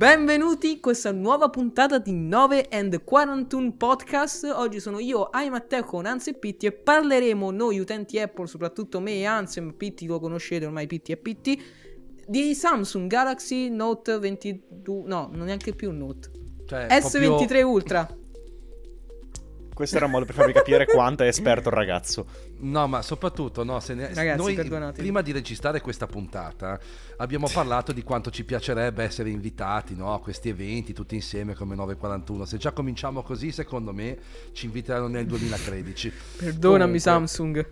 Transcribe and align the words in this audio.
Benvenuti 0.00 0.70
in 0.72 0.80
questa 0.80 1.12
nuova 1.12 1.50
puntata 1.50 1.98
di 1.98 2.14
9 2.14 2.68
and 2.70 3.04
Quarantine 3.04 3.72
Podcast. 3.72 4.44
Oggi 4.44 4.80
sono 4.80 4.98
io, 4.98 5.24
Ai 5.24 5.50
Matteo 5.50 5.84
con 5.84 6.06
Anzi 6.06 6.30
e 6.30 6.34
Pitti 6.38 6.64
e 6.64 6.72
parleremo 6.72 7.50
noi 7.50 7.78
utenti 7.80 8.18
Apple, 8.18 8.46
soprattutto 8.46 8.98
me 8.98 9.16
e 9.16 9.26
Anzi, 9.26 9.60
ma 9.60 9.74
Pitti 9.74 10.06
lo 10.06 10.18
conoscete 10.18 10.64
ormai, 10.64 10.86
Pitti 10.86 11.12
e 11.12 11.18
Pitti, 11.18 11.62
di 12.26 12.54
Samsung 12.54 13.10
Galaxy 13.10 13.68
Note 13.68 14.18
22, 14.18 15.02
no, 15.04 15.28
non 15.34 15.44
neanche 15.44 15.74
più 15.74 15.90
Note. 15.90 16.30
Cioè, 16.64 16.86
S23 16.88 17.36
proprio- 17.36 17.68
Ultra. 17.68 18.19
Questo 19.80 19.96
era 19.96 20.04
un 20.04 20.12
modo 20.12 20.26
per 20.26 20.34
farvi 20.34 20.52
capire 20.52 20.84
quanto 20.84 21.22
è 21.22 21.26
esperto 21.26 21.70
il 21.70 21.74
ragazzo. 21.74 22.26
No, 22.58 22.86
ma 22.86 23.00
soprattutto, 23.00 23.64
no, 23.64 23.80
se 23.80 23.94
ne... 23.94 24.12
Ragazzi, 24.12 24.36
noi 24.36 24.54
perdonatemi. 24.54 24.98
prima 24.98 25.22
di 25.22 25.32
registrare 25.32 25.80
questa 25.80 26.06
puntata 26.06 26.78
abbiamo 27.16 27.48
parlato 27.50 27.92
di 27.92 28.02
quanto 28.02 28.30
ci 28.30 28.44
piacerebbe 28.44 29.02
essere 29.02 29.30
invitati 29.30 29.96
no, 29.96 30.12
a 30.12 30.20
questi 30.20 30.50
eventi 30.50 30.92
tutti 30.92 31.14
insieme 31.14 31.54
come 31.54 31.74
941. 31.76 32.44
Se 32.44 32.58
già 32.58 32.72
cominciamo 32.72 33.22
così, 33.22 33.52
secondo 33.52 33.94
me 33.94 34.18
ci 34.52 34.66
inviteranno 34.66 35.08
nel 35.08 35.24
2013. 35.24 36.12
Perdonami 36.36 36.76
Comunque- 36.78 37.00
Samsung. 37.00 37.66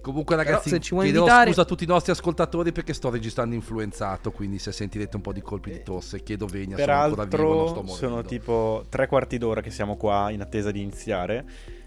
Comunque, 0.00 0.36
Però, 0.36 0.48
ragazzi, 0.48 0.68
se 0.70 0.80
ci 0.80 0.90
vuoi 0.94 1.04
chiederò 1.06 1.24
invitare- 1.24 1.50
scusa 1.50 1.62
a 1.62 1.64
tutti 1.64 1.84
i 1.84 1.86
nostri 1.86 2.12
ascoltatori 2.12 2.72
perché 2.72 2.92
sto 2.94 3.10
registrando 3.10 3.54
influenzato. 3.54 4.30
Quindi, 4.30 4.58
se 4.58 4.72
sentirete 4.72 5.16
un 5.16 5.22
po' 5.22 5.32
di 5.32 5.40
colpi 5.42 5.70
di 5.70 5.82
tosse, 5.82 6.22
chiedo 6.22 6.46
vegna. 6.46 6.76
Sono 6.78 6.92
ancora 6.92 7.24
vivo, 7.24 7.42
non 7.42 7.64
Peraltro 7.74 7.86
sono 7.94 8.22
tipo 8.22 8.84
tre 8.88 9.06
quarti 9.06 9.38
d'ora 9.38 9.60
che 9.60 9.70
siamo 9.70 9.96
qua 9.96 10.30
in 10.30 10.40
attesa 10.40 10.70
di 10.70 10.80
iniziare 10.80 11.44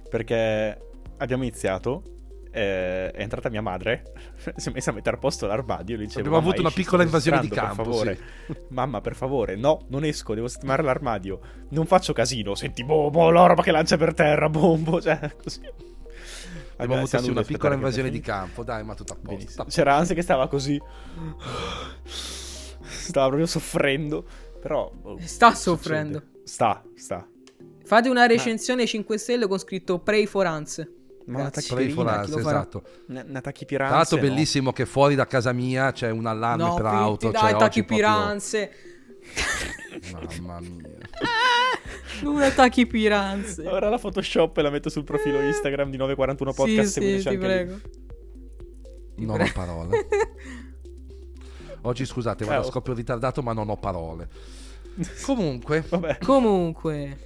perché 0.10 0.78
abbiamo 1.18 1.44
iniziato. 1.44 2.04
eh, 2.54 3.10
è 3.12 3.22
entrata 3.22 3.50
mia 3.50 3.62
madre, 3.62 4.12
si 4.58 4.68
è 4.68 4.72
messa 4.74 4.92
a 4.92 4.94
mettere 4.94 5.16
a 5.16 5.20
posto 5.20 5.48
l'armadio. 5.48 5.96
Dicevo, 5.96 6.20
Abbiamo 6.20 6.36
"Mamma, 6.36 6.50
avuto 6.50 6.62
una 6.62 6.72
piccola 6.76 7.02
invasione 7.04 7.40
di 7.40 7.48
campo, 7.48 7.84
Per 7.84 7.86
favore, 7.86 8.20
mamma, 8.72 9.00
per 9.00 9.16
favore, 9.16 9.56
no, 9.56 9.86
non 9.88 10.04
esco, 10.04 10.34
devo 10.34 10.50
sistemare 10.50 10.84
l'armadio. 10.84 11.40
Non 11.70 11.86
faccio 11.86 12.12
casino. 12.12 12.54
Senti, 12.56 12.84
boh, 12.84 13.10
boh, 13.10 13.30
la 13.32 13.46
roba 13.46 13.64
che 13.64 13.72
lancia 13.72 13.96
per 13.96 14.14
terra, 14.14 14.50
bombo, 14.50 15.00
cioè 15.02 15.32
così. 15.42 15.62
Abbiamo 16.84 17.02
avuto 17.04 17.20
sì, 17.22 17.30
una 17.30 17.44
piccola 17.44 17.74
invasione 17.76 18.10
di 18.10 18.20
campo. 18.20 18.64
Dai, 18.64 18.84
ma 18.84 18.96
tutto 18.96 19.14
a 19.14 19.18
posto. 19.22 19.62
A 19.62 19.66
posto. 19.66 19.66
C'era 19.70 19.96
Anzi 19.96 20.14
che 20.14 20.22
stava 20.22 20.48
così. 20.48 20.80
Stava 22.84 23.28
proprio 23.28 23.48
soffrendo. 23.48 24.26
Però. 24.62 24.92
boh, 24.94 25.18
Sta 25.22 25.48
succede. 25.54 25.56
soffrendo. 25.62 26.24
Sta, 26.44 26.84
sta. 26.96 27.28
Fate 27.84 28.10
una 28.10 28.26
recensione 28.26 28.86
5 28.86 29.18
stelle 29.18 29.48
con 29.48 29.58
scritto 29.58 30.00
Pray 30.00 30.26
for 30.26 30.46
Ans. 30.46 30.88
Ma 31.26 31.40
Grazie. 31.50 31.74
Pray 31.76 31.90
for 31.90 32.06
farà? 32.06 32.26
esatto. 32.40 32.84
Una, 33.08 33.42
tachipiranza. 33.42 33.96
l'altro, 33.96 34.18
no. 34.18 34.22
bellissimo 34.24 34.72
che 34.74 34.86
fuori 34.86 35.16
da 35.16 35.26
casa 35.28 35.52
mia 35.52 35.92
c'è 35.92 36.10
un 36.10 36.26
allarme 36.26 36.64
No, 36.64 36.74
per 36.76 36.86
auto. 36.86 37.30
dai, 37.32 37.42
cioè, 37.42 37.50
attacchi 37.52 37.80
oggi 37.80 37.84
proprio- 37.86 38.08
piranze. 38.10 38.72
Mamma 40.42 40.60
mia. 40.60 40.98
Non 42.22 42.40
attacchi 42.42 42.86
piranze. 42.86 43.66
Ora 43.68 43.90
la 43.90 43.98
Photoshop 43.98 44.58
e 44.58 44.62
la 44.62 44.70
metto 44.70 44.90
sul 44.90 45.04
profilo 45.04 45.40
Instagram 45.42 45.90
di 45.90 45.98
941 45.98 46.54
Podcast. 46.54 47.00
sì, 47.00 47.20
sì, 47.22 47.30
ti 47.30 47.38
prego. 47.38 47.80
Ti 49.16 49.26
Non 49.26 49.36
prego. 49.38 49.50
ho 49.50 49.54
parole. 49.54 50.08
Oggi 51.84 52.06
scusate, 52.06 52.46
vado 52.46 52.60
a 52.60 52.64
Eh, 52.64 52.68
oh. 52.68 52.70
scoppio 52.70 52.94
ritardato, 52.94 53.42
ma 53.42 53.54
non 53.54 53.70
ho 53.70 53.78
parole. 53.78 54.28
Comunque, 55.26 55.84
Vabbè. 55.88 56.20
Comunque, 56.20 57.18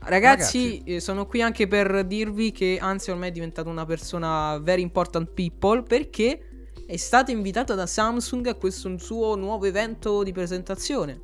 ragazzi, 0.00 0.68
Ragazzi. 0.68 0.82
eh, 0.84 1.00
sono 1.00 1.26
qui 1.26 1.42
anche 1.42 1.66
per 1.66 2.04
dirvi 2.04 2.52
che 2.52 2.78
anzi 2.80 3.10
ormai 3.10 3.30
è 3.30 3.32
diventato 3.32 3.68
una 3.68 3.84
persona 3.86 4.58
very 4.58 4.82
important 4.82 5.30
people 5.32 5.82
perché 5.82 6.70
è 6.86 6.96
stato 6.96 7.30
invitato 7.32 7.74
da 7.74 7.86
Samsung 7.86 8.46
a 8.46 8.54
questo 8.54 8.96
suo 8.98 9.34
nuovo 9.34 9.64
evento 9.66 10.22
di 10.22 10.32
presentazione. 10.32 11.20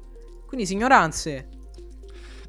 Quindi, 0.46 0.66
signoranze. 0.66 1.48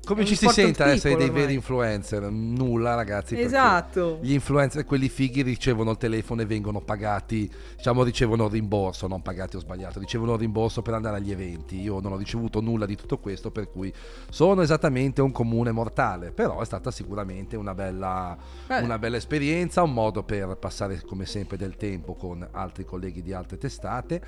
come 0.06 0.24
ci 0.24 0.36
si 0.36 0.48
sente 0.48 0.84
a 0.84 0.90
essere 0.90 1.16
dei 1.16 1.28
veri 1.28 1.40
ormai. 1.42 1.56
influencer? 1.56 2.30
Nulla, 2.30 2.96
ragazzi. 2.96 3.40
Esatto. 3.40 4.20
Gli 4.22 4.34
influencer, 4.34 4.86
quelli 4.86 5.10
fighi, 5.10 5.42
ricevono 5.42 5.92
il 5.92 5.98
telefono 5.98 6.42
e 6.42 6.46
vengono 6.46 6.80
pagati, 6.80 7.52
diciamo, 7.76 8.04
ricevono 8.04 8.46
il 8.46 8.52
rimborso, 8.52 9.08
non 9.08 9.22
pagati 9.22 9.56
ho 9.56 9.60
sbagliato, 9.60 10.00
ricevono 10.00 10.38
rimborso 10.38 10.82
per 10.82 10.94
andare 10.94 11.18
agli 11.18 11.32
eventi. 11.32 11.82
Io 11.82 12.00
non 12.00 12.14
ho 12.14 12.18
ricevuto 12.18 12.62
nulla 12.62 12.86
di 12.86 12.96
tutto 12.96 13.18
questo, 13.18 13.52
per 13.52 13.70
cui 13.70 13.92
sono 14.30 14.62
esattamente 14.62 15.22
un 15.22 15.32
comune 15.32 15.72
mortale. 15.72 16.32
Però 16.32 16.62
è 16.62 16.66
stata 16.66 16.92
sicuramente 16.92 17.58
una 17.58 17.74
bella, 17.74 18.38
una 18.68 19.00
bella 19.00 19.18
esperienza, 19.18 19.82
un 19.82 19.94
modo 19.94 20.24
per 20.24 20.56
passare 20.58 21.02
come 21.02 21.26
sempre 21.26 21.58
del 21.58 21.76
tempo 21.76 22.14
con 22.14 22.48
altri 22.52 22.86
colleghi 22.86 23.22
di 23.24 23.34
altre 23.34 23.58
testate. 23.58 24.22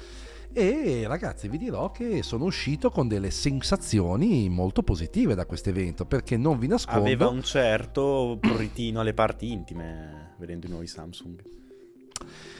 E 0.54 1.04
ragazzi, 1.08 1.48
vi 1.48 1.58
dirò 1.58 1.92
che 1.92 2.24
sono 2.24 2.46
uscito 2.46 2.90
con 2.90 3.08
delle 3.08 3.30
sensazioni 3.32 4.50
molto 4.50 4.82
positive 4.82 5.36
da 5.36 5.46
questo 5.46 5.70
evento, 5.70 6.06
perché 6.06 6.38
non 6.38 6.58
vi 6.58 6.68
nascondo. 6.68 7.02
Aveva 7.02 7.28
un 7.28 7.44
certo 7.44 8.38
prurritino 8.40 9.00
alle 9.00 9.14
parti 9.14 9.52
intime 9.52 10.36
vedendo 10.38 10.66
i 10.66 10.70
nuovi 10.70 10.88
Samsung. 10.88 11.42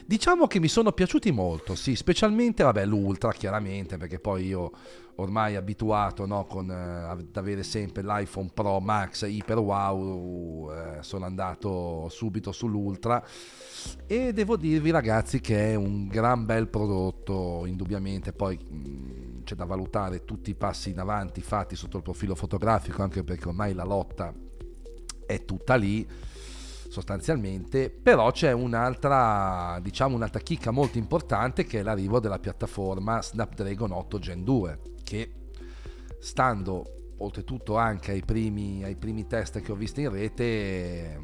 Diciamo 0.06 0.48
che 0.48 0.62
mi 0.62 0.70
sono 0.70 0.94
piaciuti 0.94 1.32
molto, 1.32 1.76
sì, 1.76 1.96
specialmente 1.96 2.64
vabbè, 2.64 2.86
l'Ultra 2.86 3.34
chiaramente, 3.34 3.98
perché 3.98 4.20
poi 4.20 4.46
io 4.46 4.72
ormai 5.16 5.58
abituato 5.58 6.26
no, 6.26 6.46
con, 6.46 6.70
eh, 6.72 6.74
ad 6.74 7.28
avere 7.34 7.64
sempre 7.64 8.04
l'iPhone 8.04 8.52
Pro 8.54 8.80
Max 8.80 9.24
Hyper 9.24 9.58
Wow, 9.58 10.72
eh, 10.72 10.98
sono 11.02 11.26
andato 11.26 12.08
subito 12.10 12.54
sull'Ultra. 12.54 13.22
E 14.06 14.32
devo 14.32 14.56
dirvi 14.56 14.92
ragazzi 14.92 15.42
che 15.42 15.74
è 15.74 15.76
un 15.76 16.08
gran 16.08 16.46
bel 16.46 16.70
prodotto, 16.70 17.66
indubbiamente. 17.66 18.32
Poi 18.32 18.58
mh, 18.58 19.44
c'è 19.44 19.56
da 19.56 19.66
valutare 19.66 20.24
tutti 20.24 20.52
i 20.52 20.56
passi 20.56 20.92
in 20.92 21.00
avanti 21.00 21.42
fatti 21.42 21.76
sotto 21.76 21.98
il 21.98 22.04
profilo 22.04 22.34
fotografico, 22.34 23.02
anche 23.02 23.26
perché 23.26 23.50
ormai 23.50 23.74
la 23.74 23.84
lotta 23.84 24.34
è 25.26 25.44
tutta 25.44 25.76
lì 25.76 26.08
sostanzialmente, 26.90 27.90
però 27.90 28.32
c'è 28.32 28.52
un'altra, 28.52 29.80
diciamo 29.82 30.16
un'altra 30.16 30.40
chicca 30.40 30.72
molto 30.72 30.98
importante 30.98 31.66
che 31.66 31.80
è 31.80 31.84
l'arrivo 31.84 32.20
della 32.20 32.40
piattaforma 32.40 33.22
Snapdragon 33.22 33.92
8 33.92 34.20
Gen 34.20 34.44
2, 34.44 34.80
che 35.04 35.32
stando 36.20 37.14
oltretutto 37.20 37.78
anche 37.78 38.12
ai 38.12 38.24
primi, 38.24 38.84
ai 38.84 38.96
primi 38.96 39.26
test 39.28 39.60
che 39.62 39.72
ho 39.72 39.76
visto 39.76 40.00
in 40.00 40.10
rete 40.10 41.16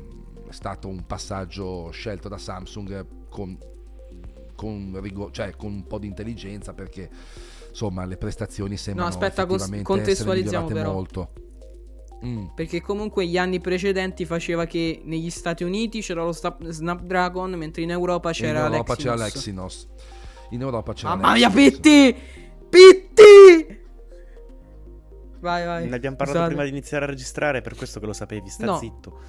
è 0.48 0.52
stato 0.52 0.88
un 0.88 1.06
passaggio 1.06 1.90
scelto 1.92 2.30
da 2.30 2.38
Samsung 2.38 3.06
con, 3.30 3.58
con, 4.56 5.00
rigo- 5.02 5.32
cioè 5.32 5.56
con 5.56 5.72
un 5.72 5.88
po' 5.88 5.98
di 5.98 6.08
intelligenza 6.08 6.74
perché 6.74 7.10
insomma 7.70 8.06
le 8.06 8.18
prestazioni 8.18 8.78
sembrano 8.78 9.10
aspetta, 9.10 9.46
cons- 9.46 9.64
effettivamente 9.64 9.84
contestualizziamo 9.84 10.66
essere 10.68 10.74
migliorate 10.74 10.74
però. 10.74 10.94
molto. 10.94 11.43
Mm. 12.26 12.46
Perché 12.56 12.82
comunque 12.82 13.26
gli 13.26 13.38
anni 13.38 13.60
precedenti 13.60 14.26
faceva 14.26 14.66
che 14.66 15.02
negli 15.04 15.30
Stati 15.30 15.64
Uniti 15.64 16.00
c'era 16.02 16.24
lo 16.24 16.32
sta- 16.32 16.56
Snapdragon, 16.62 17.52
mentre 17.54 17.82
in 17.82 17.92
Europa 17.92 18.32
c'era 18.32 18.60
in 18.68 18.74
Europa 18.74 18.94
l'Exynos. 18.94 18.98
c'era 18.98 19.16
l'Exynos. 19.16 19.88
In 20.52 20.62
Europa 20.62 20.94
c'era 20.94 21.16
Mamma 21.16 21.34
mia. 21.34 21.50
Pitti! 21.50 22.16
Pitti! 22.70 23.82
Vai, 25.40 25.66
vai. 25.66 25.90
Ne 25.90 25.96
abbiamo 25.96 26.16
parlato 26.16 26.40
Scusate. 26.40 26.48
prima 26.48 26.64
di 26.64 26.70
iniziare 26.70 27.04
a 27.06 27.08
registrare, 27.08 27.62
per 27.62 27.76
questo 27.76 28.00
che 28.00 28.06
lo 28.06 28.14
sapevi. 28.14 28.48
Sta 28.50 28.66
No. 28.66 28.78
zitto. 28.78 29.20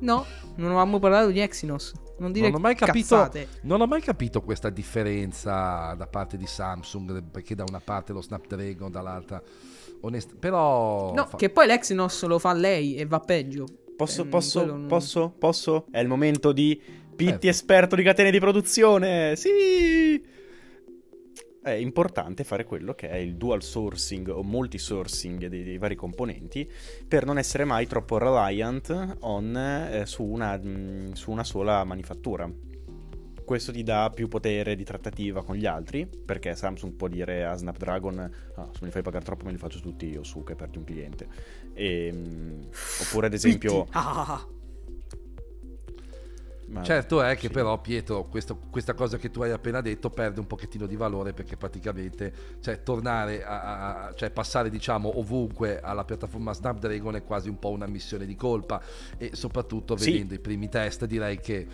No, 0.00 0.24
non 0.56 0.66
avevamo 0.68 0.98
parlato 0.98 1.30
di 1.30 1.40
Exynos. 1.40 1.92
Non 2.18 2.32
dire 2.32 2.48
Non 2.48 2.58
ho 2.58 2.62
mai 2.62 2.74
capito, 2.74 3.16
cazzate. 3.16 3.48
non 3.62 3.80
ho 3.80 3.86
mai 3.86 4.00
capito 4.02 4.42
questa 4.42 4.70
differenza 4.70 5.94
da 5.96 6.06
parte 6.06 6.36
di 6.36 6.46
Samsung, 6.46 7.22
perché 7.30 7.54
da 7.54 7.64
una 7.66 7.80
parte 7.80 8.12
lo 8.12 8.20
Snapdragon, 8.22 8.90
dall'altra 8.90 9.42
onest- 10.02 10.36
però 10.36 11.12
No, 11.14 11.26
fa- 11.26 11.36
che 11.36 11.50
poi 11.50 11.66
l'Exynos 11.66 12.24
lo 12.24 12.38
fa 12.38 12.52
lei 12.52 12.96
e 12.96 13.06
va 13.06 13.20
peggio. 13.20 13.66
Posso, 13.96 14.22
Ehm, 14.22 14.28
posso, 14.28 14.64
non- 14.64 14.86
posso, 14.86 15.34
posso? 15.38 15.86
È 15.90 15.98
il 15.98 16.08
momento 16.08 16.52
di 16.52 16.80
Pitti 17.20 17.48
Eh. 17.48 17.50
esperto 17.50 17.96
di 17.96 18.02
catene 18.02 18.30
di 18.30 18.38
produzione. 18.40 19.36
Sì! 19.36 20.24
È 21.62 21.70
importante 21.72 22.42
fare 22.44 22.64
quello 22.64 22.94
che 22.94 23.10
è 23.10 23.16
il 23.16 23.36
dual 23.36 23.62
sourcing 23.62 24.28
o 24.28 24.42
multi-sourcing 24.42 25.46
dei, 25.46 25.62
dei 25.62 25.76
vari 25.76 25.94
componenti 25.96 26.66
per 27.06 27.26
non 27.26 27.36
essere 27.36 27.64
mai 27.66 27.86
troppo 27.86 28.16
reliant 28.16 29.16
on, 29.20 29.54
eh, 29.54 30.06
su, 30.06 30.22
una, 30.24 30.56
mh, 30.56 31.12
su 31.12 31.30
una 31.30 31.44
sola 31.44 31.84
manifattura. 31.84 32.50
Questo 33.50 33.72
ti 33.72 33.82
dà 33.82 34.12
più 34.14 34.28
potere 34.28 34.76
di 34.76 34.84
trattativa 34.84 35.42
con 35.42 35.56
gli 35.56 35.66
altri, 35.66 36.06
perché 36.06 36.54
Samsung 36.54 36.92
può 36.92 37.08
dire 37.08 37.44
a 37.44 37.56
Snapdragon: 37.56 38.16
"Ah, 38.54 38.68
se 38.70 38.78
me 38.78 38.86
li 38.86 38.90
fai 38.92 39.02
pagare 39.02 39.24
troppo, 39.24 39.44
me 39.44 39.50
li 39.50 39.56
faccio 39.58 39.80
tutti 39.80 40.06
io 40.08 40.22
su, 40.22 40.44
che 40.44 40.54
perdi 40.54 40.78
un 40.78 40.84
cliente. 40.84 41.26
Ehm, 41.74 42.68
oppure, 43.00 43.26
ad 43.26 43.32
esempio. 43.32 43.88
Ah. 43.90 44.46
Ma- 46.66 46.84
Certo 46.84 47.20
è 47.22 47.34
che 47.34 47.48
sì. 47.48 47.52
però 47.52 47.80
Pietro 47.80 48.26
questo- 48.26 48.56
questa 48.70 48.94
cosa 48.94 49.16
che 49.16 49.32
tu 49.32 49.42
hai 49.42 49.50
appena 49.50 49.80
detto 49.80 50.10
perde 50.10 50.38
un 50.38 50.46
pochettino 50.46 50.86
di 50.86 50.94
valore 50.94 51.32
perché 51.32 51.56
praticamente 51.56 52.32
cioè, 52.60 52.84
tornare 52.84 53.42
a, 53.42 54.04
a- 54.06 54.14
cioè 54.14 54.30
passare 54.30 54.70
diciamo 54.70 55.18
ovunque 55.18 55.80
alla 55.80 56.04
piattaforma 56.04 56.52
Snapdragon 56.52 57.16
è 57.16 57.24
quasi 57.24 57.48
un 57.48 57.58
po' 57.58 57.70
una 57.70 57.88
missione 57.88 58.26
di 58.26 58.36
colpa 58.36 58.80
e 59.18 59.30
soprattutto 59.34 59.96
Sì. 59.96 60.12
vedendo 60.12 60.34
i 60.34 60.38
primi 60.38 60.68
test 60.68 61.06
direi 61.06 61.40
che 61.40 61.66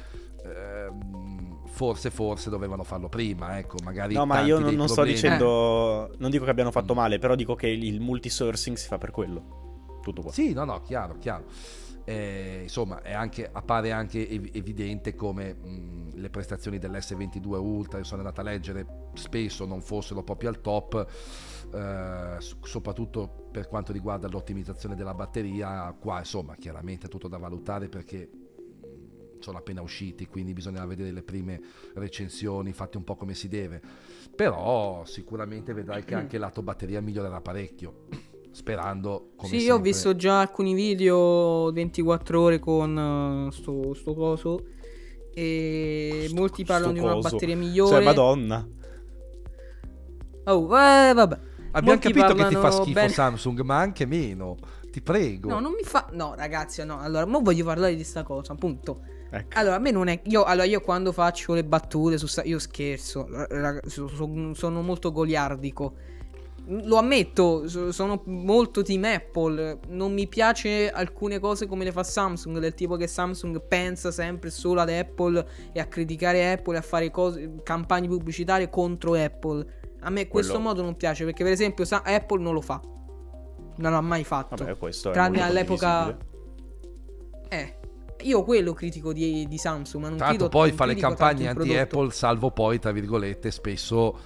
ehm, 0.43 1.56
forse, 1.77 2.11
forse 2.11 2.49
dovevano 2.49 2.85
farlo 2.85 3.11
prima, 3.11 3.59
ecco, 3.59 3.77
magari... 3.85 4.15
No, 4.15 4.25
ma 4.25 4.41
io 4.41 4.59
non, 4.59 4.75
non 4.75 4.89
sto 4.89 5.03
dicendo... 5.05 6.11
Eh. 6.11 6.17
Non 6.17 6.31
dico 6.31 6.45
che 6.45 6.51
abbiano 6.51 6.71
fatto 6.71 6.95
male, 6.95 7.19
però 7.19 7.35
dico 7.35 7.55
che 7.55 7.69
il, 7.69 8.01
multisourcing 8.01 8.79
si 8.79 8.87
fa 8.87 8.97
per 8.97 9.11
quello. 9.11 9.99
Tutto 10.01 10.23
qua. 10.23 10.33
Sì, 10.33 10.55
no, 10.55 10.65
no, 10.65 10.81
chiaro, 10.81 11.19
chiaro. 11.19 11.45
Eh, 12.05 12.61
insomma, 12.63 13.03
è 13.03 13.13
anche, 13.13 13.47
appare 13.53 13.93
anche 13.93 14.27
ev- 14.27 14.57
evidente 14.57 15.15
come 15.15 15.53
mh, 15.53 16.13
le 16.15 16.31
prestazioni 16.31 16.79
dell'S22 16.79 17.59
Ultra, 17.59 17.99
io 17.99 18.05
sono 18.05 18.23
andato 18.23 18.41
a 18.41 18.45
leggere, 18.45 19.11
spesso 19.13 19.67
non 19.67 19.83
fossero 19.83 20.23
proprio 20.23 20.49
al 20.49 20.63
top, 20.63 21.07
eh, 21.75 22.37
soprattutto 22.63 23.49
per 23.53 23.69
quanto 23.69 23.93
riguarda 23.93 24.29
l'ottimizzazione 24.29 24.95
della 24.95 25.13
batteria. 25.13 25.95
Qua, 26.01 26.21
insomma, 26.21 26.55
chiaramente 26.55 27.05
è 27.05 27.11
tutto 27.11 27.29
da 27.29 27.37
valutare 27.37 27.91
perché 27.91 28.31
sono 29.41 29.59
appena 29.59 29.83
usciti, 29.83 30.27
quindi 30.27 30.53
bisogna 30.53 30.85
vedere 30.87 31.11
le 31.13 31.23
prime 31.23 31.61
recensioni 31.95 32.73
fatte 32.73 32.97
un 32.97 33.05
po' 33.05 33.17
come 33.17 33.35
si 33.35 33.49
deve. 33.49 33.81
Però 34.35 35.03
sicuramente 35.05 35.73
vedrai 35.73 36.05
che 36.05 36.15
anche 36.15 36.37
il 36.37 36.43
lato 36.43 36.63
batteria 36.63 37.01
migliorerà 37.01 37.41
parecchio. 37.41 38.05
Sperando 38.51 39.33
come 39.37 39.51
Sì, 39.51 39.57
io 39.57 39.63
ho 39.63 39.75
sempre- 39.75 39.91
visto 39.91 40.17
già 40.17 40.41
alcuni 40.41 40.73
video 40.75 41.71
24 41.73 42.41
ore 42.41 42.59
con 42.59 43.49
eh, 43.49 43.53
sto, 43.53 43.93
sto 43.95 44.15
coso. 44.15 44.65
E 45.35 46.25
Sto- 46.29 46.35
molti 46.35 46.65
parlano 46.65 46.93
di 46.95 46.99
una 46.99 47.13
coso. 47.13 47.29
batteria 47.31 47.57
migliore. 47.57 47.95
Cioè, 47.97 48.05
madonna. 48.05 48.67
Oh, 50.45 50.65
eh, 50.79 51.13
vabbè. 51.13 51.39
Abbiamo 51.73 51.99
Molti 51.99 52.13
capito 52.13 52.35
che 52.35 52.49
ti 52.49 52.55
fa 52.55 52.71
schifo 52.71 52.93
bene- 52.93 53.09
Samsung, 53.11 53.61
ma 53.61 53.79
anche 53.79 54.07
meno. 54.07 54.57
Ti 54.91 55.03
prego. 55.03 55.49
No, 55.51 55.61
non 55.61 55.73
mi 55.73 55.83
fa. 55.83 56.09
No, 56.13 56.35
ragazzi, 56.35 56.83
no. 56.87 56.99
Allora, 57.01 57.27
mo 57.27 57.41
voglio 57.43 57.65
parlare 57.65 57.95
di 57.97 58.05
sta 58.05 58.23
cosa, 58.23 58.53
appunto. 58.55 59.01
Ecco. 59.37 59.59
Allora, 59.59 59.77
a 59.77 59.79
me 59.79 59.91
non 59.91 60.09
è. 60.09 60.21
Io, 60.25 60.45
allora, 60.45 60.67
io 60.67 60.81
quando 60.81 61.13
faccio 61.13 61.55
le 61.55 61.65
battute 61.65 62.19
su 62.19 62.41
Io 62.45 62.59
scherzo. 62.59 63.27
sono 64.53 64.83
molto 64.83 65.13
goliardico. 65.13 65.95
Lo 66.69 66.97
ammetto, 66.97 67.69
so- 67.69 67.93
sono 67.93 68.23
molto 68.27 68.83
team 68.83 69.05
Apple. 69.05 69.79
Non 69.89 70.13
mi 70.13 70.27
piace 70.27 70.91
alcune 70.91 71.39
cose 71.39 71.67
come 71.67 71.85
le 71.85 71.93
fa 71.93 72.03
Samsung. 72.03 72.59
Del 72.59 72.75
tipo 72.75 72.97
che 72.97 73.07
Samsung 73.07 73.61
pensa 73.61 74.11
sempre 74.11 74.51
solo 74.51 74.81
ad 74.81 74.89
Apple 74.91 75.47
e 75.73 75.79
a 75.79 75.87
criticare 75.87 76.53
Apple 76.53 76.75
e 76.75 76.79
a 76.79 76.83
fare 76.83 77.11
cose, 77.13 77.61
campagne 77.63 78.09
pubblicitarie 78.09 78.69
contro 78.69 79.15
Apple. 79.15 79.65
A 80.01 80.11
me 80.11 80.27
questo 80.27 80.55
Quello- 80.55 80.69
modo 80.69 80.83
non 80.83 80.97
piace 80.97 81.25
perché, 81.25 81.45
per 81.45 81.53
esempio, 81.53 81.85
Sa- 81.85 82.03
Apple 82.05 82.41
non 82.43 82.55
lo 82.55 82.61
fa. 82.61 82.81
Non 83.79 83.93
l'ha 83.93 84.01
mai 84.01 84.25
fatto. 84.25 84.57
Vabbè, 84.57 84.77
questo 84.77 85.11
Tranne 85.13 85.43
all'epoca. 85.43 86.17
Eh. 87.49 87.77
Io 88.23 88.43
quello 88.45 88.73
critico 88.73 89.13
di, 89.13 89.47
di 89.47 89.59
Samsung, 89.59 90.03
ma 90.03 90.09
non 90.09 90.19
Tanto 90.19 90.35
critico- 90.35 90.49
poi 90.51 90.69
non 90.69 90.77
fa 90.77 90.85
le 90.87 90.95
campagne 90.95 91.49
anti-Apple, 91.49 92.11
salvo 92.11 92.51
poi, 92.51 92.79
tra 92.79 92.91
virgolette, 92.93 93.51
spesso 93.51 94.19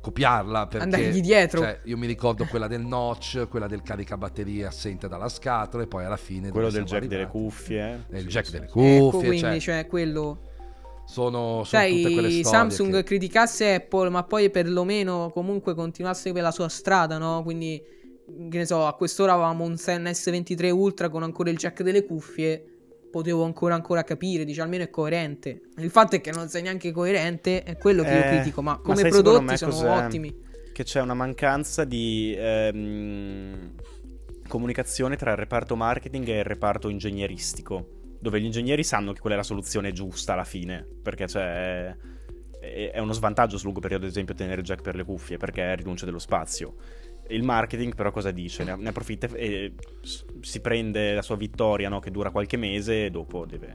copiarla. 0.00 0.66
Perché, 0.66 0.84
Andargli 0.84 1.20
dietro. 1.20 1.60
Cioè, 1.60 1.80
io 1.84 1.96
mi 1.96 2.06
ricordo 2.06 2.44
quella 2.46 2.66
del 2.66 2.82
notch, 2.84 3.48
quella 3.48 3.66
del 3.66 3.82
caricabatterie 3.82 4.64
assente 4.66 5.08
dalla 5.08 5.28
scatola 5.28 5.82
e 5.82 5.86
poi 5.86 6.04
alla 6.04 6.16
fine... 6.16 6.50
Quello 6.50 6.70
del 6.70 6.84
jack 6.84 7.06
delle 7.06 7.22
arrivati? 7.22 7.38
cuffie. 7.38 8.06
Eh, 8.10 8.18
Il 8.18 8.22
Sì, 8.22 8.28
jack 8.28 8.46
sì, 8.46 8.52
delle 8.52 8.66
cuffie, 8.68 8.98
Ecco, 8.98 9.18
quindi, 9.18 9.38
cioè, 9.38 9.60
cioè, 9.60 9.86
quello... 9.86 10.40
sono, 11.04 11.62
sono 11.64 11.82
tutte 11.84 12.12
quelle 12.12 12.30
Sai, 12.30 12.42
storie 12.42 12.42
Samsung 12.44 12.94
che- 12.96 13.02
criticasse 13.02 13.74
Apple, 13.74 14.08
ma 14.08 14.22
poi 14.24 14.50
perlomeno 14.50 15.30
comunque 15.32 15.74
continuasse 15.74 16.32
per 16.32 16.42
la 16.42 16.50
sua 16.52 16.68
strada, 16.68 17.18
no? 17.18 17.42
Quindi, 17.42 17.80
che 18.50 18.58
ne 18.58 18.64
so, 18.66 18.86
a 18.86 18.94
quest'ora 18.94 19.32
avevamo 19.34 19.64
un 19.64 19.76
Zen 19.76 20.06
S23 20.06 20.70
Ultra 20.70 21.08
con 21.10 21.22
ancora 21.22 21.50
il 21.50 21.56
jack 21.56 21.82
delle 21.82 22.04
cuffie. 22.04 22.66
Potevo 23.12 23.44
ancora, 23.44 23.74
ancora 23.74 24.02
capire, 24.04 24.44
dice 24.46 24.62
almeno 24.62 24.84
è 24.84 24.90
coerente. 24.90 25.60
Il 25.76 25.90
fatto 25.90 26.16
è 26.16 26.20
che 26.22 26.32
non 26.32 26.48
sei 26.48 26.62
neanche 26.62 26.92
coerente, 26.92 27.62
è 27.62 27.76
quello 27.76 28.02
che 28.02 28.10
io 28.10 28.20
Eh, 28.20 28.28
critico. 28.28 28.62
Ma 28.62 28.72
ma 28.72 28.78
come 28.78 28.96
secondo 28.96 29.30
prodotti 29.32 29.56
sono 29.58 29.70
cos'è? 29.72 29.88
ottimi. 30.06 30.34
Che 30.72 30.82
c'è 30.82 31.00
una 31.02 31.12
mancanza 31.12 31.84
di 31.84 32.34
ehm, 32.36 33.72
comunicazione 34.48 35.16
tra 35.16 35.32
il 35.32 35.36
reparto 35.36 35.76
marketing 35.76 36.26
e 36.28 36.38
il 36.38 36.44
reparto 36.44 36.88
ingegneristico. 36.88 38.00
Dove 38.18 38.40
gli 38.40 38.44
ingegneri 38.46 38.82
sanno 38.82 39.12
che 39.12 39.20
quella 39.20 39.36
è 39.36 39.38
la 39.38 39.44
soluzione 39.44 39.92
giusta 39.92 40.32
alla 40.32 40.44
fine. 40.44 40.86
Perché 41.02 41.26
c'è. 41.26 41.86
È 41.88 42.90
è 42.92 43.00
uno 43.00 43.12
svantaggio 43.12 43.56
sul 43.56 43.64
lungo 43.64 43.80
periodo, 43.80 44.04
ad 44.04 44.10
esempio, 44.12 44.36
tenere 44.36 44.62
jack 44.62 44.82
per 44.82 44.94
le 44.94 45.02
cuffie 45.02 45.36
perché 45.36 45.74
rinuncia 45.74 46.04
dello 46.04 46.20
spazio. 46.20 46.76
Il 47.28 47.42
marketing, 47.44 47.94
però, 47.94 48.10
cosa 48.10 48.30
dice? 48.30 48.64
Ne, 48.64 48.88
approfitta 48.88 49.28
e 49.28 49.74
si 50.40 50.60
prende 50.60 51.14
la 51.14 51.22
sua 51.22 51.36
vittoria, 51.36 51.88
no? 51.88 52.00
Che 52.00 52.10
dura 52.10 52.30
qualche 52.30 52.56
mese 52.56 53.06
e 53.06 53.10
dopo 53.10 53.46
deve, 53.46 53.72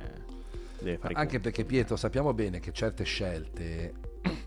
deve 0.80 0.98
fare 0.98 1.14
Anche 1.16 1.40
perché 1.40 1.64
Pietro 1.66 1.96
sappiamo 1.96 2.34
bene 2.34 2.60
che 2.60 2.72
certe 2.72 3.04
scelte, 3.04 3.94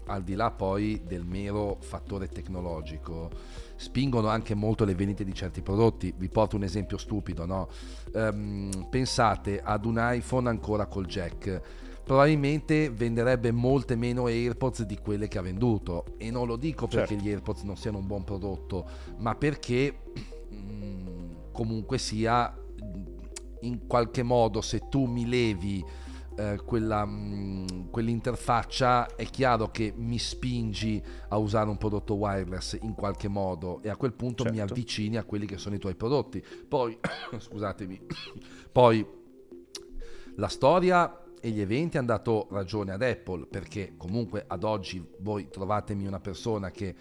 al 0.07 0.23
di 0.23 0.35
là 0.35 0.51
poi 0.51 1.03
del 1.05 1.25
mero 1.25 1.79
fattore 1.81 2.29
tecnologico, 2.29 3.31
spingono 3.77 4.29
anche 4.29 4.55
molto 4.55 4.85
le 4.85 4.95
vendite 4.95 5.25
di 5.25 5.35
certi 5.35 5.63
prodotti. 5.63 6.13
Vi 6.17 6.29
porto 6.29 6.57
un 6.57 6.65
esempio 6.65 6.99
stupido, 6.99 7.47
no? 7.47 7.69
Ehm, 8.15 8.89
pensate 8.91 9.61
ad 9.63 9.87
un 9.87 9.97
iPhone 9.99 10.49
ancora 10.49 10.87
col 10.87 11.07
jack. 11.07 11.89
Probabilmente 12.05 12.91
venderebbe 12.91 13.53
molte 13.53 13.95
meno 13.95 14.27
AirPods 14.27 14.83
di 14.83 14.97
quelle 14.99 15.29
che 15.29 15.39
ha 15.39 15.43
venduto. 15.43 16.15
E 16.19 16.31
non 16.31 16.47
lo 16.47 16.57
dico 16.57 16.87
perché 16.89 17.11
Certo. 17.15 17.25
gli 17.25 17.29
AirPods 17.31 17.63
non 17.63 17.77
siano 17.77 17.99
un 17.99 18.07
buon 18.07 18.25
prodotto, 18.25 18.89
ma 19.19 19.35
perché 19.35 20.01
mm, 20.53 21.31
comunque 21.53 21.99
sia 21.99 22.53
in 23.63 23.87
qualche 23.87 24.23
modo 24.23 24.61
se 24.63 24.89
tu 24.89 25.05
mi 25.05 25.29
levi 25.29 25.85
eh, 26.37 26.59
quella, 26.65 27.05
mh, 27.05 27.91
quell'interfaccia 27.91 29.15
è 29.15 29.25
chiaro 29.27 29.71
che 29.71 29.93
mi 29.95 30.19
spingi 30.19 31.03
a 31.29 31.37
usare 31.37 31.69
un 31.69 31.77
prodotto 31.77 32.15
wireless 32.15 32.79
in 32.81 32.95
qualche 32.95 33.29
modo 33.29 33.83
e 33.83 33.91
a 33.91 33.97
quel 33.97 34.15
punto 34.15 34.45
mi 34.45 34.57
Certo. 34.57 34.73
avvicini 34.73 35.17
a 35.19 35.25
quelli 35.25 35.45
che 35.45 35.59
sono 35.59 35.75
i 35.75 35.79
tuoi 35.79 35.95
prodotti. 35.95 36.43
Poi, 36.67 36.99
scusatemi, 37.39 38.01
poi 38.73 39.07
la 40.37 40.49
storia 40.49 41.15
e 41.41 41.51
gli 41.51 41.61
eventi 41.61 41.99
hanno 41.99 42.07
dato 42.09 42.49
ragione 42.51 42.93
ad 42.93 43.03
Apple 43.03 43.47
perché 43.51 43.95
comunque 43.97 44.45
ad 44.47 44.65
oggi 44.65 45.05
voi 45.19 45.49
trovatemi 45.51 46.07
una 46.07 46.21
persona 46.21 46.71
che 46.71 46.95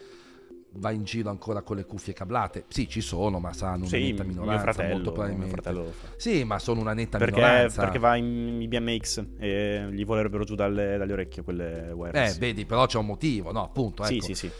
va 0.74 0.92
in 0.92 1.04
giro 1.04 1.30
ancora 1.30 1.62
con 1.62 1.76
le 1.78 1.86
cuffie 1.86 2.14
cablate. 2.14 2.66
Sì, 2.68 2.88
ci 2.88 3.02
sono, 3.02 3.40
ma 3.40 3.54
saranno 3.54 3.86
una 3.86 3.88
Sì, 3.88 4.12
netta 4.12 4.24
minoranza, 4.24 4.72
fratello, 4.72 4.94
molto 4.94 5.12
probabilmente. 5.12 5.94
Sì, 6.16 6.44
ma 6.44 6.60
sono 6.60 6.80
una 6.82 6.94
netta 6.94 7.18
Perché, 7.18 7.36
minoranza. 7.36 7.82
perché 7.82 8.00
va 8.00 8.16
in 8.16 8.62
IBMX 8.62 9.26
e 9.40 9.88
gli 9.92 10.06
volerebbero 10.06 10.44
giù 10.44 10.56
dalle, 10.56 10.98
dalle 10.98 11.14
orecchie 11.14 11.44
quelle 11.44 11.92
wireless. 11.92 12.36
Eh, 12.36 12.40
vedi, 12.40 12.66
però 12.66 12.86
c'è 12.86 12.98
un 12.98 13.08
motivo, 13.08 13.52
no? 13.52 13.64
Appunto, 13.64 14.04
sì, 14.04 14.18
ecco. 14.18 14.26
sì, 14.26 14.34
sì. 14.36 14.52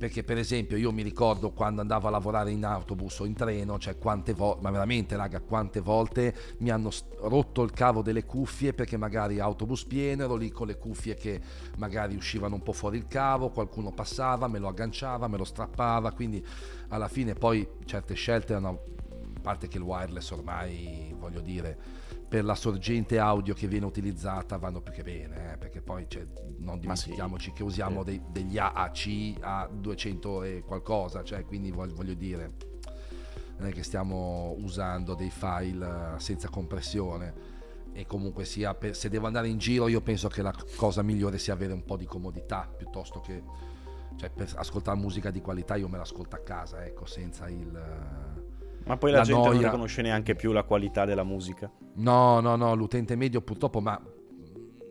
Perché, 0.00 0.24
per 0.24 0.38
esempio, 0.38 0.78
io 0.78 0.92
mi 0.92 1.02
ricordo 1.02 1.50
quando 1.50 1.82
andavo 1.82 2.08
a 2.08 2.10
lavorare 2.10 2.50
in 2.50 2.64
autobus 2.64 3.18
o 3.18 3.26
in 3.26 3.34
treno, 3.34 3.78
cioè 3.78 3.98
quante 3.98 4.32
volte, 4.32 4.62
ma 4.62 4.70
veramente, 4.70 5.14
raga, 5.14 5.40
quante 5.40 5.80
volte 5.80 6.34
mi 6.60 6.70
hanno 6.70 6.88
rotto 7.18 7.62
il 7.62 7.70
cavo 7.72 8.00
delle 8.00 8.24
cuffie 8.24 8.72
perché 8.72 8.96
magari 8.96 9.40
autobus 9.40 9.84
pieno, 9.84 10.24
ero 10.24 10.36
lì 10.36 10.50
con 10.50 10.68
le 10.68 10.78
cuffie 10.78 11.16
che 11.16 11.38
magari 11.76 12.16
uscivano 12.16 12.54
un 12.54 12.62
po' 12.62 12.72
fuori 12.72 12.96
il 12.96 13.08
cavo, 13.08 13.50
qualcuno 13.50 13.92
passava, 13.92 14.48
me 14.48 14.58
lo 14.58 14.68
agganciava, 14.68 15.28
me 15.28 15.36
lo 15.36 15.44
strappava, 15.44 16.12
quindi 16.12 16.42
alla 16.88 17.08
fine 17.08 17.34
poi 17.34 17.68
certe 17.84 18.14
scelte 18.14 18.54
erano, 18.54 18.80
a 19.36 19.40
parte 19.42 19.68
che 19.68 19.76
il 19.76 19.82
wireless 19.82 20.30
ormai, 20.30 21.14
voglio 21.18 21.40
dire, 21.40 21.76
per 22.30 22.44
la 22.44 22.54
sorgente 22.54 23.18
audio 23.18 23.54
che 23.54 23.66
viene 23.66 23.86
utilizzata 23.86 24.56
vanno 24.56 24.80
più 24.80 24.92
che 24.92 25.02
bene, 25.02 25.54
eh, 25.54 25.56
perché 25.56 25.82
poi 25.82 26.06
cioè, 26.08 26.24
non 26.58 26.78
Ma 26.84 26.94
sì. 26.94 27.06
dimentichiamoci 27.06 27.52
che 27.52 27.64
usiamo 27.64 28.04
dei- 28.04 28.22
degli 28.30 28.56
AAC 28.56 29.38
a 29.40 29.68
200 29.68 30.44
e 30.44 30.62
qualcosa, 30.64 31.24
cioè 31.24 31.44
quindi 31.44 31.72
voglio, 31.72 31.92
voglio 31.92 32.14
dire, 32.14 32.52
non 33.56 33.66
è 33.66 33.72
che 33.72 33.82
stiamo 33.82 34.54
usando 34.60 35.14
dei 35.14 35.28
file 35.28 36.14
eh, 36.14 36.20
senza 36.20 36.48
compressione 36.48 37.34
e 37.92 38.06
comunque 38.06 38.44
sia, 38.44 38.74
per- 38.74 38.94
se 38.94 39.08
devo 39.08 39.26
andare 39.26 39.48
in 39.48 39.58
giro 39.58 39.88
io 39.88 40.00
penso 40.00 40.28
che 40.28 40.40
la 40.40 40.54
cosa 40.76 41.02
migliore 41.02 41.36
sia 41.36 41.52
avere 41.52 41.72
un 41.72 41.84
po' 41.84 41.96
di 41.96 42.06
comodità 42.06 42.72
piuttosto 42.76 43.18
che, 43.18 43.42
cioè 44.14 44.30
per 44.30 44.48
ascoltare 44.54 44.96
musica 44.96 45.32
di 45.32 45.40
qualità 45.40 45.74
io 45.74 45.88
me 45.88 45.98
l'ascolto 45.98 46.36
a 46.36 46.40
casa, 46.40 46.84
ecco, 46.84 47.06
senza 47.06 47.48
il... 47.48 48.39
Ma 48.90 48.96
poi 48.96 49.10
la, 49.12 49.18
La 49.18 49.24
gente 49.24 49.42
non 49.46 49.54
noia. 49.54 49.66
riconosce 49.68 50.02
neanche 50.02 50.34
più 50.34 50.52
la 50.52 50.64
qualità 50.64 51.04
della 51.04 51.22
musica. 51.24 51.70
No, 51.94 52.40
no, 52.40 52.56
no, 52.56 52.74
l'utente 52.74 53.14
medio 53.16 53.40
purtroppo, 53.40 53.80
ma, 53.80 54.00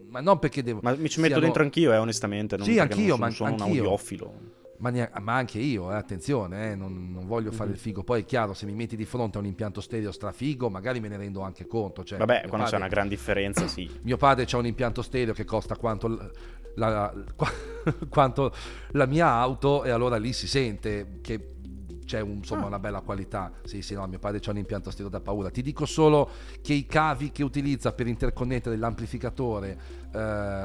ma 0.10 0.22
non 0.22 0.40
perché 0.40 0.64
devo... 0.64 0.80
Ma 0.82 0.92
mi 0.96 1.10
ci 1.10 1.20
metto 1.20 1.34
siano- 1.34 1.42
dentro 1.42 1.64
anch'io, 1.64 1.92
eh, 1.94 1.98
onestamente. 1.98 2.56
Non 2.58 2.66
Sì, 2.66 2.80
anch'io, 2.80 3.10
non 3.18 3.20
ma 3.20 3.30
sono, 3.30 3.50
sono 3.50 3.56
un 3.56 3.62
anch'io. 3.70 3.84
audiofilo. 3.84 4.34
Ma, 4.78 4.90
nea- 4.92 5.12
ma 5.20 5.36
anche 5.36 5.60
io, 5.60 5.92
eh, 5.92 5.96
attenzione, 5.96 6.72
eh, 6.72 6.76
non, 6.76 7.12
non 7.12 7.28
voglio 7.28 7.52
fare 7.52 7.68
Mhm. 7.70 7.76
il 7.76 7.82
figo. 7.82 8.04
Poi 8.04 8.22
è 8.22 8.26
chiaro, 8.26 8.54
se 8.54 8.66
mi 8.66 8.72
metti 8.74 8.96
di 8.96 9.04
fronte 9.04 9.38
a 9.38 9.42
un 9.42 9.48
impianto 9.48 9.82
stereo 9.82 10.14
strafigo, 10.14 10.70
magari 10.70 11.02
me 11.02 11.10
ne 11.10 11.18
rendo 11.18 11.42
anche 11.42 11.68
conto. 11.68 12.06
Cioè, 12.06 12.18
Vabbè, 12.18 12.44
quando 12.48 12.60
c'è 12.66 12.72
padre- 12.72 12.78
una 12.78 12.88
gran 12.88 13.08
differenza, 13.10 13.68
sì. 13.68 13.90
Mio 14.04 14.16
padre 14.16 14.48
ha 14.50 14.58
un 14.58 14.66
impianto 14.66 15.02
stereo 15.02 15.34
che 15.34 15.44
costa 15.44 15.76
quanto 15.76 16.08
l- 16.08 16.32
la, 16.76 17.14
qua- 17.36 17.52
quanto 18.08 18.54
la 18.92 19.06
mia 19.06 19.28
auto 19.28 19.84
e 19.84 19.90
allora 19.90 20.16
lì 20.16 20.32
si 20.32 20.48
sente 20.48 21.18
che 21.22 21.56
c'è 22.10 22.22
un- 22.22 22.38
insomma 22.38 22.64
Ah. 22.64 22.68
una 22.68 22.80
bella 22.80 23.02
qualità. 23.02 23.52
Sì, 23.66 23.84
sì, 23.84 23.94
no, 23.94 24.08
mio 24.08 24.18
padre 24.18 24.40
c'ha 24.40 24.50
un 24.50 24.58
impianto 24.58 24.90
stereo 24.90 25.12
da 25.12 25.20
paura. 25.20 25.52
Ti 25.52 25.62
dico 25.62 25.86
solo 25.86 26.28
che 26.60 26.74
i 26.74 26.88
cavi 26.88 27.32
che 27.32 27.44
utilizza 27.44 27.92
per 27.94 28.08
interconnettere 28.08 28.76
l'amplificatore 28.78 29.78
eh, 30.12 30.18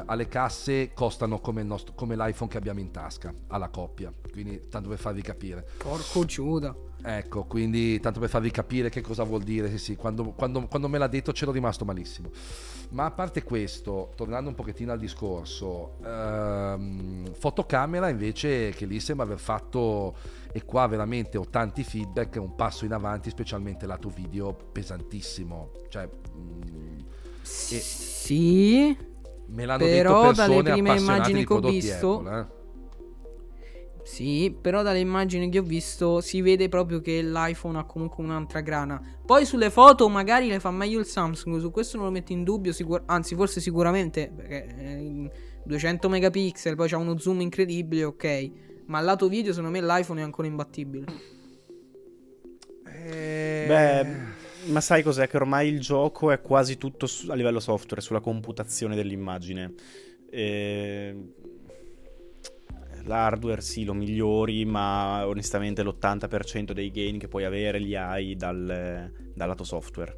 alle 0.07 0.27
casse 0.29 0.93
costano 0.95 1.41
come, 1.41 1.61
il 1.61 1.67
nostro- 1.67 1.93
come 1.95 2.17
l'iPhone 2.17 2.51
che 2.51 2.57
abbiamo 2.57 2.81
in 2.81 2.91
tasca 2.91 3.31
alla 3.49 3.69
coppia. 3.69 4.11
Quindi, 4.33 4.69
tanto 4.71 4.89
per 4.89 4.97
farvi 4.99 5.21
capire. 5.21 5.67
Porco 5.77 6.25
Giuda. 6.25 6.75
Ecco, 7.07 7.45
quindi 7.45 8.01
tanto 8.01 8.19
per 8.19 8.31
farvi 8.31 8.51
capire 8.51 8.89
che 8.89 9.03
cosa 9.03 9.25
vuol 9.25 9.43
dire, 9.43 9.69
sì, 9.71 9.77
sì, 9.79 9.95
quando, 9.97 10.31
quando- 10.31 10.67
quando 10.69 10.89
me 10.89 10.97
l'ha 10.97 11.07
detto 11.07 11.33
c'ero 11.33 11.53
rimasto 11.53 11.85
malissimo. 11.85 12.31
Ma 12.93 13.05
a 13.05 13.11
parte 13.11 13.43
questo, 13.43 14.13
tornando 14.17 14.49
un 14.49 14.55
pochettino 14.55 14.91
al 14.91 14.99
discorso, 14.99 15.97
ehm, 16.03 17.35
fotocamera 17.35 18.09
invece 18.09 18.71
che 18.71 18.87
lì 18.87 19.01
sembra 19.01 19.27
aver 19.27 19.39
fatto, 19.39 20.15
e 20.51 20.65
qua 20.65 20.87
veramente 20.87 21.37
ho 21.37 21.45
tanti 21.45 21.85
feedback, 21.85 22.37
un 22.41 22.55
passo 22.55 22.87
in 22.87 22.93
avanti, 22.95 23.29
specialmente 23.29 23.85
lato 23.85 24.09
video 24.09 24.55
pesantissimo. 24.55 25.73
Cioè, 25.91 26.09
mm, 26.37 26.99
E- 27.71 27.81
Sì. 27.81 28.97
me 29.49 29.67
l'hanno 29.67 29.85
Però 29.85 30.23
detto 30.23 30.33
dalle 30.33 30.55
persone 30.55 30.63
prime 30.73 30.91
appassionate 30.91 31.31
immagini 31.31 31.45
che 31.45 31.53
ho 31.53 31.61
visto- 31.61 32.17
Apple, 32.21 32.39
eh. 32.41 32.63
Sì, 34.05 34.55
però 34.61 34.83
dalle 34.83 34.99
immagini 34.99 35.49
che 35.49 35.61
ho 35.61 35.63
visto 35.63 36.21
si 36.21 36.43
vede 36.43 36.69
proprio 36.69 37.01
che 37.01 37.23
l'iPhone 37.23 37.79
ha 37.79 37.85
comunque 37.85 38.23
un'altra 38.23 38.61
grana. 38.61 39.01
Poi 39.25 39.47
sulle 39.47 39.71
foto 39.71 40.09
magari 40.11 40.49
le 40.49 40.61
fa 40.61 40.71
meglio 40.71 40.99
il 40.99 41.07
Samsung, 41.07 41.59
su 41.59 41.71
questo 41.71 41.97
non 41.97 42.07
lo 42.07 42.13
metto 42.13 42.33
in 42.33 42.45
dubbio, 42.45 42.73
sicur- 42.73 43.03
anzi 43.07 43.35
forse 43.35 43.61
sicuramente, 43.61 44.31
perché 44.35 44.67
eh, 44.77 45.31
200 45.65 46.11
megapixel, 46.11 46.77
poi 46.77 46.89
c'ha 46.89 46.99
uno 46.99 47.17
zoom 47.19 47.41
incredibile, 47.41 48.05
ok. 48.05 48.51
Ma 48.87 48.99
al 48.99 49.07
lato 49.07 49.27
video 49.29 49.55
secondo 49.55 49.77
me 49.77 49.85
l'iPhone 49.85 50.21
è 50.21 50.23
ancora 50.25 50.47
imbattibile. 50.49 51.07
Eh, 52.87 53.65
Beh, 53.67 54.71
ma 54.71 54.81
sai 54.83 55.03
cos'è? 55.03 55.27
Che 55.27 55.37
ormai 55.39 55.69
il 55.69 55.81
gioco 55.81 56.31
è 56.31 56.43
quasi 56.43 56.77
tutto 56.77 57.07
su- 57.07 57.31
a 57.31 57.35
livello 57.35 57.59
software, 57.59 58.03
sulla 58.03 58.21
computazione 58.21 58.95
dell'immagine. 58.95 59.73
E... 60.31 61.33
L'hardware 63.07 63.61
sì, 63.61 63.85
lo 63.85 63.95
migliori, 63.95 64.65
ma 64.65 65.27
onestamente 65.27 65.83
l'80% 65.83 66.73
dei 66.73 66.91
gain 66.91 67.19
che 67.19 67.29
puoi 67.29 67.45
avere 67.45 67.79
li 67.79 67.95
hai 67.97 68.35
dal, 68.37 69.11
dal 69.35 69.49
lato 69.49 69.65
software. 69.65 70.17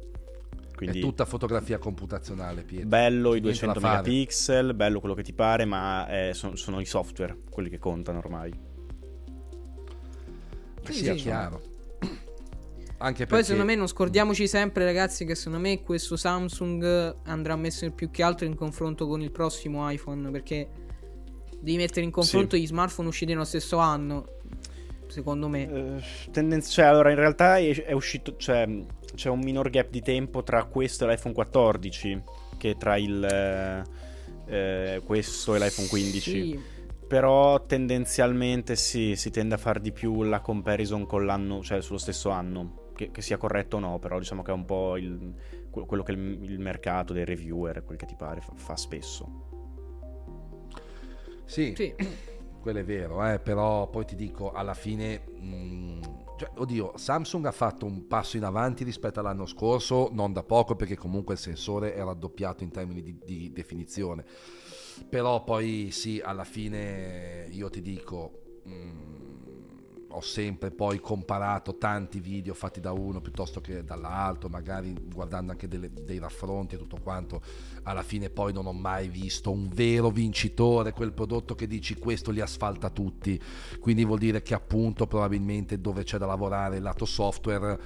Quindi 0.75 0.99
è 0.99 1.01
tutta 1.01 1.25
fotografia 1.25 1.79
computazionale, 1.79 2.61
Pietro. 2.61 2.87
bello 2.87 3.29
i 3.29 3.41
Niente 3.41 3.65
200 3.65 3.79
da 3.79 3.85
fare. 3.87 4.01
megapixel, 4.03 4.73
bello 4.75 4.99
quello 4.99 5.15
che 5.15 5.23
ti 5.23 5.33
pare, 5.33 5.65
ma 5.65 6.07
eh, 6.07 6.33
son- 6.33 6.55
sono 6.55 6.79
i 6.79 6.85
software 6.85 7.37
quelli 7.49 7.69
che 7.69 7.79
contano 7.79 8.19
ormai. 8.19 8.53
Sì, 10.83 10.93
Sì, 10.93 10.99
sì, 10.99 11.07
è 11.09 11.17
sì. 11.17 11.23
chiaro. 11.23 11.61
Anche 12.99 13.25
Poi 13.25 13.27
perché 13.27 13.43
secondo 13.43 13.65
me 13.65 13.75
non 13.75 13.87
scordiamoci 13.87 14.47
sempre 14.47 14.83
ragazzi 14.85 15.23
che 15.25 15.35
secondo 15.35 15.59
me 15.59 15.81
questo 15.83 16.15
Samsung 16.15 17.17
andrà 17.25 17.55
messo 17.55 17.89
più 17.91 18.09
che 18.09 18.23
altro 18.23 18.45
in 18.47 18.55
confronto 18.55 19.05
con 19.07 19.21
il 19.21 19.29
prossimo 19.31 19.87
iPhone 19.89 20.31
perché 20.31 20.67
devi 21.59 21.77
mettere 21.77 22.01
in 22.05 22.11
confronto 22.11 22.55
Sì. 22.55 22.61
gli 22.61 22.67
smartphone 22.67 23.07
usciti 23.07 23.31
nello 23.31 23.45
stesso 23.45 23.77
anno. 23.77 24.25
Secondo 25.07 25.47
me. 25.47 25.69
Eh, 25.97 26.03
tendenz- 26.31 26.69
cioè, 26.71 26.85
allora, 26.85 27.09
in 27.09 27.15
realtà 27.15 27.57
è, 27.57 27.85
è 27.85 27.91
uscito. 27.93 28.35
Cioè, 28.35 28.67
c'è 29.15 29.29
un 29.29 29.39
minor 29.39 29.69
gap 29.69 29.89
di 29.89 30.01
tempo 30.01 30.43
tra 30.43 30.65
questo 30.65 31.05
e 31.05 31.11
l'iPhone 31.11 31.33
14 31.33 32.21
che 32.57 32.75
tra 32.77 32.97
il. 32.97 33.23
eh, 33.23 33.83
eh, 34.49 35.01
questo 35.05 35.55
e 35.55 35.59
l'iPhone 35.59 35.87
15. 35.87 36.21
Sì. 36.31 36.59
Però 37.07 37.65
tendenzialmente 37.65 38.75
sì, 38.75 39.15
si 39.15 39.31
tende 39.31 39.55
a 39.55 39.57
fare 39.57 39.79
di 39.79 39.93
più 39.93 40.23
la 40.23 40.41
comparison 40.41 41.05
con 41.05 41.25
l'anno, 41.25 41.63
cioè 41.63 41.81
sullo 41.81 41.97
stesso 41.99 42.29
anno. 42.29 42.85
Che, 42.97 43.11
che 43.11 43.21
sia 43.21 43.37
corretto 43.37 43.77
o 43.77 43.79
no, 43.79 43.99
però 43.99 44.17
diciamo 44.19 44.41
che 44.41 44.51
è 44.51 44.53
un 44.53 44.65
po' 44.65 44.97
il- 44.97 45.33
que- 45.69 45.85
quello 45.85 46.03
che 46.03 46.11
il, 46.13 46.39
il 46.43 46.59
mercato 46.59 47.13
dei 47.13 47.23
reviewer, 47.25 47.83
quel 47.85 47.97
che 47.97 48.05
ti 48.07 48.15
pare, 48.17 48.41
fa, 48.41 48.51
fa 48.55 48.75
spesso. 48.75 49.45
Sì, 51.47 51.73
Sì. 51.75 51.95
quello 52.61 52.79
è 52.79 52.83
vero, 52.83 53.25
eh, 53.27 53.39
però 53.39 53.89
poi 53.89 54.05
ti 54.05 54.15
dico, 54.15 54.51
alla 54.51 54.73
fine, 54.75 55.23
mh, 55.27 55.99
cioè, 56.37 56.51
oddio, 56.57 56.93
Samsung 56.95 57.45
ha 57.45 57.51
fatto 57.51 57.85
un 57.85 58.05
passo 58.05 58.37
in 58.37 58.43
avanti 58.43 58.83
rispetto 58.83 59.19
all'anno 59.19 59.45
scorso, 59.47 60.09
non 60.11 60.33
da 60.33 60.43
poco 60.43 60.75
perché 60.75 60.95
comunque 60.95 61.33
il 61.33 61.39
sensore 61.39 61.93
è 61.95 62.03
raddoppiato 62.03 62.63
in 62.63 62.69
termini 62.71 63.01
di, 63.01 63.17
di 63.25 63.51
definizione, 63.51 64.23
però 65.09 65.43
poi 65.43 65.89
sì, 65.91 66.21
alla 66.23 66.43
fine 66.43 67.47
io 67.49 67.69
ti 67.69 67.81
dico... 67.81 68.59
mh, 68.65 69.16
ho 70.09 70.21
sempre 70.21 70.71
poi 70.71 70.99
comparato 70.99 71.77
tanti 71.77 72.19
video 72.19 72.53
fatti 72.53 72.79
da 72.79 72.91
uno 72.91 73.21
piuttosto 73.21 73.61
che 73.61 73.83
dall'altro, 73.83 74.49
magari 74.49 74.93
guardando 75.13 75.51
anche 75.51 75.67
delle- 75.67 75.91
dei 75.91 76.19
raffronti 76.19 76.75
e 76.75 76.77
tutto 76.77 76.97
quanto. 77.01 77.41
Alla 77.83 78.03
fine 78.03 78.29
poi 78.29 78.53
non 78.53 78.65
ho 78.65 78.73
mai 78.73 79.09
visto 79.09 79.51
un 79.51 79.67
vero 79.67 80.09
vincitore, 80.09 80.93
quel 80.93 81.13
prodotto 81.13 81.55
che 81.55 81.67
dici 81.67 81.95
questo 81.95 82.31
li 82.31 82.41
asfalta 82.41 82.89
tutti. 82.89 83.39
Quindi 83.79 84.05
vuol 84.05 84.19
dire 84.19 84.41
che 84.41 84.53
appunto 84.53 85.07
probabilmente 85.07 85.79
dove 85.79 86.03
c'è 86.03 86.17
da 86.17 86.25
lavorare 86.25 86.77
il 86.77 86.83
lato 86.83 87.05
software 87.05 87.79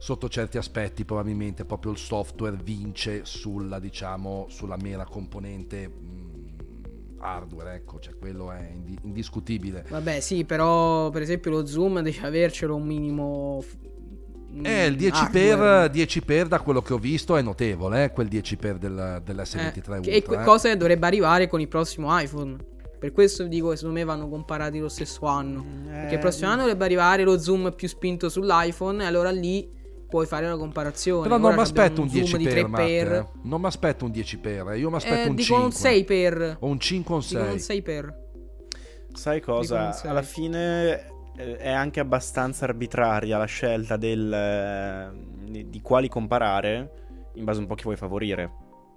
sotto 0.00 0.30
certi 0.30 0.56
aspetti 0.56 1.04
probabilmente 1.04 1.66
proprio 1.66 1.92
il 1.92 1.98
software 1.98 2.56
vince 2.56 3.26
sulla 3.26 3.78
diciamo 3.78 4.46
sulla 4.48 4.78
mera 4.78 5.04
componente 5.04 5.88
mh, 5.88 6.29
hardware 7.20 7.74
ecco 7.74 7.98
cioè 8.00 8.14
quello 8.18 8.50
è 8.50 8.70
indi- 8.72 8.98
indiscutibile 9.02 9.84
Vabbè, 9.88 10.20
sì, 10.20 10.44
però 10.44 11.10
per 11.10 11.22
esempio 11.22 11.50
lo 11.50 11.66
zoom 11.66 12.00
devi 12.00 12.18
avercelo 12.22 12.74
un 12.76 12.86
minimo. 12.86 13.62
Eh, 14.62 14.86
il 14.86 14.94
mm, 14.94 14.96
10 14.96 15.12
hardware. 15.24 15.56
per, 15.56 15.90
10 15.90 16.22
per 16.22 16.48
da 16.48 16.60
quello 16.60 16.82
che 16.82 16.92
ho 16.92 16.98
visto 16.98 17.36
è 17.36 17.42
notevole, 17.42 18.04
eh, 18.04 18.10
quel 18.10 18.26
10 18.26 18.56
per 18.56 18.78
del, 18.78 18.98
Eh, 18.98 19.22
dell'S23 19.22 20.00
che- 20.00 20.14
Ultra. 20.16 20.38
e 20.38 20.40
eh. 20.40 20.44
cosa 20.44 20.68
che 20.70 20.76
dovrebbe 20.76 21.06
arrivare 21.06 21.46
con 21.48 21.60
il 21.60 21.68
prossimo 21.68 22.08
iPhone. 22.18 22.56
Per 22.98 23.12
questo 23.12 23.44
dico 23.44 23.70
che 23.70 23.76
secondo 23.76 23.98
me 23.98 24.04
vanno 24.04 24.28
comparati 24.28 24.78
lo 24.78 24.88
stesso 24.88 25.24
anno. 25.26 25.64
Perché 25.88 26.14
il 26.14 26.20
prossimo 26.20 26.48
anno 26.50 26.62
dovrebbe 26.62 26.84
arrivare 26.84 27.22
lo 27.22 27.38
zoom 27.38 27.72
più 27.74 27.88
spinto 27.88 28.28
sull'iPhone 28.28 29.02
e 29.02 29.06
allora 29.06 29.30
lì 29.30 29.70
puoi 30.10 30.26
fare 30.26 30.46
la 30.46 30.56
comparazione. 30.58 31.22
Però 31.22 31.38
non 31.38 31.54
mi 31.54 31.60
aspetto 31.60 32.02
un 32.02 32.08
zoom 32.10 32.20
10 32.22 32.36
di 32.36 32.44
per, 32.44 32.52
3 32.52 32.66
Matte, 32.66 32.82
per. 32.84 33.12
eh. 33.12 33.26
Non 33.44 33.60
mi 33.60 33.66
aspetto 33.66 34.04
un 34.04 34.10
10 34.10 34.38
per, 34.38 34.76
io 34.76 34.90
mi 34.90 34.96
aspetto 34.96 35.14
Eh, 35.26 35.28
un 35.30 35.34
dicono 35.36 35.60
5. 35.60 35.64
un 35.64 35.72
6 35.72 36.04
per. 36.04 36.56
O 36.60 36.66
un 36.66 36.78
5 36.80 37.14
o 37.14 37.16
un 37.16 37.22
Dicono 37.26 37.44
6. 37.44 37.52
un 37.52 37.58
6 37.60 37.82
per. 37.82 38.28
Sai 39.12 39.40
cosa? 39.40 39.98
Alla 40.04 40.22
fine 40.22 41.06
eh, 41.36 41.56
è 41.56 41.70
anche 41.70 42.00
abbastanza 42.00 42.64
arbitraria 42.66 43.38
la 43.38 43.44
scelta 43.46 43.96
del, 43.96 44.32
eh, 44.32 45.64
di 45.66 45.80
quali 45.80 46.08
comparare 46.08 46.90
in 47.34 47.44
base 47.44 47.60
un 47.60 47.66
po' 47.66 47.72
a 47.72 47.76
chi 47.76 47.84
vuoi 47.84 47.96
favorire. 47.96 48.50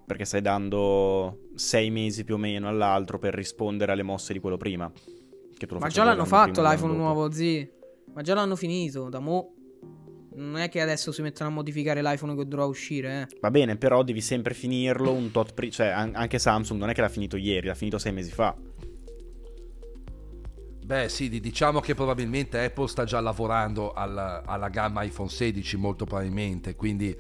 Perché 0.05 0.25
stai 0.25 0.41
dando 0.41 1.47
sei 1.55 1.89
mesi 1.89 2.25
più 2.25 2.35
o 2.35 2.37
meno 2.37 2.67
all'altro 2.67 3.17
per 3.19 3.33
rispondere 3.33 3.93
alle 3.93 4.03
mosse 4.03 4.33
di 4.33 4.39
quello 4.39 4.57
prima. 4.57 4.91
Che 5.57 5.65
tu 5.65 5.75
lo 5.75 5.79
Ma 5.79 5.87
già 5.87 6.03
l'hanno 6.03 6.25
fatto 6.25 6.61
l'iPhone 6.61 6.93
nuovo, 6.95 7.31
zi. 7.31 7.67
Ma 8.13 8.21
già 8.21 8.33
l'hanno 8.33 8.55
finito, 8.57 9.07
da 9.09 9.19
mo. 9.19 9.52
Non 10.35 10.57
è 10.57 10.69
che 10.69 10.81
adesso 10.81 11.11
si 11.11 11.21
mettono 11.21 11.49
a 11.49 11.51
modificare 11.51 12.01
l'iPhone 12.01 12.35
che 12.35 12.47
dovrà 12.47 12.65
uscire, 12.65 13.21
eh. 13.29 13.37
Va 13.41 13.51
bene, 13.51 13.75
però 13.77 14.03
devi 14.03 14.21
sempre 14.21 14.53
finirlo 14.53 15.11
un 15.13 15.31
tot 15.31 15.53
pri- 15.53 15.71
Cioè, 15.71 15.87
an- 15.87 16.13
anche 16.15 16.39
Samsung 16.39 16.79
non 16.79 16.89
è 16.89 16.93
che 16.93 17.01
l'ha 17.01 17.09
finito 17.09 17.37
ieri, 17.37 17.67
l'ha 17.67 17.75
finito 17.75 17.97
sei 17.99 18.13
mesi 18.13 18.31
fa. 18.31 18.55
Beh, 20.85 21.07
sì, 21.07 21.29
di- 21.29 21.39
diciamo 21.39 21.79
che 21.79 21.95
probabilmente 21.95 22.59
Apple 22.59 22.87
sta 22.87 23.05
già 23.05 23.19
lavorando 23.21 23.93
alla, 23.93 24.43
alla 24.45 24.67
gamma 24.69 25.03
iPhone 25.03 25.29
16, 25.29 25.77
molto 25.77 26.05
probabilmente, 26.05 26.75
quindi... 26.75 27.15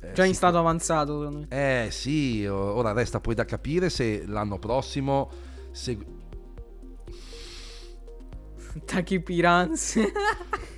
eh, 0.00 0.12
Già 0.12 0.24
in 0.26 0.34
stato 0.34 0.58
avanzato, 0.58 1.18
secondo 1.20 1.46
me. 1.48 1.84
Eh 1.86 1.90
sì, 1.90 2.44
ora 2.46 2.92
resta 2.92 3.18
poi 3.20 3.34
da 3.34 3.44
capire 3.46 3.88
se 3.88 4.24
l'anno 4.26 4.58
prossimo... 4.58 5.30
se- 5.70 5.96
Tachipirans. 8.84 9.98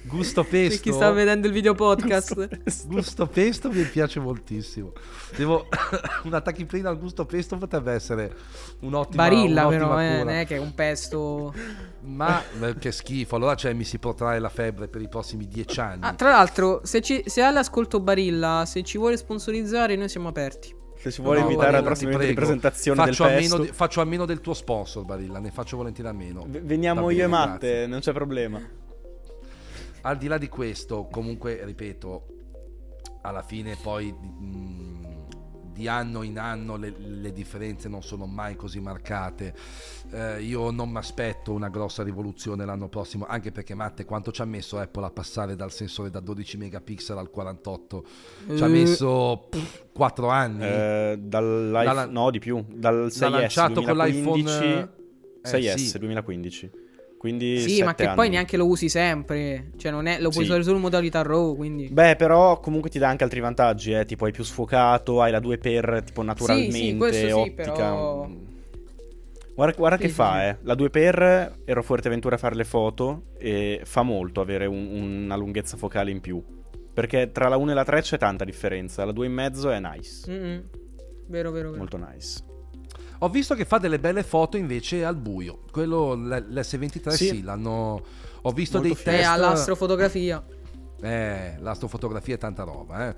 Gusto 0.02 0.42
per 0.42 0.68
pesto... 0.68 0.82
chi 0.82 0.92
sta 0.92 1.10
vedendo 1.10 1.46
il 1.46 1.52
video 1.52 1.74
podcast. 1.74 2.86
Gusto 2.86 3.26
pesto 3.26 3.70
mi 3.70 3.82
piace 3.84 4.18
moltissimo. 4.18 4.92
Devo... 5.36 5.68
una 6.24 6.40
tachipirina 6.40 6.88
al 6.88 6.98
gusto 6.98 7.26
pesto 7.26 7.56
potrebbe 7.58 7.92
essere 7.92 8.34
un'ottima 8.80 9.22
Barilla, 9.22 9.66
un'ottima 9.66 9.96
però, 9.96 10.00
eh. 10.00 10.16
Non 10.18 10.28
è 10.30 10.46
che 10.46 10.56
è 10.56 10.58
un 10.58 10.74
pesto. 10.74 11.54
Ma 12.02 12.42
che 12.78 12.92
schifo, 12.92 13.36
allora 13.36 13.54
cioè, 13.54 13.72
mi 13.72 13.84
si 13.84 13.98
protrae 13.98 14.38
la 14.38 14.48
febbre 14.48 14.88
per 14.88 15.02
i 15.02 15.08
prossimi 15.08 15.46
dieci 15.46 15.78
anni. 15.80 16.00
Ah, 16.02 16.14
tra 16.14 16.30
l'altro, 16.30 16.80
se, 16.82 17.00
ci, 17.02 17.22
se 17.26 17.42
hai 17.42 17.52
l'ascolto 17.52 18.00
Barilla, 18.00 18.64
se 18.66 18.82
ci 18.82 18.98
vuole 18.98 19.16
sponsorizzare, 19.16 19.96
noi 19.96 20.08
siamo 20.08 20.28
aperti. 20.28 20.78
Se 21.00 21.10
si 21.10 21.22
vuole 21.22 21.40
No, 21.40 21.46
invitare 21.48 21.76
alla 21.78 21.82
prossima 21.82 22.14
presentazione 22.16 23.04
faccio 23.06 23.24
del 23.24 23.32
a, 23.32 23.40
meno 23.40 23.58
di- 23.58 23.68
faccio 23.72 24.00
a 24.02 24.04
meno 24.04 24.26
del 24.26 24.40
tuo 24.42 24.52
sponsor, 24.52 25.04
Barilla, 25.06 25.38
ne 25.38 25.50
faccio 25.50 25.78
volentieri 25.78 26.10
a 26.10 26.12
meno. 26.12 26.44
v- 26.46 26.60
veniamo 26.60 27.06
Va 27.06 27.12
io 27.12 27.24
e 27.24 27.26
Matte, 27.26 27.68
grazie. 27.68 27.86
non 27.86 28.00
c'è 28.00 28.12
problema. 28.12 28.60
Al 30.02 30.16
di 30.18 30.26
là 30.26 30.36
di 30.36 30.48
questo, 30.48 31.06
comunque, 31.10 31.64
ripeto, 31.64 32.26
alla 33.22 33.42
fine 33.42 33.76
poi 33.82 34.12
mh, 34.12 34.99
di 35.72 35.88
anno 35.88 36.22
in 36.22 36.38
anno 36.38 36.76
le, 36.76 36.92
le 36.98 37.32
differenze 37.32 37.88
non 37.88 38.02
sono 38.02 38.26
mai 38.26 38.56
così 38.56 38.80
marcate. 38.80 39.54
Eh, 40.12 40.42
io 40.42 40.70
non 40.70 40.90
mi 40.90 40.98
aspetto 40.98 41.52
una 41.52 41.68
grossa 41.68 42.02
rivoluzione 42.02 42.64
l'anno 42.64 42.88
prossimo, 42.88 43.26
anche 43.26 43.52
perché 43.52 43.74
Matte, 43.74 44.04
quanto 44.04 44.32
ci 44.32 44.42
ha 44.42 44.44
messo 44.44 44.78
Apple 44.78 45.04
a 45.04 45.10
passare 45.10 45.56
dal 45.56 45.72
sensore 45.72 46.10
da 46.10 46.20
12 46.20 46.56
megapixel 46.56 47.16
al 47.16 47.30
48? 47.30 48.04
Ci 48.56 48.62
ha 48.62 48.66
Eh. 48.66 48.68
messo 48.68 49.46
pff, 49.48 49.84
4 49.92 50.28
anni. 50.28 50.64
Eh, 50.64 51.18
dall'iPhone, 51.20 51.84
Dalla- 51.84 52.06
no, 52.06 52.30
di 52.30 52.38
più, 52.38 52.64
dal 52.68 53.06
6S 53.06 53.20
L'ha 53.20 53.28
lanciato 53.28 53.82
con 53.82 53.94
2015, 53.96 54.58
l'iPhone 54.58 54.90
eh, 55.42 55.48
6S 55.48 55.74
sì. 55.76 55.98
2015. 55.98 56.70
Quindi 57.20 57.60
Sì, 57.60 57.82
ma 57.82 57.94
che 57.94 58.04
poi 58.14 58.24
anni. 58.26 58.28
neanche 58.30 58.56
lo 58.56 58.64
usi 58.66 58.88
sempre. 58.88 59.72
Cioè, 59.76 59.92
non 59.92 60.06
è, 60.06 60.18
lo 60.20 60.30
puoi 60.30 60.44
Sì. 60.44 60.48
usare 60.50 60.62
solo 60.62 60.76
in 60.76 60.80
modalità 60.82 61.20
RAW, 61.20 61.54
quindi... 61.54 61.86
Beh, 61.88 62.16
però 62.16 62.58
comunque 62.60 62.88
ti 62.88 62.98
dà 62.98 63.08
anche 63.10 63.24
altri 63.24 63.40
vantaggi, 63.40 63.92
eh, 63.92 64.06
tipo 64.06 64.24
hai 64.24 64.32
più 64.32 64.42
sfocato, 64.42 65.20
hai 65.20 65.30
la 65.30 65.38
2x 65.38 66.02
tipo 66.04 66.22
naturalmente, 66.22 66.96
questo 66.96 67.26
sì, 67.26 67.32
ottica. 67.32 67.72
però- 67.72 68.26
Guarda, 69.54 69.76
guarda 69.76 69.96
Sì, 69.98 70.02
che 70.04 70.08
sì, 70.08 70.14
fa, 70.14 70.32
sì. 70.38 70.44
eh. 70.46 70.56
La 70.62 70.74
2x 70.74 71.52
ero 71.66 71.80
a 71.80 71.82
Fuerteventura 71.82 72.36
a 72.36 72.38
fare 72.38 72.54
le 72.54 72.64
foto 72.64 73.24
e 73.36 73.82
fa 73.84 74.00
molto 74.00 74.40
avere 74.40 74.64
un- 74.64 75.22
una 75.24 75.36
lunghezza 75.36 75.76
focale 75.76 76.10
in 76.10 76.20
più. 76.22 76.42
Perché 76.94 77.30
tra 77.32 77.48
la 77.48 77.58
1 77.58 77.72
e 77.72 77.74
la 77.74 77.84
3 77.84 78.00
c'è 78.00 78.16
tanta 78.16 78.44
differenza, 78.46 79.04
la 79.04 79.12
2 79.12 79.26
e 79.26 79.28
mezzo 79.28 79.68
è 79.70 79.78
nice, 79.78 80.30
Mm-mm. 80.30 80.62
Vero, 81.26 81.50
vero, 81.50 81.66
vero. 81.68 81.76
molto 81.76 81.98
nice. 81.98 82.38
Ho 83.22 83.28
visto 83.28 83.54
che 83.54 83.64
fa 83.64 83.78
delle 83.78 83.98
belle 83.98 84.22
foto 84.22 84.56
invece 84.56 85.04
al 85.04 85.16
buio. 85.16 85.60
Quello, 85.70 86.14
l- 86.14 86.46
l'S23 86.50 87.08
sì, 87.10 87.26
Sì. 87.28 87.42
l'hanno... 87.42 88.02
Ho 88.42 88.50
visto 88.52 88.78
Molto 88.78 88.94
dei 88.94 88.96
figo. 88.96 89.10
Eh, 89.10 89.18
test... 89.18 89.28
all'astrofotografia. 89.30 90.42
Eh, 91.02 91.54
l'astrofotografia 91.58 92.34
è 92.34 92.38
tanta 92.38 92.62
roba, 92.62 93.08
eh. 93.08 93.14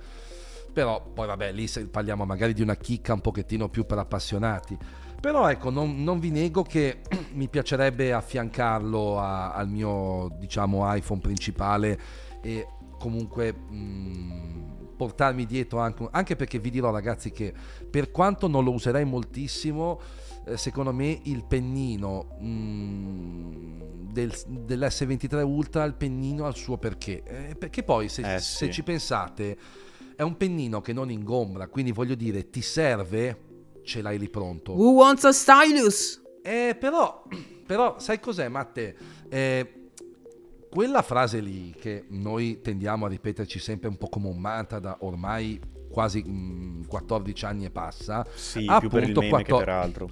Però 0.73 1.01
poi 1.13 1.27
vabbè, 1.27 1.53
lì 1.53 1.69
parliamo 1.91 2.25
magari 2.25 2.55
di 2.55 2.63
una 2.63 2.77
chicca 2.77 3.13
un 3.13 3.21
pochettino 3.21 3.69
più 3.69 3.85
per 3.87 3.99
appassionati. 3.99 4.77
Però 5.21 5.49
ecco, 5.49 5.71
non, 5.71 6.03
non 6.03 6.19
vi 6.19 6.31
nego 6.31 6.63
che 6.65 7.03
mi 7.35 7.49
piacerebbe 7.49 8.13
affiancarlo 8.13 9.21
a- 9.21 9.53
al 9.53 9.69
mio, 9.69 10.35
diciamo, 10.39 10.93
iPhone 10.95 11.21
principale 11.21 12.01
e 12.43 12.67
comunque 12.99 13.53
mh, 13.53 14.72
portarmi 15.03 15.47
dietro 15.47 15.79
anche, 15.81 16.09
anche 16.11 16.37
perché 16.37 16.59
vi 16.59 16.71
dirò 16.71 16.91
ragazzi 16.91 17.31
che 17.33 17.53
per 17.91 18.11
quanto 18.11 18.47
non 18.47 18.63
lo 18.65 18.73
userei 18.73 19.05
moltissimo, 19.05 20.01
eh, 20.47 20.57
secondo 20.57 20.93
me 20.93 21.21
il 21.25 21.45
pennino 21.45 22.37
mh, 22.41 24.13
del- 24.13 24.35
dell'S23 24.47 25.43
Ultra, 25.43 25.85
il 25.85 25.95
pennino 25.95 26.45
ha 26.47 26.49
il 26.49 26.57
suo 26.57 26.77
perché. 26.79 27.23
Eh, 27.25 27.55
perché 27.57 27.83
poi 27.83 28.09
se, 28.09 28.35
Eh, 28.35 28.39
se 28.41 28.67
sì. 28.67 28.73
ci 28.73 28.83
pensate 28.83 29.57
è 30.15 30.23
un 30.23 30.37
pennino 30.37 30.81
che 30.81 30.93
non 30.93 31.11
ingombra, 31.11 31.67
quindi 31.69 31.91
voglio 31.93 32.15
dire 32.15 32.49
ti 32.51 32.63
serve, 32.63 33.41
ce 33.83 34.03
l'hai 34.03 34.19
lì 34.19 34.29
pronto. 34.29 34.73
Who 34.73 34.93
wants 34.93 35.25
a 35.25 35.33
stylus? 35.33 36.21
Eh, 36.43 36.77
però, 36.79 37.25
però, 37.67 37.99
sai 37.99 38.21
cos'è, 38.21 38.49
Matte? 38.49 38.95
Eh, 39.29 39.82
quella 40.73 41.03
frase 41.03 41.41
lì 41.41 41.75
che 41.79 42.07
noi 42.09 42.63
tendiamo 42.63 43.05
a 43.05 43.09
ripeterci 43.11 43.59
sempre 43.59 43.89
un 43.91 43.99
po' 43.99 44.09
come 44.09 44.29
un 44.29 44.39
mantra 44.39 44.79
da 44.79 44.97
ormai 45.01 45.61
quasi 45.91 46.25
mm, 46.27 46.85
14 46.85 47.45
anni 47.45 47.65
e 47.67 47.71
passa, 47.71 48.27
Sì, 48.35 48.65
Ha 48.67 48.79
più 48.79 48.89
il 48.89 48.97
appunto 48.97 49.21
meme 49.21 49.31
quattro- 49.33 49.59
che 49.59 49.65
per 49.65 49.73
altro. 49.75 50.11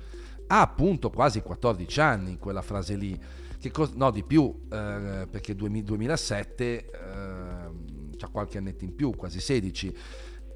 ha 0.49 0.61
appunto 0.61 1.09
quasi 1.09 1.41
14 1.41 2.01
anni 2.01 2.37
quella 2.37 2.61
frase 2.61 2.95
lì. 2.97 3.19
Che 3.59 3.71
cos- 3.71 3.93
no, 3.95 4.11
di 4.11 4.23
più, 4.23 4.55
eh, 4.71 5.27
perché 5.31 5.55
2000 5.55 5.83
2007 5.87 6.91
ehm, 6.91 8.17
c'ha 8.19 8.29
qualche 8.29 8.59
annetto 8.59 8.85
in 8.85 8.95
più, 8.95 9.11
quasi 9.17 9.41
16. 9.41 9.97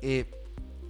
E 0.00 0.28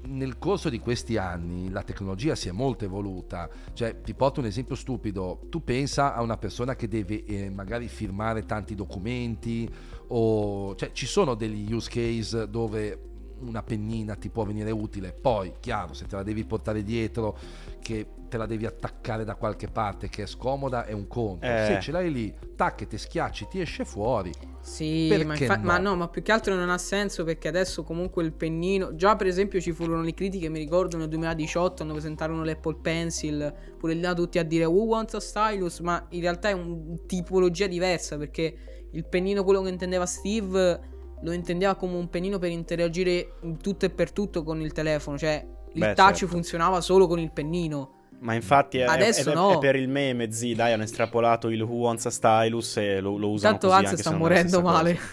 nel 0.06 0.38
corso 0.38 0.68
di 0.68 0.78
questi 0.78 1.16
anni 1.16 1.70
la 1.70 1.82
tecnologia 1.82 2.34
si 2.34 2.48
è 2.48 2.52
molto 2.52 2.84
evoluta. 2.84 3.48
Cioè, 3.72 4.00
ti 4.00 4.14
porto 4.14 4.40
un 4.40 4.46
esempio 4.46 4.74
stupido. 4.74 5.46
Tu 5.48 5.62
pensa 5.62 6.14
a 6.14 6.22
una 6.22 6.36
persona 6.36 6.74
che 6.76 6.88
deve 6.88 7.24
eh, 7.24 7.50
magari 7.50 7.88
firmare 7.88 8.44
tanti 8.44 8.74
documenti 8.74 9.68
o... 10.08 10.74
Cioè, 10.74 10.92
ci 10.92 11.06
sono 11.06 11.34
degli 11.34 11.72
use 11.72 11.90
case 11.90 12.48
dove 12.48 13.12
una 13.46 13.62
pennina 13.62 14.14
ti 14.14 14.28
può 14.28 14.44
venire 14.44 14.70
utile. 14.70 15.12
Poi, 15.12 15.54
chiaro, 15.60 15.94
se 15.94 16.06
te 16.06 16.16
la 16.16 16.22
devi 16.22 16.44
portare 16.44 16.82
dietro, 16.82 17.38
che 17.80 18.06
te 18.28 18.36
la 18.36 18.46
devi 18.46 18.66
attaccare 18.66 19.24
da 19.24 19.36
qualche 19.36 19.68
parte, 19.68 20.08
che 20.08 20.24
è 20.24 20.26
scomoda, 20.26 20.86
è 20.86 20.92
un 20.92 21.06
conto. 21.06 21.46
Eh. 21.46 21.64
Se 21.66 21.80
ce 21.80 21.92
l'hai 21.92 22.12
lì, 22.12 22.34
tac, 22.56 22.82
e 22.82 22.86
ti 22.86 22.98
schiacci, 22.98 23.46
ti 23.48 23.60
esce 23.60 23.84
fuori. 23.84 24.32
Sì, 24.60 25.08
ma, 25.24 25.36
infa- 25.36 25.56
no? 25.56 25.62
ma 25.62 25.78
no, 25.78 25.94
ma 25.94 26.08
più 26.08 26.22
che 26.22 26.32
altro 26.32 26.54
non 26.54 26.70
ha 26.70 26.78
senso 26.78 27.22
perché 27.22 27.48
adesso 27.48 27.84
comunque 27.84 28.24
il 28.24 28.32
pennino. 28.32 28.94
Già, 28.94 29.14
per 29.14 29.26
esempio, 29.26 29.60
ci 29.60 29.72
furono 29.72 30.02
le 30.02 30.14
critiche, 30.14 30.48
mi 30.48 30.58
ricordo 30.58 30.96
nel 30.96 31.08
2018, 31.08 31.82
hanno 31.82 31.92
presentarono 31.92 32.44
l'Apple 32.44 32.78
Pencil, 32.80 33.54
pure 33.78 33.94
là 33.94 34.14
tutti 34.14 34.38
a 34.38 34.42
dire 34.42 34.64
Who 34.64 34.84
wants 34.84 35.14
a 35.14 35.20
stylus? 35.20 35.80
Ma 35.80 36.04
in 36.10 36.20
realtà 36.20 36.48
è 36.48 36.52
una 36.52 36.76
tipologia 37.06 37.66
diversa 37.66 38.16
perché 38.16 38.88
il 38.94 39.04
pennino, 39.04 39.44
quello 39.44 39.60
che 39.62 39.68
intendeva 39.68 40.06
Steve, 40.06 40.93
lo 41.22 41.32
intendeva 41.32 41.74
come 41.74 41.96
un 41.96 42.08
pennino 42.10 42.38
per 42.38 42.50
interagire 42.50 43.34
in 43.42 43.58
tutto 43.58 43.86
e 43.86 43.90
per 43.90 44.12
tutto 44.12 44.42
con 44.42 44.60
il 44.60 44.72
telefono. 44.72 45.16
Cioè, 45.18 45.46
il 45.72 45.80
Beh, 45.80 45.94
touch 45.94 46.16
certo. 46.18 46.34
funzionava 46.34 46.80
solo 46.80 47.06
con 47.06 47.18
il 47.18 47.32
pennino. 47.32 47.90
Ma 48.20 48.34
infatti 48.34 48.78
è, 48.78 48.84
Adesso 48.84 49.28
è- 49.30 49.32
è- 49.32 49.34
no. 49.34 49.52
è 49.54 49.58
per 49.58 49.76
il 49.76 49.88
meme, 49.88 50.30
zi, 50.32 50.54
dai, 50.54 50.72
hanno 50.72 50.84
estrapolato 50.84 51.48
il 51.50 51.60
Who 51.60 51.74
Wants 51.76 52.06
a 52.06 52.10
Stylus 52.10 52.76
e 52.78 53.00
lo, 53.00 53.16
lo 53.16 53.30
usano 53.30 53.54
Intanto 53.54 53.74
così 53.74 53.84
anche 53.86 53.96
sta 54.00 54.12
morendo 54.16 54.60
male. 54.62 54.94
cosa. 54.94 55.06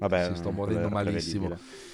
Vabbè, 0.00 0.24
Sì, 0.26 0.34
sto 0.36 0.50
morendo 0.50 0.88
malissimo. 0.88 1.46
prevedibile. 1.48 1.89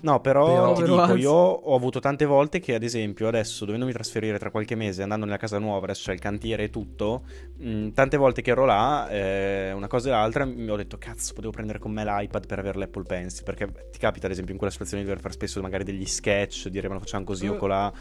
No, 0.00 0.20
però, 0.20 0.46
Però- 0.46 0.72
ti 0.74 0.82
dico, 0.84 1.16
io 1.16 1.32
ho 1.32 1.74
avuto 1.74 1.98
tante 1.98 2.24
volte 2.24 2.60
che, 2.60 2.74
ad 2.74 2.82
esempio, 2.82 3.26
adesso 3.28 3.64
dovendomi 3.64 3.92
trasferire 3.92 4.38
tra 4.38 4.50
qualche 4.50 4.74
mese, 4.76 5.02
andando 5.02 5.24
nella 5.24 5.38
casa 5.38 5.58
nuova, 5.58 5.84
adesso 5.84 6.04
c'è 6.06 6.12
il 6.12 6.20
cantiere 6.20 6.64
e 6.64 6.70
tutto, 6.70 7.22
mh, 7.56 7.88
tante 7.90 8.16
volte 8.16 8.40
che 8.42 8.50
ero 8.52 8.64
là, 8.64 9.08
eh, 9.08 9.72
una 9.72 9.88
cosa 9.88 10.08
e 10.08 10.12
l'altra, 10.12 10.44
mi 10.44 10.68
ho 10.70 10.76
detto, 10.76 10.98
cazzo, 10.98 11.32
potevo 11.34 11.52
prendere 11.52 11.78
con 11.80 11.90
me 11.90 12.04
l'iPad 12.04 12.46
per 12.46 12.58
avere 12.60 12.78
l'Apple 12.78 13.02
Pencil, 13.02 13.42
perché 13.44 13.66
ti 13.90 13.98
capita, 13.98 14.26
ad 14.26 14.32
esempio, 14.32 14.52
in 14.52 14.58
quella 14.58 14.72
situazione 14.72 15.02
di 15.02 15.08
dover 15.08 15.22
fare 15.22 15.34
spesso 15.34 15.60
magari 15.60 15.82
degli 15.84 16.06
sketch, 16.06 16.68
dire 16.68 16.86
ma 16.88 16.94
lo 16.94 17.00
facciamo 17.00 17.24
così 17.24 17.48
o 17.48 17.54
Eh. 17.54 17.56
colà, 17.58 17.92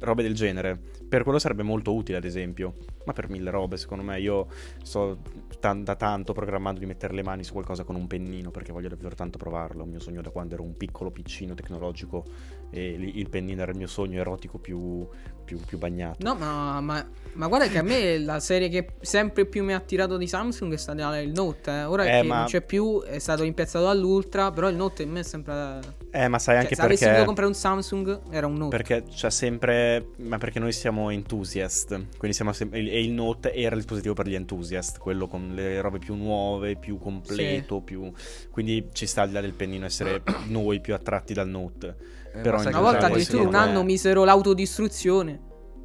robe 0.00 0.22
del 0.22 0.34
genere. 0.34 0.78
Per 1.08 1.22
quello 1.22 1.38
sarebbe 1.38 1.62
molto 1.62 1.94
utile, 1.94 2.18
ad 2.18 2.24
esempio. 2.24 2.74
Ma 3.04 3.12
per 3.12 3.28
mille 3.30 3.50
robe, 3.50 3.76
secondo 3.76 4.04
me, 4.04 4.20
io 4.20 4.46
sto 4.82 5.18
tan- 5.60 5.84
da 5.84 5.96
tanto 5.96 6.32
programmando 6.32 6.80
di 6.80 6.86
mettere 6.86 7.14
le 7.14 7.22
mani 7.22 7.44
su 7.44 7.52
qualcosa 7.52 7.84
con 7.84 7.96
un 7.96 8.06
pennino 8.06 8.50
perché 8.50 8.72
voglio 8.72 8.88
davvero 8.88 9.14
tanto 9.14 9.38
provarlo. 9.38 9.84
È 9.84 9.86
mio 9.86 10.00
sogno 10.00 10.20
da 10.20 10.30
quando 10.30 10.54
ero 10.54 10.62
un 10.62 10.76
piccolo 10.76 11.10
piccino 11.10 11.54
tecnologico 11.54 12.24
e 12.70 12.88
il 13.14 13.28
pennino 13.28 13.62
era 13.62 13.70
il 13.72 13.76
mio 13.78 13.86
sogno 13.86 14.20
erotico 14.20 14.58
più, 14.58 15.06
più- 15.44 15.58
più 15.66 15.78
bagnato. 15.78 16.18
No, 16.20 16.34
ma, 16.34 16.80
ma, 16.80 17.06
ma 17.32 17.46
guarda 17.46 17.66
che 17.68 17.78
a 17.78 17.82
me 17.82 18.18
la 18.18 18.38
serie 18.40 18.68
che 18.68 18.88
sempre 19.00 19.46
più 19.46 19.64
mi 19.64 19.72
ha 19.72 19.76
attirato 19.76 20.16
di 20.18 20.26
Samsung 20.26 20.72
è 20.74 20.76
stata 20.76 21.18
il 21.18 21.30
Note. 21.32 21.70
eh. 21.70 21.84
Ora 21.84 22.04
Eh, 22.04 22.20
che 22.20 22.26
ma- 22.26 22.36
non 22.38 22.46
c'è 22.46 22.60
più, 22.60 23.02
è 23.02 23.18
stato 23.18 23.42
rimpiazzato 23.44 23.86
dall'Ultra. 23.86 24.50
Però 24.50 24.68
il 24.68 24.76
Note 24.76 25.02
in 25.04 25.10
me 25.10 25.20
è 25.20 25.22
sempre. 25.22 25.80
Eh, 26.10 26.28
ma 26.28 26.38
sai 26.38 26.54
Cioè, 26.56 26.62
anche 26.64 26.74
se 26.74 26.82
avessi 26.82 27.04
perché... 27.04 27.04
dovuto 27.20 27.24
comprare 27.26 27.48
un 27.48 27.54
Samsung, 27.54 28.20
era 28.30 28.46
un 28.46 28.54
Note. 28.54 28.76
Perché 28.76 29.04
c'è 29.10 29.30
sempre. 29.30 30.08
Ma 30.16 30.36
perché 30.38 30.58
noi 30.58 30.72
siamo 30.72 31.08
enthusiast. 31.10 31.88
Quindi 32.18 32.36
siamo 32.36 32.52
sem- 32.52 32.74
E 32.74 33.02
il 33.02 33.12
Note 33.12 33.54
era 33.54 33.74
il 33.74 33.80
dispositivo 33.80 34.12
per 34.14 34.26
gli 34.28 34.34
enthusiast. 34.34 34.98
Quello 34.98 35.26
con 35.26 35.52
le 35.54 35.80
robe 35.80 35.98
più 35.98 36.14
nuove, 36.14 36.76
più 36.76 36.98
completo. 36.98 37.80
Più... 37.80 38.10
Quindi 38.50 38.88
ci 38.92 39.06
sta 39.06 39.22
al 39.22 39.28
di 39.28 39.34
là 39.34 39.40
del 39.40 39.54
pennino 39.54 39.86
essere 39.86 40.22
noi 40.48 40.80
più 40.80 40.92
attratti 40.94 41.32
dal 41.32 41.48
Note. 41.48 42.16
Eh, 42.38 42.42
Però 42.42 42.60
Una 42.60 42.80
volta 42.80 43.06
addirittura 43.06 43.46
un 43.46 43.54
anno 43.54 43.82
misero 43.82 44.24
l'autodistruzione 44.24 45.40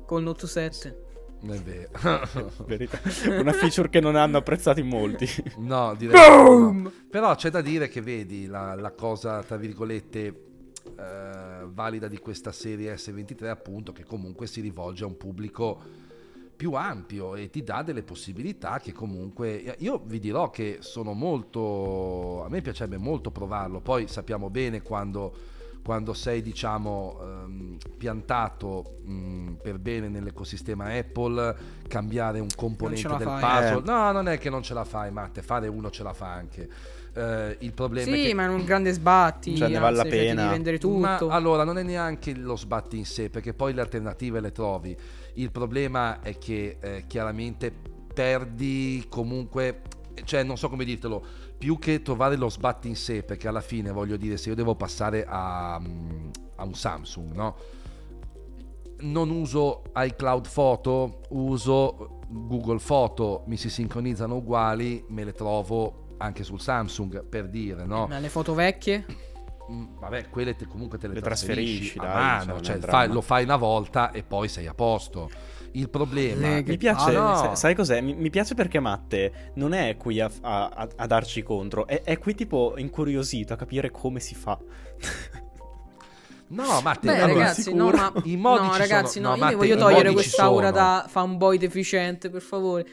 col 0.06 0.24
Note 0.24 0.48
7. 0.48 1.02
Non 1.42 1.56
è 1.56 1.60
vero. 1.60 1.92
Verità. 2.66 3.00
Una 3.28 3.54
feature 3.54 3.90
che 3.90 4.00
non 4.00 4.16
hanno 4.16 4.38
apprezzato 4.38 4.80
in 4.80 4.88
molti. 4.88 5.28
No, 5.58 5.96
direi 5.96 6.30
no. 6.44 6.92
Però 7.10 7.36
c'è 7.36 7.50
da 7.50 7.62
dire 7.62 7.90
che 7.90 8.02
vedi 8.02 8.46
la, 8.46 8.76
la 8.76 8.92
cosa, 8.92 9.42
tra 9.44 9.58
virgolette, 9.58 10.52
eh, 10.98 11.66
valida 11.68 12.08
di 12.08 12.18
questa 12.20 12.52
serie 12.52 12.94
S23 12.94 13.48
appunto 13.48 13.92
che 13.92 14.04
comunque 14.04 14.48
si 14.48 14.62
rivolge 14.62 15.04
a 15.04 15.08
un 15.08 15.18
pubblico 15.18 16.02
più 16.56 16.74
ampio 16.74 17.36
e 17.36 17.50
ti 17.50 17.64
dà 17.64 17.82
delle 17.82 18.04
possibilità 18.04 18.80
che 18.80 18.92
comunque 18.92 19.76
io 19.80 20.02
vi 20.06 20.20
dirò 20.20 20.50
che 20.50 20.78
sono 20.82 21.14
molto 21.14 22.44
a 22.44 22.50
me 22.50 22.62
piacerebbe 22.62 22.98
molto 22.98 23.32
provarlo 23.32 23.82
poi 23.82 24.08
sappiamo 24.08 24.50
bene 24.50 24.82
quando 24.82 25.34
quando 25.84 26.14
sei 26.14 26.42
diciamo 26.42 27.20
ehm, 27.22 27.78
piantato 27.98 29.00
mh, 29.04 29.54
per 29.62 29.78
bene 29.80 30.08
nell'ecosistema 30.08 30.86
Apple 30.86 31.56
cambiare 31.88 32.40
un 32.40 32.48
componente 32.56 33.08
del 33.18 33.28
fai. 33.28 33.42
puzzle 33.42 33.78
Eh. 33.80 33.82
no 33.86 34.12
non 34.12 34.28
è 34.30 34.38
che 34.38 34.50
non 34.50 34.64
ce 34.64 34.74
la 34.74 34.86
fai 34.86 35.12
Matte 35.12 35.42
fare 35.42 35.68
uno 35.68 35.90
ce 35.92 36.04
la 36.04 36.14
fa 36.14 36.32
anche 36.32 36.70
Eh, 37.16 37.58
il 37.60 37.74
problema 37.74 38.12
è 38.12 38.16
Sì, 38.18 38.24
che 38.24 38.34
ma 38.34 38.46
è 38.46 38.48
un 38.48 38.66
grande 38.66 38.92
sbatti. 38.92 39.56
Cioè, 39.56 39.68
ne 39.68 39.78
vale 39.78 39.98
la 39.98 40.04
pena. 40.04 40.34
Devi 40.42 40.50
vendere 40.50 40.80
ma 40.98 41.18
tutto. 41.18 41.30
allora 41.32 41.64
non 41.64 41.78
è 41.78 41.84
neanche 41.84 42.34
lo 42.34 42.56
sbatti 42.56 42.98
in 42.98 43.06
sé, 43.06 43.30
perché 43.30 43.54
poi 43.54 43.72
le 43.76 43.82
alternative 43.82 44.40
le 44.40 44.52
trovi. 44.52 44.98
Il 45.36 45.52
problema 45.52 46.22
è 46.22 46.40
che 46.40 46.78
eh, 46.80 47.04
chiaramente 47.06 47.72
perdi 48.12 49.06
comunque, 49.10 49.82
cioè 50.24 50.42
non 50.42 50.58
so 50.58 50.70
come 50.70 50.86
dirtelo, 50.86 51.24
più 51.64 51.80
che 51.80 52.02
trovare 52.02 52.36
lo 52.36 52.50
sbatti 52.50 52.90
in 52.90 52.96
sé, 52.98 53.24
perché 53.24 53.48
alla 53.48 53.62
fine 53.62 53.90
voglio 53.90 54.18
dire, 54.18 54.36
se 54.36 54.50
io 54.50 54.56
devo 54.56 54.76
passare 54.76 55.24
a, 55.26 55.80
mm, 55.80 56.30
a 56.56 56.66
un 56.66 56.74
Samsung, 56.74 57.32
no? 57.32 57.56
non 59.00 59.30
uso 59.30 59.84
iCloud 59.96 60.50
Photo, 60.52 61.22
uso 61.30 62.20
Google 62.28 62.80
Photo, 62.86 63.44
mi 63.48 63.56
si 63.56 63.70
sincronizzano 63.70 64.36
uguali, 64.36 65.06
me 65.08 65.24
le 65.24 65.32
trovo 65.32 66.16
anche 66.18 66.44
sul 66.44 66.60
Samsung 66.60 67.24
per 67.24 67.48
dire, 67.48 67.86
no? 67.86 68.08
Ma 68.08 68.20
le 68.20 68.28
foto 68.28 68.54
vecchie? 68.54 69.06
Mm, 69.72 70.00
Vabbè, 70.00 70.30
quelle 70.30 70.58
te- 70.58 70.68
comunque 70.68 70.98
te 70.98 71.08
le, 71.08 71.14
Le 71.14 71.22
trasferisci, 71.22 71.94
trasferisci, 71.94 72.00
a 72.00 72.02
dai, 72.02 72.46
mano, 72.46 72.60
cioè, 72.62 72.78
cioè 72.78 72.90
fai- 72.90 73.10
lo 73.10 73.22
fai 73.22 73.46
una 73.46 73.56
volta 73.56 74.12
e 74.12 74.24
poi 74.24 74.50
sei 74.50 74.68
a 74.68 74.74
posto. 74.74 75.30
Il 75.76 75.90
problema 75.90 76.48
Le- 76.56 76.64
Mi 76.64 76.78
piace, 76.78 77.16
Ah, 77.16 77.30
no. 77.32 77.36
sai, 77.36 77.56
sai 77.56 77.76
cos'è? 77.76 78.00
Mi, 78.02 78.14
mi 78.14 78.30
piace 78.30 78.54
perché 78.54 78.80
Matte 78.80 79.52
non 79.56 79.74
è 79.74 79.98
qui 79.98 80.20
a, 80.20 80.30
a- 80.42 80.68
a- 80.68 80.90
a 80.96 81.08
darci 81.08 81.42
contro, 81.44 81.88
è, 81.88 82.02
è 82.04 82.18
qui 82.20 82.36
tipo 82.36 82.74
incuriosito 82.78 83.54
a 83.54 83.56
capire 83.56 83.90
come 83.92 84.20
si 84.20 84.36
fa. 84.36 84.58
No, 86.54 86.82
ma 86.82 86.94
te, 86.96 87.08
Beh, 87.08 87.20
allora, 87.20 87.40
ragazzi, 87.40 87.74
no, 87.74 87.90
ma 87.90 88.14
I 88.24 88.38
modi 88.38 88.68
no, 88.68 88.78
ragazzi, 88.78 89.20
sono. 89.20 89.30
no, 89.30 89.32
No, 89.32 89.38
io 89.38 89.44
Matte, 89.44 89.56
voglio 89.56 89.76
i 89.76 89.78
togliere 89.78 90.12
quest'aura 90.12 90.72
da 90.72 91.06
fanboy 91.08 91.58
deficiente, 91.58 92.30
per 92.30 92.42
favore. 92.42 92.86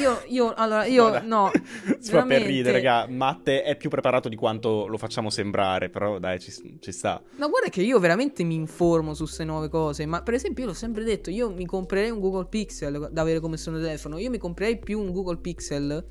Io, 0.00 0.22
io, 0.26 0.52
allora, 0.54 0.84
io, 0.84 1.08
Guarda, 1.08 1.26
no, 1.26 1.50
si 2.00 2.10
fa 2.10 2.22
per 2.24 2.42
ridere, 2.42 2.82
raga. 2.82 3.06
Matte 3.08 3.62
è 3.62 3.76
più 3.76 3.88
preparato 3.88 4.28
di 4.28 4.36
quanto 4.36 4.86
lo 4.86 4.98
facciamo 4.98 5.30
sembrare, 5.30 5.88
però 5.88 6.18
dai, 6.18 6.40
ci, 6.40 6.78
ci 6.80 6.92
sta. 6.92 7.22
No, 7.36 7.48
guarda 7.48 7.68
che 7.68 7.82
io 7.82 7.98
veramente 7.98 8.42
mi 8.42 8.54
informo 8.54 9.14
su 9.14 9.24
queste 9.24 9.44
nuove 9.44 9.68
cose. 9.68 10.04
Ma 10.06 10.22
per 10.22 10.34
esempio, 10.34 10.64
io 10.64 10.70
l'ho 10.70 10.76
sempre 10.76 11.04
detto: 11.04 11.30
io 11.30 11.50
mi 11.50 11.66
comprerei 11.66 12.10
un 12.10 12.20
Google 12.20 12.46
Pixel 12.46 13.08
da 13.12 13.20
avere 13.20 13.40
come 13.40 13.56
sono 13.56 13.78
telefono. 13.78 14.18
Io 14.18 14.30
mi 14.30 14.38
comprerei 14.38 14.78
più 14.78 14.98
un 15.00 15.12
Google 15.12 15.38
Pixel. 15.38 16.04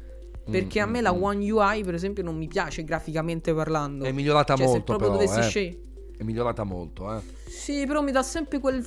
Perché 0.47 0.79
a 0.79 0.85
Mm, 0.85 0.91
me 0.91 1.01
la 1.01 1.11
mm, 1.11 1.17
mm. 1.17 1.23
One 1.23 1.51
UI, 1.51 1.83
per 1.83 1.95
esempio, 1.95 2.21
non 2.21 2.37
mi 2.37 2.47
piace 2.47 2.83
graficamente 2.83 3.51
parlando. 3.51 4.05
È 4.05 4.11
migliorata 4.11 4.55
Cioè, 4.55 4.65
se 4.65 4.71
molto 4.73 4.95
proprio 4.95 5.09
però, 5.09 5.21
dovessi 5.23 5.39
eh. 5.39 5.49
scegliere. 5.49 5.79
È 6.17 6.23
migliorata 6.23 6.63
molto, 6.63 7.15
eh. 7.15 7.21
Sì, 7.47 7.85
però 7.85 8.01
mi 8.01 8.11
dà 8.11 8.23
sempre 8.23 8.59
quel, 8.59 8.85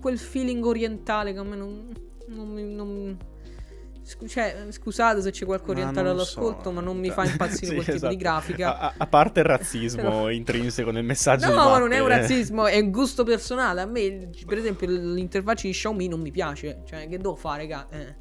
quel 0.00 0.18
feeling 0.18 0.64
orientale 0.64 1.32
che 1.32 1.38
a 1.38 1.42
me 1.44 1.56
non, 1.56 1.92
non 2.28 2.74
non- 2.74 3.16
cioè, 4.26 4.66
scusate 4.68 5.22
se 5.22 5.30
c'è 5.30 5.46
qualche 5.46 5.66
Ma 5.68 5.72
orientale 5.78 6.12
lo 6.12 6.24
so. 6.24 6.38
all'ascolto, 6.40 6.70
ma 6.72 6.82
non 6.82 6.98
mi 6.98 7.08
fa 7.10 7.24
impazzire 7.24 7.66
Sì, 7.68 7.72
quel 7.74 7.84
tipo 7.84 7.96
esatto. 7.96 8.12
di 8.12 8.16
grafica. 8.18 8.78
A, 8.78 8.94
a- 8.98 9.06
parte 9.06 9.40
il 9.40 9.46
razzismo 9.46 10.02
Però- 10.02 10.30
intrinseco 10.30 10.90
nel 10.90 11.04
messaggio 11.04 11.46
No, 11.46 11.50
di 11.52 11.56
ma 11.56 11.78
non 11.78 11.92
è 11.92 12.00
un 12.00 12.08
razzismo, 12.08 12.66
è 12.66 12.78
un 12.78 12.90
gusto 12.90 13.24
personale. 13.24 13.80
A 13.80 13.86
me, 13.86 14.28
per 14.46 14.58
esempio, 14.58 14.86
l'interfaccia 14.88 15.66
di 15.66 15.72
Xiaomi 15.72 16.06
non 16.08 16.20
mi 16.20 16.30
piace. 16.30 16.82
Cioè, 16.86 17.08
che 17.08 17.16
devo 17.16 17.34
fare, 17.34 17.62
raga? 17.62 17.88
Eh. 17.88 18.14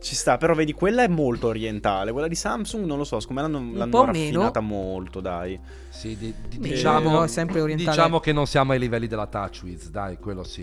Ci 0.00 0.14
sta, 0.14 0.36
però 0.36 0.54
vedi, 0.54 0.72
quella 0.72 1.02
è 1.02 1.08
molto 1.08 1.48
orientale. 1.48 2.12
Quella 2.12 2.28
di 2.28 2.36
Samsung, 2.36 2.84
non 2.84 2.98
lo 2.98 3.04
so, 3.04 3.18
secondo 3.18 3.42
me 3.42 3.48
l'hanno, 3.48 3.72
l'hanno 3.76 4.04
raffinata 4.04 4.60
molto, 4.60 5.20
dai. 5.20 5.58
Sì, 5.88 6.16
di- 6.16 6.32
di- 6.48 6.58
diciamo, 6.58 7.22
è 7.24 7.28
sempre 7.28 7.60
orientale. 7.60 7.96
diciamo 7.96 8.20
che 8.20 8.32
non 8.32 8.46
siamo 8.46 8.72
ai 8.72 8.78
livelli 8.78 9.08
della 9.08 9.26
TouchWiz, 9.26 9.90
dai, 9.90 10.16
quello 10.18 10.44
sì. 10.44 10.62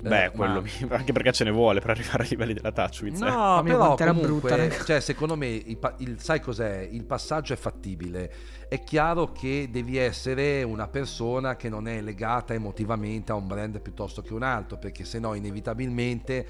Eh, 0.00 0.08
Beh, 0.08 0.26
ma- 0.26 0.30
quello 0.30 0.62
mi- 0.62 0.70
anche 0.94 1.10
perché 1.10 1.32
ce 1.32 1.42
ne 1.42 1.50
vuole 1.50 1.80
per 1.80 1.90
arrivare 1.90 2.22
ai 2.22 2.28
livelli 2.28 2.54
della 2.54 2.70
TouchWiz. 2.70 3.20
eh. 3.20 3.24
No, 3.24 3.62
mia, 3.64 3.72
però 3.76 3.96
era 3.98 4.12
comunque, 4.12 4.56
brutta, 4.56 4.84
cioè, 4.84 5.00
secondo 5.00 5.34
me, 5.36 5.48
il, 5.48 5.76
il- 5.98 6.20
sai 6.20 6.40
cos'è? 6.40 6.86
Il 6.88 7.04
passaggio 7.04 7.52
è 7.54 7.56
fattibile. 7.56 8.32
È 8.68 8.84
chiaro 8.84 9.32
che 9.32 9.68
devi 9.72 9.96
essere 9.96 10.62
una 10.62 10.86
persona 10.86 11.56
che 11.56 11.68
non 11.68 11.88
è 11.88 12.00
legata 12.00 12.54
emotivamente 12.54 13.32
a 13.32 13.34
un 13.34 13.48
brand 13.48 13.80
piuttosto 13.80 14.22
che 14.22 14.34
un 14.34 14.44
altro, 14.44 14.76
perché 14.78 15.04
sennò 15.04 15.34
inevitabilmente 15.34 16.46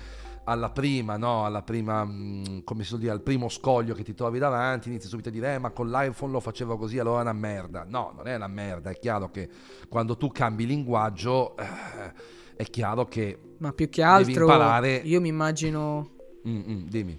alla 0.48 0.70
prima, 0.70 1.18
no, 1.18 1.44
alla 1.44 1.62
prima, 1.62 2.04
mh, 2.04 2.64
come 2.64 2.82
si 2.82 2.96
dire, 2.96 3.12
al 3.12 3.20
primo 3.20 3.50
scoglio 3.50 3.94
che 3.94 4.02
ti 4.02 4.14
trovi 4.14 4.38
davanti, 4.38 4.88
inizi 4.88 5.06
subito 5.06 5.28
a 5.28 5.32
dire, 5.32 5.54
eh, 5.54 5.58
ma 5.58 5.70
con 5.70 5.90
l'iPhone 5.90 6.32
lo 6.32 6.40
facevo 6.40 6.78
così, 6.78 6.98
allora 6.98 7.18
è 7.18 7.22
una 7.22 7.32
merda. 7.34 7.84
No, 7.86 8.12
non 8.16 8.26
è 8.26 8.34
una 8.34 8.46
merda, 8.48 8.90
è 8.90 8.98
chiaro 8.98 9.30
che 9.30 9.48
quando 9.88 10.16
tu 10.16 10.28
cambi 10.28 10.66
linguaggio, 10.66 11.54
eh, 11.56 12.12
è 12.56 12.64
chiaro 12.64 13.04
che... 13.04 13.38
Ma 13.58 13.72
più 13.72 13.90
che 13.90 14.02
altro, 14.02 14.44
imparare- 14.44 14.96
io 15.04 15.20
mi 15.20 15.28
immagino. 15.28 16.16
Mm, 16.48 16.60
mm, 16.66 16.86
dimmi. 16.88 17.16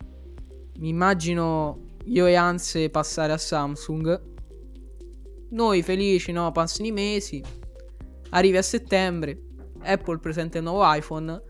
Mi 0.80 0.90
immagino 0.90 1.82
io 2.06 2.26
e 2.26 2.36
Anse 2.36 2.90
passare 2.90 3.32
a 3.32 3.38
Samsung. 3.38 4.22
Noi 5.52 5.84
felici, 5.84 6.32
no? 6.32 6.52
Passano 6.52 6.88
i 6.88 6.92
mesi. 6.92 7.44
Arrivi 8.32 8.58
a 8.58 8.62
settembre. 8.62 9.40
Apple 9.82 10.18
presenta 10.18 10.58
il 10.58 10.64
nuovo 10.64 10.82
iPhone. 10.84 11.42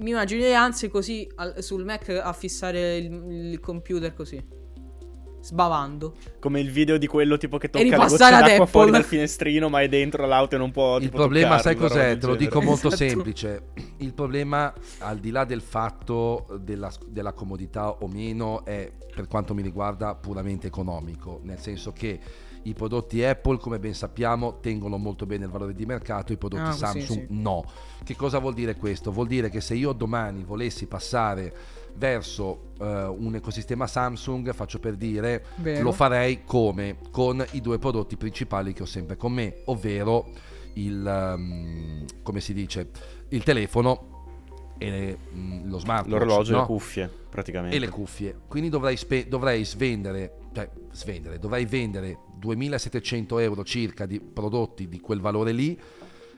E 0.00 0.02
mi 0.02 0.10
immagino 0.12 0.40
io 0.40 0.46
e 0.48 0.54
Anse 0.54 0.88
così 0.88 1.28
al- 1.34 1.62
sul 1.62 1.84
Mac 1.84 2.08
a 2.08 2.32
fissare 2.32 2.96
il, 2.96 3.12
il 3.52 3.60
computer 3.60 4.14
così. 4.14 4.42
Sbavando. 5.42 6.14
Come 6.38 6.60
il 6.60 6.70
video 6.70 6.96
di 6.96 7.06
quello 7.06 7.36
tipo 7.36 7.58
che 7.58 7.68
tocca 7.68 7.84
le 7.84 7.90
ripassare 7.90 8.30
gocce 8.30 8.42
ad 8.44 8.48
d'acqua 8.48 8.64
fuori 8.66 8.88
Apple. 8.88 9.00
dal 9.02 9.08
finestrino, 9.10 9.68
ma 9.68 9.82
è 9.82 9.88
dentro 9.88 10.24
l'auto 10.26 10.54
e 10.54 10.58
non 10.58 10.70
può 10.70 10.96
Il 10.96 11.04
tipo, 11.04 11.18
problema, 11.18 11.58
sai 11.58 11.76
cos'è? 11.76 12.16
Te 12.16 12.26
lo 12.26 12.34
dico 12.34 12.62
molto 12.62 12.86
Esatto. 12.88 13.08
semplice. 13.08 13.62
Il 13.98 14.14
problema, 14.14 14.72
al 15.00 15.18
di 15.18 15.30
là 15.30 15.44
del 15.44 15.60
fatto 15.60 16.46
della, 16.62 16.90
della 17.06 17.34
comodità 17.34 17.90
o 17.90 18.08
meno, 18.08 18.64
è 18.64 18.90
per 19.14 19.26
quanto 19.28 19.52
mi 19.52 19.60
riguarda 19.60 20.14
puramente 20.14 20.66
economico. 20.66 21.40
Nel 21.42 21.58
senso 21.58 21.92
che 21.92 22.18
i 22.62 22.74
prodotti 22.74 23.24
Apple, 23.24 23.58
come 23.58 23.78
ben 23.78 23.94
sappiamo, 23.94 24.58
tengono 24.60 24.96
molto 24.96 25.26
bene 25.26 25.44
il 25.46 25.50
valore 25.50 25.74
di 25.74 25.86
mercato, 25.86 26.32
i 26.32 26.36
prodotti 26.36 26.62
Ah, 26.62 26.72
sì, 26.72 26.78
Samsung 26.78 27.20
sì. 27.20 27.26
no. 27.30 27.64
Che 28.04 28.16
cosa 28.16 28.38
vuol 28.38 28.54
dire 28.54 28.76
questo? 28.76 29.10
Vuol 29.12 29.26
dire 29.26 29.48
che 29.48 29.60
se 29.60 29.74
io 29.74 29.92
domani 29.92 30.44
volessi 30.44 30.86
passare 30.86 31.54
verso 31.94 32.72
eh, 32.80 33.04
un 33.04 33.34
ecosistema 33.34 33.86
Samsung, 33.86 34.52
faccio 34.52 34.78
per 34.78 34.96
dire, 34.96 35.44
Vero. 35.56 35.82
lo 35.82 35.92
farei 35.92 36.44
come 36.44 36.98
con 37.10 37.44
i 37.52 37.60
due 37.60 37.78
prodotti 37.78 38.16
principali 38.16 38.72
che 38.72 38.82
ho 38.82 38.86
sempre 38.86 39.16
con 39.16 39.32
me, 39.32 39.62
ovvero 39.66 40.30
il 40.74 41.04
um, 41.36 42.04
come 42.22 42.40
si 42.40 42.52
dice 42.54 42.90
il 43.30 43.42
telefono 43.42 44.09
e 44.82 45.18
mm, 45.34 45.68
lo 45.68 45.78
smartwatch 45.78 46.08
L'orologio 46.10 46.52
e 46.52 46.54
no? 46.54 46.60
le 46.60 46.66
cuffie, 46.66 47.10
praticamente. 47.28 47.76
e 47.76 47.78
le 47.78 47.88
cuffie 47.88 48.36
quindi 48.48 48.68
dovrei, 48.70 48.96
spe- 48.96 49.28
dovrei 49.28 49.64
svendere 49.64 50.36
cioè 50.54 50.68
svendere 50.92 51.38
dovrei 51.38 51.66
vendere 51.66 52.18
2700 52.38 53.38
euro 53.38 53.62
circa 53.64 54.06
di 54.06 54.18
prodotti 54.20 54.88
di 54.88 54.98
quel 55.00 55.20
valore 55.20 55.52
lì 55.52 55.78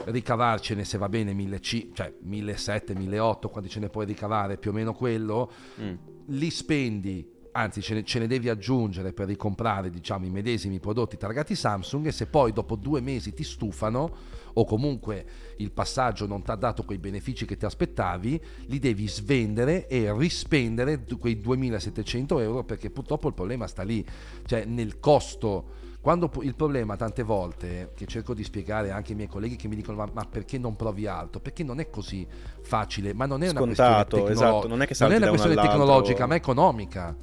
ricavarcene 0.05 0.85
se 0.85 0.98
va 0.98 1.09
bene 1.09 1.33
1000 1.33 1.61
cioè 1.61 2.12
1700 2.20 2.92
1800 2.98 3.48
quanti 3.48 3.68
ce 3.70 3.81
ne 3.81 3.88
puoi 3.88 4.05
ricavare 4.07 4.57
più 4.57 4.70
o 4.70 4.74
meno 4.74 4.92
quello 4.94 5.50
Mm. 5.81 5.94
li 6.26 6.50
spendi, 6.50 7.26
anzi 7.52 7.81
ce 7.83 7.94
ne, 7.94 8.05
ce 8.05 8.18
ne 8.18 8.26
devi 8.26 8.48
aggiungere 8.48 9.12
per 9.12 9.26
ricomprare 9.28 9.90
diciamo 9.90 10.26
i 10.26 10.31
medesimi 10.31 10.81
prodotti 10.81 11.16
targati 11.16 11.55
Samsung 11.55 12.07
e 12.07 12.12
se 12.12 12.26
poi 12.26 12.52
dopo 12.52 12.74
due 12.76 13.00
mesi 13.00 13.33
ti 13.33 13.44
stufano 13.44 14.11
o 14.54 14.64
comunque 14.64 15.24
il 15.56 15.70
passaggio 15.70 16.26
non 16.26 16.42
ti 16.42 16.50
ha 16.50 16.56
dato 16.56 16.84
quei 16.84 16.98
benefici 16.98 17.44
che 17.44 17.56
ti 17.56 17.64
aspettavi, 17.64 18.40
li 18.66 18.78
devi 18.78 19.08
svendere 19.08 19.86
e 19.86 20.12
rispendere 20.16 21.04
quei 21.18 21.40
2700 21.40 22.38
euro 22.40 22.64
perché 22.64 22.90
purtroppo 22.90 23.28
il 23.28 23.34
problema 23.34 23.66
sta 23.66 23.82
lì, 23.82 24.04
cioè 24.46 24.64
nel 24.64 24.98
costo. 24.98 25.80
Quando 26.02 26.28
il 26.40 26.56
problema 26.56 26.96
tante 26.96 27.22
volte, 27.22 27.92
che 27.94 28.06
cerco 28.06 28.34
di 28.34 28.42
spiegare 28.42 28.90
anche 28.90 29.12
ai 29.12 29.16
miei 29.16 29.28
colleghi 29.28 29.54
che 29.54 29.68
mi 29.68 29.76
dicono 29.76 29.98
ma, 29.98 30.10
ma 30.12 30.24
perché 30.24 30.58
non 30.58 30.74
provi 30.74 31.06
altro? 31.06 31.38
Perché 31.38 31.62
non 31.62 31.78
è 31.78 31.90
così 31.90 32.26
facile, 32.62 33.14
ma 33.14 33.24
non 33.24 33.44
è 33.44 33.48
una 33.48 33.60
Scontato, 33.60 34.20
questione 34.20 34.32
esatto, 34.32 34.62
tecnologica, 34.62 34.68
non 34.68 34.82
è 34.82 34.86
non 35.00 35.12
è 35.12 35.16
una 35.16 35.28
questione 35.28 35.54
tecnologica, 35.54 36.26
ma 36.26 36.34
economica. 36.34 37.16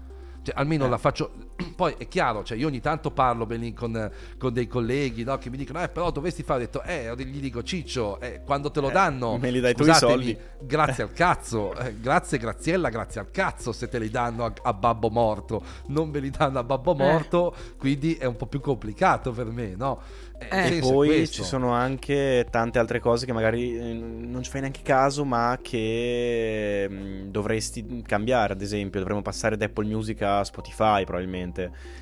Cioè, 0.43 0.55
almeno 0.55 0.85
Eh. 0.85 0.89
la 0.89 0.97
faccio. 0.97 1.31
Poi 1.75 1.95
è 1.97 2.07
chiaro, 2.07 2.43
cioè, 2.43 2.57
io 2.57 2.67
ogni 2.67 2.81
tanto 2.81 3.11
parlo 3.11 3.45
lì 3.49 3.73
con, 3.73 4.11
con 4.37 4.53
dei 4.53 4.67
colleghi 4.67 5.23
no, 5.23 5.37
che 5.37 5.49
mi 5.49 5.57
dicono: 5.57 5.81
Eh, 5.81 5.89
però 5.89 6.11
dovresti 6.11 6.43
fare. 6.43 6.63
Ho 6.63 6.65
detto, 6.65 6.83
eh, 6.83 7.13
gli 7.17 7.39
dico, 7.39 7.63
Ciccio, 7.63 8.19
eh, 8.19 8.41
quando 8.45 8.71
te 8.71 8.79
lo 8.81 8.89
Eh, 8.89 8.93
danno, 8.93 9.37
me 9.37 9.51
li 9.51 9.59
dai 9.59 9.73
tu 9.73 9.85
i 9.85 9.93
soldi." 9.93 10.37
Grazie 10.61 11.03
al 11.03 11.13
cazzo, 11.13 11.73
eh, 11.77 11.95
grazie 12.01 12.37
Graziella, 12.37 12.89
grazie 12.89 13.21
al 13.21 13.31
cazzo 13.31 13.71
se 13.71 13.87
te 13.87 13.97
li 13.97 14.09
danno 14.09 14.45
a, 14.45 14.53
a 14.63 14.73
babbo 14.73 15.09
morto. 15.09 15.63
Non 15.87 16.11
ve 16.11 16.19
li 16.19 16.29
danno 16.29 16.59
a 16.59 16.63
babbo 16.63 16.93
morto, 16.93 17.55
quindi 17.77 18.15
è 18.15 18.25
un 18.25 18.35
po' 18.35 18.45
più 18.45 18.59
complicato 18.59 19.31
per 19.31 19.45
me, 19.47 19.75
no? 19.75 20.01
Eh, 20.37 20.47
Eh. 20.51 20.77
E 20.77 20.79
poi 20.79 21.27
ci 21.29 21.43
sono 21.43 21.71
anche 21.71 22.47
tante 22.49 22.79
altre 22.79 22.99
cose 22.99 23.25
che 23.25 23.33
magari 23.33 23.77
eh, 23.77 23.93
non 23.93 24.41
ci 24.43 24.49
fai 24.49 24.61
neanche 24.61 24.81
caso, 24.83 25.25
ma 25.25 25.57
che 25.61 26.87
mm, 26.89 27.29
dovresti 27.29 28.03
cambiare. 28.05 28.53
Ad 28.53 28.61
esempio, 28.61 28.99
dovremmo 28.99 29.21
passare 29.21 29.57
da 29.57 29.65
Apple 29.65 29.85
Music 29.85 30.21
a 30.21 30.43
Spotify, 30.43 31.03
probabilmente. 31.03 31.48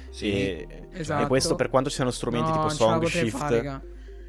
Sì. 0.09 0.31
E, 0.31 0.67
Esatto. 0.93 1.23
e 1.23 1.27
questo 1.27 1.55
per 1.55 1.69
quanto 1.69 1.89
ci 1.89 1.95
siano 1.95 2.11
strumenti 2.11 2.49
No, 2.49 2.55
tipo 2.55 2.69
Song 2.69 3.03
Shift. 3.05 3.37
fare, 3.37 3.61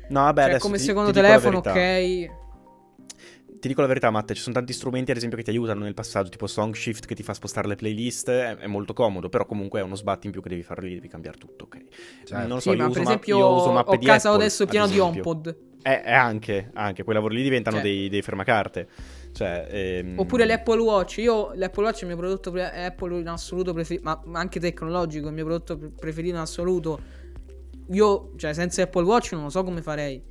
no, 0.08 0.20
vabbè, 0.22 0.40
Cioè, 0.42 0.50
adesso 0.50 0.64
come 0.64 0.78
ti- 0.78 0.84
secondo 0.84 1.10
ti 1.10 1.20
telefono, 1.20 1.58
ok. 1.58 2.30
Ti 3.60 3.66
dico 3.66 3.80
la 3.80 3.88
verità, 3.88 4.08
Matte, 4.10 4.34
ci 4.34 4.40
sono 4.40 4.54
tanti 4.54 4.72
strumenti, 4.72 5.10
ad 5.10 5.16
esempio, 5.16 5.36
che 5.36 5.42
ti 5.42 5.50
aiutano 5.50 5.82
nel 5.82 5.94
passaggio, 5.94 6.28
tipo 6.28 6.46
Song 6.46 6.72
Shift 6.76 7.06
che 7.06 7.16
ti 7.16 7.24
fa 7.24 7.34
spostare 7.34 7.66
le 7.66 7.74
playlist, 7.74 8.30
è, 8.30 8.56
è 8.56 8.66
molto 8.68 8.92
comodo, 8.92 9.28
però 9.28 9.46
comunque 9.46 9.80
è 9.80 9.82
uno 9.82 9.96
sbatti 9.96 10.26
in 10.26 10.32
più 10.32 10.40
che 10.42 10.48
devi 10.48 10.62
fare 10.62 10.82
lì, 10.82 10.94
devi 10.94 11.08
cambiare 11.08 11.38
tutto, 11.38 11.64
ok? 11.64 11.76
Certo. 12.24 12.34
Non 12.36 12.48
lo 12.48 12.60
so, 12.60 12.70
Sì, 12.70 12.76
io 12.76 12.76
ma 12.76 12.84
uso 12.84 12.92
per 12.92 13.02
ma- 13.02 13.08
esempio 13.08 13.36
io 13.36 13.48
uso 13.56 13.72
mappe 13.72 13.90
ho 13.90 13.96
di 13.96 14.06
casa 14.06 14.28
Apple, 14.28 14.42
adesso 14.42 14.62
ad 14.62 14.68
pieno 14.68 14.86
di. 14.86 14.98
HomePod. 15.00 15.56
Eh, 15.82 16.02
e 16.04 16.12
anche, 16.12 16.70
anche, 16.74 17.02
quei 17.02 17.16
lavori 17.16 17.34
lì 17.36 17.42
diventano 17.42 17.76
Cioè. 17.78 17.84
dei, 17.84 18.08
dei 18.08 18.22
fermacarte. 18.22 18.88
Cioè, 19.32 19.66
ehm, 19.70 20.18
Oppure 20.18 20.44
l'Apple 20.44 20.80
Watch. 20.80 21.18
Io 21.18 21.52
l'Apple 21.54 21.84
Watch 21.84 21.98
è 21.98 22.02
il 22.02 22.08
mio 22.08 22.16
prodotto 22.16 22.50
pre- 22.50 22.86
Apple 22.86 23.18
in 23.20 23.28
assoluto 23.28 23.72
preferito, 23.72 24.04
ma, 24.04 24.38
anche 24.38 24.60
tecnologico, 24.60 25.28
il 25.28 25.34
mio 25.34 25.44
prodotto 25.44 25.76
pre- 25.76 25.90
preferito 25.90 26.34
in 26.34 26.40
assoluto. 26.40 27.00
Io, 27.90 28.32
cioè, 28.36 28.52
senza 28.52 28.82
Apple 28.82 29.04
Watch 29.04 29.32
non 29.32 29.44
lo 29.44 29.50
so 29.50 29.62
come 29.64 29.82
farei. 29.82 30.22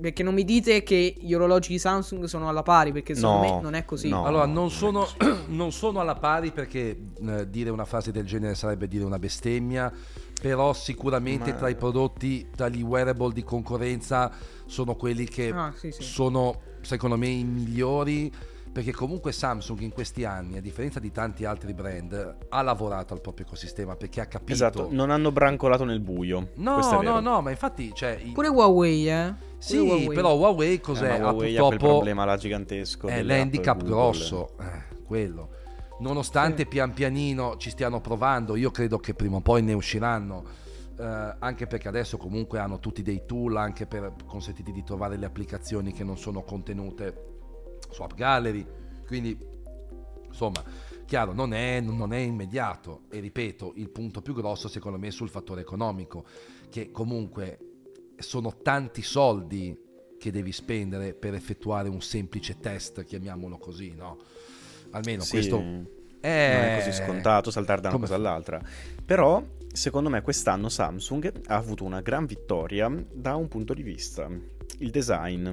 Perché 0.00 0.22
non 0.24 0.34
mi 0.34 0.44
dite 0.44 0.82
che 0.82 1.14
gli 1.16 1.32
orologi 1.32 1.70
di 1.70 1.78
Samsung 1.78 2.24
sono 2.24 2.48
alla 2.48 2.62
pari, 2.62 2.90
perché 2.92 3.14
secondo 3.14 3.46
No, 3.46 3.54
me 3.54 3.60
non 3.62 3.74
è 3.74 3.84
così. 3.84 4.08
no. 4.08 4.24
Allora, 4.24 4.44
non 4.44 4.68
sono, 4.70 5.06
non 5.46 5.70
sono 5.70 6.00
alla 6.00 6.16
pari 6.16 6.50
perché 6.50 6.98
eh, 7.24 7.48
dire 7.48 7.70
una 7.70 7.84
frase 7.84 8.10
del 8.10 8.26
genere 8.26 8.54
sarebbe 8.56 8.88
dire 8.88 9.04
una 9.04 9.18
bestemmia, 9.18 9.92
però 10.40 10.72
sicuramente 10.72 11.52
Ma- 11.52 11.56
tra 11.56 11.68
i 11.68 11.76
prodotti, 11.76 12.48
tra 12.54 12.68
gli 12.68 12.82
wearable 12.82 13.32
di 13.32 13.44
concorrenza, 13.44 14.30
sono 14.66 14.96
quelli 14.96 15.24
che 15.24 15.50
Ah, 15.50 15.72
sì, 15.76 15.92
sì. 15.92 16.02
sono 16.02 16.60
secondo 16.82 17.16
me 17.16 17.28
i 17.28 17.44
migliori. 17.44 18.32
Perché 18.72 18.92
comunque 18.92 19.32
Samsung 19.32 19.80
in 19.80 19.90
questi 19.90 20.24
anni, 20.24 20.58
a 20.58 20.60
differenza 20.60 21.00
di 21.00 21.10
tanti 21.10 21.46
altri 21.46 21.72
brand, 21.72 22.36
ha 22.50 22.60
lavorato 22.62 23.14
al 23.14 23.22
proprio 23.22 23.46
ecosistema 23.46 23.96
perché 23.96 24.20
ha 24.20 24.26
capito. 24.26 24.52
Esatto, 24.52 24.88
non 24.90 25.10
hanno 25.10 25.32
brancolato 25.32 25.84
nel 25.84 26.00
buio. 26.00 26.50
No, 26.56 26.76
no, 26.78 26.98
vero. 26.98 27.20
no, 27.20 27.40
ma 27.40 27.50
infatti, 27.50 27.92
cioè, 27.94 28.18
i- 28.22 28.32
Pure 28.32 28.48
Huawei, 28.48 29.08
eh. 29.08 29.34
Sì, 29.56 29.78
Huawei. 29.78 30.08
però 30.14 30.34
Huawei 30.36 30.74
Eh, 30.74 30.80
cos'è? 30.80 31.08
ha 31.12 31.16
Huawei 31.30 31.56
ha 31.56 31.60
quel 31.60 31.70
purtroppo 31.70 31.94
problema 31.94 32.24
là 32.26 32.36
gigantesco. 32.36 33.08
è 33.08 33.18
app 33.20 33.24
l'handicap 33.26 33.82
grosso, 33.82 34.50
eh, 34.60 35.02
quello. 35.06 35.48
Nonostante 36.00 36.66
pian 36.66 36.92
pianino 36.92 37.56
ci 37.56 37.70
stiano 37.70 38.02
provando, 38.02 38.56
io 38.56 38.70
credo 38.70 38.98
che 38.98 39.14
prima 39.14 39.36
o 39.36 39.40
poi 39.40 39.62
ne 39.62 39.72
usciranno. 39.72 40.64
eh, 40.98 41.34
anche 41.40 41.66
perché 41.66 41.88
adesso 41.88 42.16
comunque 42.16 42.58
hanno 42.58 42.78
tutti 42.78 43.02
dei 43.02 43.24
tool 43.26 43.56
anche 43.58 43.86
per 43.86 44.14
consentirti 44.24 44.72
di 44.72 44.82
trovare 44.82 45.18
le 45.18 45.26
applicazioni 45.26 45.92
che 45.92 46.04
non 46.04 46.16
sono 46.16 46.40
contenute 46.42 47.35
su 47.90 48.02
App 48.02 48.14
Gallery. 48.14 48.66
Quindi, 49.06 49.38
insomma, 50.26 50.62
chiaro, 51.06 51.32
non 51.32 51.54
è, 51.54 51.80
non 51.80 52.12
è 52.12 52.18
immediato. 52.18 53.02
E 53.10 53.20
ripeto, 53.20 53.72
il 53.76 53.90
punto 53.90 54.20
più 54.20 54.34
grosso 54.34 54.68
secondo 54.68 54.98
me 54.98 55.08
è 55.08 55.10
sul 55.10 55.28
fattore 55.28 55.62
economico, 55.62 56.24
che 56.68 56.90
comunque 56.90 57.58
sono 58.18 58.58
tanti 58.62 59.02
soldi 59.02 59.84
che 60.18 60.30
devi 60.30 60.52
spendere 60.52 61.14
per 61.14 61.34
effettuare 61.34 61.88
un 61.88 62.00
semplice 62.00 62.58
test, 62.58 63.04
chiamiamolo 63.04 63.58
così, 63.58 63.94
no? 63.94 64.18
Almeno 64.90 65.22
Sì, 65.22 65.30
questo 65.30 65.60
non 65.60 65.86
è 66.20 66.72
è 66.72 66.74
così 66.74 66.92
scontato 66.92 67.50
saltare 67.50 67.80
da 67.80 67.88
una 67.88 67.96
come- 67.96 68.08
cosa 68.08 68.18
all'altra. 68.18 68.60
Però, 69.04 69.42
secondo 69.72 70.08
me, 70.08 70.22
quest'anno 70.22 70.68
Samsung 70.68 71.42
ha 71.46 71.54
avuto 71.54 71.84
una 71.84 72.00
gran 72.00 72.26
vittoria 72.26 72.90
da 73.12 73.36
un 73.36 73.48
punto 73.48 73.74
di 73.74 73.82
vista. 73.82 74.28
Il 74.78 74.90
design. 74.90 75.50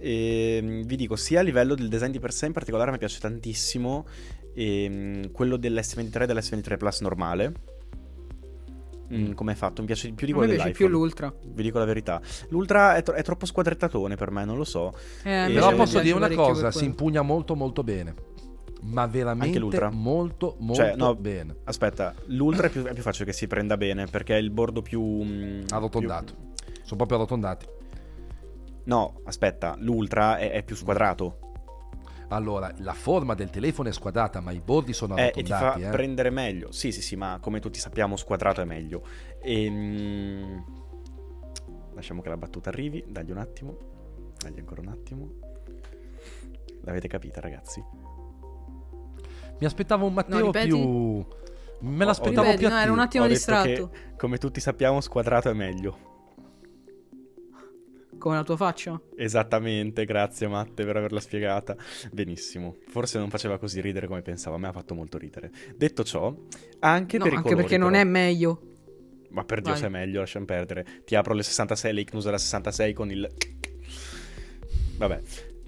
E, 0.00 0.82
vi 0.84 0.96
dico, 0.96 1.16
sia 1.16 1.40
a 1.40 1.42
livello 1.42 1.74
del 1.74 1.88
design 1.88 2.10
di 2.10 2.18
per 2.20 2.32
sé, 2.32 2.46
in 2.46 2.52
particolare 2.52 2.90
mi 2.90 2.98
piace 2.98 3.18
tantissimo 3.20 4.06
ehm, 4.54 5.30
quello 5.30 5.56
dell'S23 5.56 6.22
e 6.22 6.26
dell'S23 6.26 6.76
Plus 6.76 7.00
normale. 7.00 7.52
Mm, 9.12 9.32
come 9.32 9.52
è 9.52 9.54
fatto? 9.54 9.80
Mi 9.80 9.86
piace 9.86 10.08
di 10.08 10.12
più 10.14 10.26
di 10.26 10.32
A 10.32 10.36
me 10.36 10.40
quello 10.44 10.54
piace 10.62 10.68
dell'iPhone. 10.72 10.90
più 10.90 10.98
l'Ultra. 10.98 11.34
Vi 11.54 11.62
dico 11.62 11.78
la 11.78 11.84
verità. 11.86 12.20
L'Ultra 12.50 12.94
è, 12.96 13.02
tro- 13.02 13.14
è 13.14 13.22
troppo 13.22 13.46
squadrettatone 13.46 14.16
per 14.16 14.30
me, 14.30 14.44
non 14.44 14.56
lo 14.58 14.64
so. 14.64 14.92
Eh, 15.24 15.50
Però 15.52 15.70
mi 15.70 15.76
posso 15.76 16.00
dire 16.00 16.14
una 16.14 16.28
cosa, 16.28 16.70
si 16.70 16.78
quello. 16.78 16.88
impugna 16.92 17.22
molto 17.22 17.54
molto 17.56 17.82
bene. 17.82 18.14
Ma 18.82 19.06
veramente 19.06 19.58
l'Ultra? 19.58 19.90
molto 19.90 20.56
molto 20.60 20.82
Cioè, 20.82 20.94
no, 20.96 21.14
bene. 21.16 21.56
Aspetta, 21.64 22.14
l'Ultra 22.26 22.66
è 22.66 22.70
più, 22.70 22.84
è 22.84 22.92
più 22.92 23.02
facile 23.02 23.24
che 23.24 23.32
si 23.32 23.46
prenda 23.46 23.76
bene 23.78 24.04
perché 24.06 24.36
è 24.36 24.38
il 24.40 24.50
bordo 24.50 24.82
più... 24.82 25.00
mm, 25.02 25.62
Arrotondato. 25.70 26.34
più- 26.34 26.74
Sono 26.84 26.96
proprio 26.96 27.16
arrotondati. 27.16 27.66
No, 28.88 29.20
aspetta, 29.24 29.74
l'Ultra 29.78 30.38
è, 30.38 30.50
è 30.50 30.62
più 30.62 30.74
squadrato. 30.74 31.38
Allora, 32.30 32.72
la 32.78 32.92
forma 32.94 33.34
del 33.34 33.50
telefono 33.50 33.88
è 33.88 33.92
squadrata, 33.92 34.40
ma 34.40 34.50
i 34.50 34.60
bordi 34.60 34.92
sono 34.92 35.16
Eh, 35.16 35.28
e 35.34 35.42
ti 35.42 35.44
fa 35.50 35.56
arrotondati. 35.56 35.82
eh. 35.84 35.90
prendere 35.90 36.30
meglio. 36.30 36.72
Sì, 36.72 36.92
sì, 36.92 37.00
sì, 37.02 37.16
ma 37.16 37.38
come 37.40 37.60
tutti 37.60 37.78
sappiamo, 37.78 38.16
squadrato 38.16 38.60
è 38.60 38.64
meglio. 38.64 39.02
Ehm, 39.42 40.64
Lasciamo 41.94 42.22
che 42.22 42.28
la 42.28 42.36
battuta 42.36 42.68
arrivi. 42.68 43.04
Dagli 43.08 43.30
un 43.32 43.38
attimo. 43.38 43.76
Dagli 44.38 44.58
ancora 44.60 44.80
un 44.82 44.88
attimo. 44.88 45.30
L'avete 46.82 47.08
capita, 47.08 47.40
ragazzi? 47.40 47.82
Mi 49.58 49.66
aspettavo 49.66 50.06
un 50.06 50.12
Matteo 50.14 50.46
ripeti? 50.46 50.68
più... 50.68 51.26
Me 51.80 52.04
l'aspettavo 52.04 52.42
Ripeti, 52.50 52.58
più 52.64 52.68
no, 52.68 52.78
ero 52.80 52.92
un 52.92 52.98
attivo. 53.00 53.02
attimo 53.02 53.24
Ho 53.24 53.26
distratto. 53.26 53.90
che, 53.90 54.16
come 54.16 54.38
tutti 54.38 54.60
sappiamo, 54.60 55.00
squadrato 55.00 55.50
è 55.50 55.54
meglio. 55.54 56.07
Come 58.18 58.34
la 58.34 58.42
tua 58.42 58.56
faccia? 58.56 59.00
Esattamente, 59.16 60.04
grazie 60.04 60.48
Matte 60.48 60.84
per 60.84 60.96
averla 60.96 61.20
spiegata. 61.20 61.76
Benissimo. 62.10 62.76
Forse 62.88 63.18
non 63.18 63.30
faceva 63.30 63.58
così 63.58 63.80
ridere 63.80 64.06
come 64.06 64.22
pensavo, 64.22 64.56
a 64.56 64.58
me 64.58 64.66
ha 64.66 64.72
fatto 64.72 64.94
molto 64.94 65.18
ridere. 65.18 65.50
Detto 65.76 66.02
ciò, 66.02 66.34
anche 66.80 67.16
no, 67.16 67.24
per 67.24 67.32
i 67.32 67.36
anche 67.36 67.48
colori, 67.48 67.62
perché 67.62 67.78
non 67.78 67.90
però- 67.92 68.02
è 68.02 68.04
meglio. 68.04 68.62
Ma 69.30 69.44
per 69.44 69.60
Dio 69.60 69.74
se 69.76 69.86
è 69.86 69.88
meglio, 69.88 70.20
lasciamo 70.20 70.46
perdere. 70.46 70.84
Ti 71.04 71.14
apro 71.14 71.34
le 71.34 71.42
66, 71.42 71.92
le 71.92 72.00
Icnus 72.00 72.24
della 72.24 72.38
66 72.38 72.92
con 72.92 73.10
il... 73.10 73.30
Vabbè. 74.96 75.20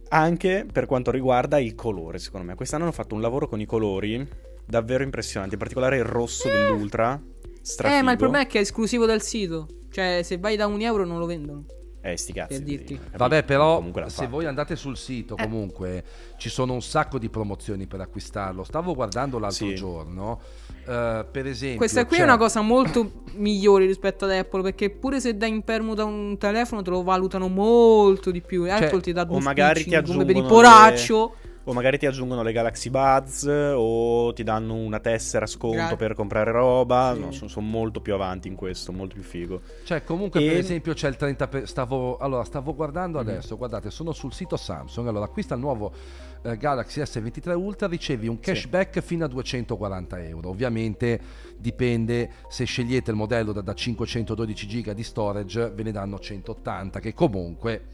Anche 0.08 0.66
per 0.70 0.86
quanto 0.86 1.10
riguarda 1.10 1.58
il 1.58 1.74
colore, 1.74 2.18
secondo 2.18 2.46
me. 2.46 2.54
Quest'anno 2.54 2.84
hanno 2.84 2.92
fatto 2.92 3.14
un 3.14 3.20
lavoro 3.20 3.46
con 3.46 3.60
i 3.60 3.66
colori 3.66 4.26
davvero 4.66 5.04
impressionanti. 5.04 5.54
In 5.54 5.60
particolare 5.60 5.98
il 5.98 6.04
rosso 6.04 6.48
dell'Ultra. 6.48 7.20
Strafigo. 7.60 8.00
Eh, 8.00 8.02
ma 8.02 8.12
il 8.12 8.16
problema 8.16 8.44
è 8.44 8.48
che 8.48 8.58
è 8.58 8.62
esclusivo 8.62 9.04
del 9.06 9.20
sito. 9.20 9.68
Cioè, 9.90 10.22
se 10.22 10.38
vai 10.38 10.56
da 10.56 10.66
un 10.66 10.80
euro 10.80 11.04
non 11.04 11.18
lo 11.18 11.26
vendono. 11.26 11.64
Eh, 12.02 12.16
sti 12.16 12.32
cazzi. 12.32 12.62
Per? 12.62 12.98
Vabbè, 13.16 13.42
però 13.44 13.82
se 14.06 14.08
fatto. 14.08 14.28
voi 14.30 14.46
andate 14.46 14.74
sul 14.74 14.96
sito, 14.96 15.36
Eh. 15.36 15.42
comunque 15.42 16.02
ci 16.38 16.48
sono 16.48 16.72
un 16.72 16.80
sacco 16.80 17.18
di 17.18 17.28
promozioni 17.28 17.86
per 17.86 18.00
acquistarlo. 18.00 18.64
Stavo 18.64 18.94
guardando 18.94 19.38
l'altro 19.38 19.66
Sì. 19.66 19.74
giorno, 19.74 20.40
eh, 20.86 21.26
per 21.30 21.46
esempio. 21.46 21.76
Questa 21.76 22.06
qui 22.06 22.16
c'è- 22.16 22.22
è 22.22 22.24
una 22.24 22.38
cosa 22.38 22.62
molto 22.62 23.22
migliore 23.34 23.84
rispetto 23.84 24.24
ad 24.24 24.30
Apple. 24.30 24.62
Perché 24.62 24.88
pure 24.88 25.20
se 25.20 25.36
dai 25.36 25.50
in 25.50 25.62
permuta 25.62 26.04
un 26.04 26.38
telefono, 26.38 26.80
te 26.80 26.88
lo 26.90 27.02
valutano 27.02 27.48
molto 27.48 28.30
di 28.30 28.40
più. 28.40 28.64
Apple 28.70 29.00
ti 29.00 29.12
dà 29.12 29.24
due 29.24 29.34
Cioè, 29.34 29.42
o 29.42 29.44
magari 29.44 29.84
ti 29.84 29.90
come 29.90 30.00
per 30.24 30.30
il 30.36 30.42
aggiungono 30.42 30.48
poraccio. 30.48 31.34
O 31.64 31.72
magari 31.74 31.98
ti 31.98 32.06
aggiungono 32.06 32.42
le 32.42 32.52
Galaxy 32.52 32.88
Buds 32.88 33.44
o 33.74 34.32
ti 34.32 34.42
danno 34.42 34.74
una 34.74 34.98
tessera 34.98 35.44
sconto 35.46 35.76
Gra- 35.76 35.96
per 35.96 36.14
comprare 36.14 36.50
roba. 36.52 37.12
Sì. 37.14 37.20
No, 37.20 37.32
sono, 37.32 37.48
sono 37.50 37.66
molto 37.66 38.00
più 38.00 38.14
avanti 38.14 38.48
in 38.48 38.54
questo, 38.54 38.92
molto 38.92 39.14
più 39.14 39.22
figo. 39.22 39.60
Cioè, 39.84 40.02
comunque, 40.02 40.42
E- 40.42 40.48
per 40.48 40.56
esempio, 40.56 40.94
c'è 40.94 41.08
il 41.08 41.16
30%. 41.18 41.48
Per... 41.48 41.68
Stavo... 41.68 42.16
Allora, 42.16 42.44
stavo 42.44 42.74
guardando 42.74 43.20
Mhm. 43.22 43.28
adesso. 43.28 43.56
Guardate, 43.58 43.90
sono 43.90 44.12
sul 44.12 44.32
sito 44.32 44.56
Samsung. 44.56 45.06
Allora, 45.08 45.26
acquista 45.26 45.54
il 45.54 45.60
nuovo 45.60 45.92
eh, 46.42 46.56
Galaxy 46.56 47.02
S23 47.02 47.52
Ultra. 47.54 47.86
Ricevi 47.88 48.26
un 48.26 48.40
cashback 48.40 49.00
fino 49.00 49.26
a 49.26 49.28
240 49.28 50.18
euro. 50.24 50.48
Ovviamente 50.48 51.20
dipende 51.58 52.30
se 52.48 52.64
scegliete 52.64 53.10
il 53.10 53.16
modello 53.18 53.52
da, 53.52 53.60
da 53.60 53.74
512 53.74 54.66
giga 54.66 54.92
di 54.94 55.02
storage, 55.04 55.70
ve 55.70 55.82
ne 55.82 55.92
danno 55.92 56.18
180. 56.18 57.00
Che 57.00 57.12
comunque, 57.12 57.84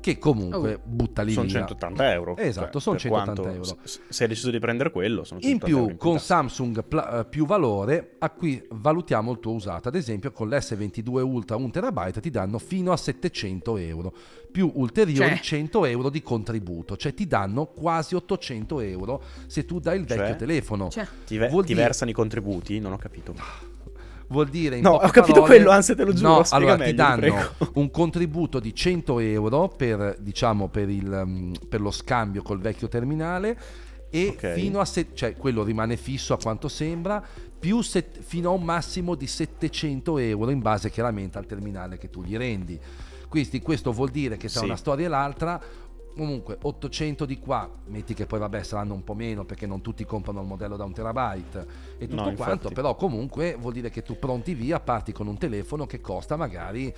che 0.00 0.18
comunque 0.18 0.74
Oh. 0.74 0.80
butta 0.84 1.22
lì 1.22 1.32
sono 1.32 1.46
via. 1.46 1.54
180 1.58 2.12
euro. 2.12 2.36
Esatto, 2.36 2.72
Cioè, 2.72 2.80
sono 2.80 2.94
per 2.96 3.04
180 3.04 3.42
quanto- 3.42 3.68
euro. 3.70 3.78
Se 3.84 4.22
hai 4.22 4.28
deciso 4.28 4.50
di 4.50 4.58
prendere 4.58 4.90
quello, 4.90 5.24
sono 5.24 5.40
In 5.40 5.46
180 5.58 5.66
più, 5.66 5.76
euro 5.78 5.96
con 5.96 6.12
tasca. 6.14 6.26
Samsung 6.26 6.84
Pla- 6.84 7.20
eh, 7.20 7.24
più 7.26 7.46
valore, 7.46 8.14
a 8.18 8.30
cui 8.30 8.64
valutiamo 8.70 9.32
il 9.32 9.38
tuo 9.40 9.52
usato. 9.54 9.88
Ad 9.88 9.94
esempio, 9.94 10.30
con 10.32 10.48
l'S22 10.48 11.20
Ultra 11.22 11.56
1 11.56 11.70
TB 11.70 12.20
ti 12.20 12.30
danno 12.30 12.58
fino 12.58 12.92
a 12.92 12.96
700 12.96 13.76
euro, 13.76 14.12
più 14.50 14.70
ulteriori 14.74 15.34
Cioè. 15.36 15.42
100 15.42 15.84
euro 15.84 16.08
di 16.10 16.22
contributo, 16.22 16.96
cioè 16.96 17.12
ti 17.14 17.26
danno 17.26 17.66
quasi 17.66 18.14
800 18.14 18.80
euro 18.80 19.22
se 19.46 19.64
tu 19.64 19.78
dai 19.80 19.98
il 19.98 20.06
vecchio 20.06 20.26
Cioè? 20.26 20.36
telefono. 20.36 20.88
Cioè, 20.88 21.06
Ti, 21.26 21.36
ve- 21.38 21.48
ti 21.48 21.62
dire- 21.62 21.82
versano 21.82 22.10
i 22.10 22.14
contributi? 22.14 22.78
Non 22.78 22.92
ho 22.92 22.96
capito. 22.96 23.34
Vuol 24.28 24.48
dire 24.48 24.76
in 24.76 24.82
No, 24.82 24.90
ho 24.90 25.08
capito 25.08 25.40
parole- 25.40 25.46
quello, 25.56 25.70
anzi, 25.70 25.94
te 25.94 26.04
lo 26.04 26.12
giuro, 26.12 26.28
No, 26.28 26.42
allora 26.50 26.72
ti 26.74 26.78
meglio, 26.80 26.90
ti 26.90 26.96
danno 26.96 27.48
un 27.74 27.90
contributo 27.90 28.60
di 28.60 28.74
100 28.74 29.18
euro 29.20 29.68
per, 29.68 30.16
diciamo, 30.20 30.68
per, 30.68 30.88
il, 30.90 31.22
um, 31.24 31.54
per 31.68 31.80
lo 31.80 31.90
scambio 31.90 32.42
col 32.42 32.60
vecchio 32.60 32.88
terminale 32.88 33.58
e 34.10 34.28
Ok. 34.36 34.52
fino 34.54 34.80
a 34.80 34.84
se- 34.84 35.08
cioè 35.14 35.34
quello 35.34 35.62
rimane 35.62 35.96
fisso 35.96 36.34
a 36.34 36.38
quanto 36.38 36.68
sembra 36.68 37.22
più 37.58 37.80
set- 37.82 38.20
fino 38.20 38.50
a 38.50 38.52
un 38.52 38.62
massimo 38.64 39.14
di 39.14 39.26
700 39.26 40.18
euro 40.18 40.50
in 40.50 40.60
base 40.60 40.90
chiaramente 40.90 41.38
al 41.38 41.46
terminale 41.46 41.98
che 41.98 42.08
tu 42.08 42.22
gli 42.22 42.36
rendi 42.36 42.78
quindi 43.28 43.60
questo 43.60 43.92
vuol 43.92 44.08
dire 44.10 44.36
che 44.38 44.48
tra 44.48 44.60
Sì. 44.60 44.64
una 44.64 44.76
storia 44.76 45.04
e 45.06 45.08
l'altra 45.10 45.60
comunque 46.18 46.58
800 46.60 47.24
di 47.24 47.38
qua 47.38 47.70
metti 47.86 48.12
che 48.12 48.26
poi 48.26 48.40
vabbè 48.40 48.62
saranno 48.64 48.92
un 48.94 49.04
po' 49.04 49.14
meno 49.14 49.44
perché 49.44 49.66
non 49.66 49.80
tutti 49.80 50.04
comprano 50.04 50.40
il 50.40 50.46
modello 50.46 50.76
da 50.76 50.84
un 50.84 50.92
terabyte 50.92 51.66
e 51.96 52.08
tutto 52.08 52.24
No, 52.24 52.34
quanto 52.34 52.52
infatti. 52.54 52.74
però 52.74 52.94
comunque 52.96 53.54
vuol 53.58 53.72
dire 53.72 53.88
che 53.88 54.02
tu 54.02 54.18
pronti 54.18 54.54
via 54.54 54.80
parti 54.80 55.12
con 55.12 55.28
un 55.28 55.38
telefono 55.38 55.86
che 55.86 56.00
costa 56.00 56.36
magari 56.36 56.92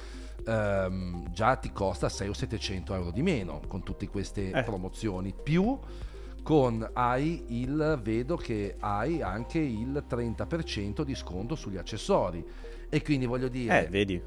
ehm, 0.46 1.33
già 1.33 1.56
ti 1.56 1.70
costa 1.72 2.09
6 2.09 2.28
o 2.28 2.33
700 2.33 2.94
euro 2.94 3.11
di 3.11 3.22
meno 3.22 3.61
con 3.68 3.83
tutte 3.83 4.09
queste 4.09 4.50
Eh. 4.50 4.62
promozioni 4.62 5.35
più 5.40 5.78
con 6.42 6.88
hai 6.94 7.44
il 7.48 8.00
vedo 8.02 8.37
che 8.37 8.76
hai 8.80 9.20
anche 9.20 9.59
il 9.59 10.02
30% 10.09 11.02
di 11.02 11.14
sconto 11.14 11.54
sugli 11.54 11.76
accessori 11.76 12.42
e 12.88 13.02
quindi 13.02 13.26
voglio 13.26 13.48
dire 13.48 13.85
Eh, 13.87 13.88
vedi. 13.90 14.22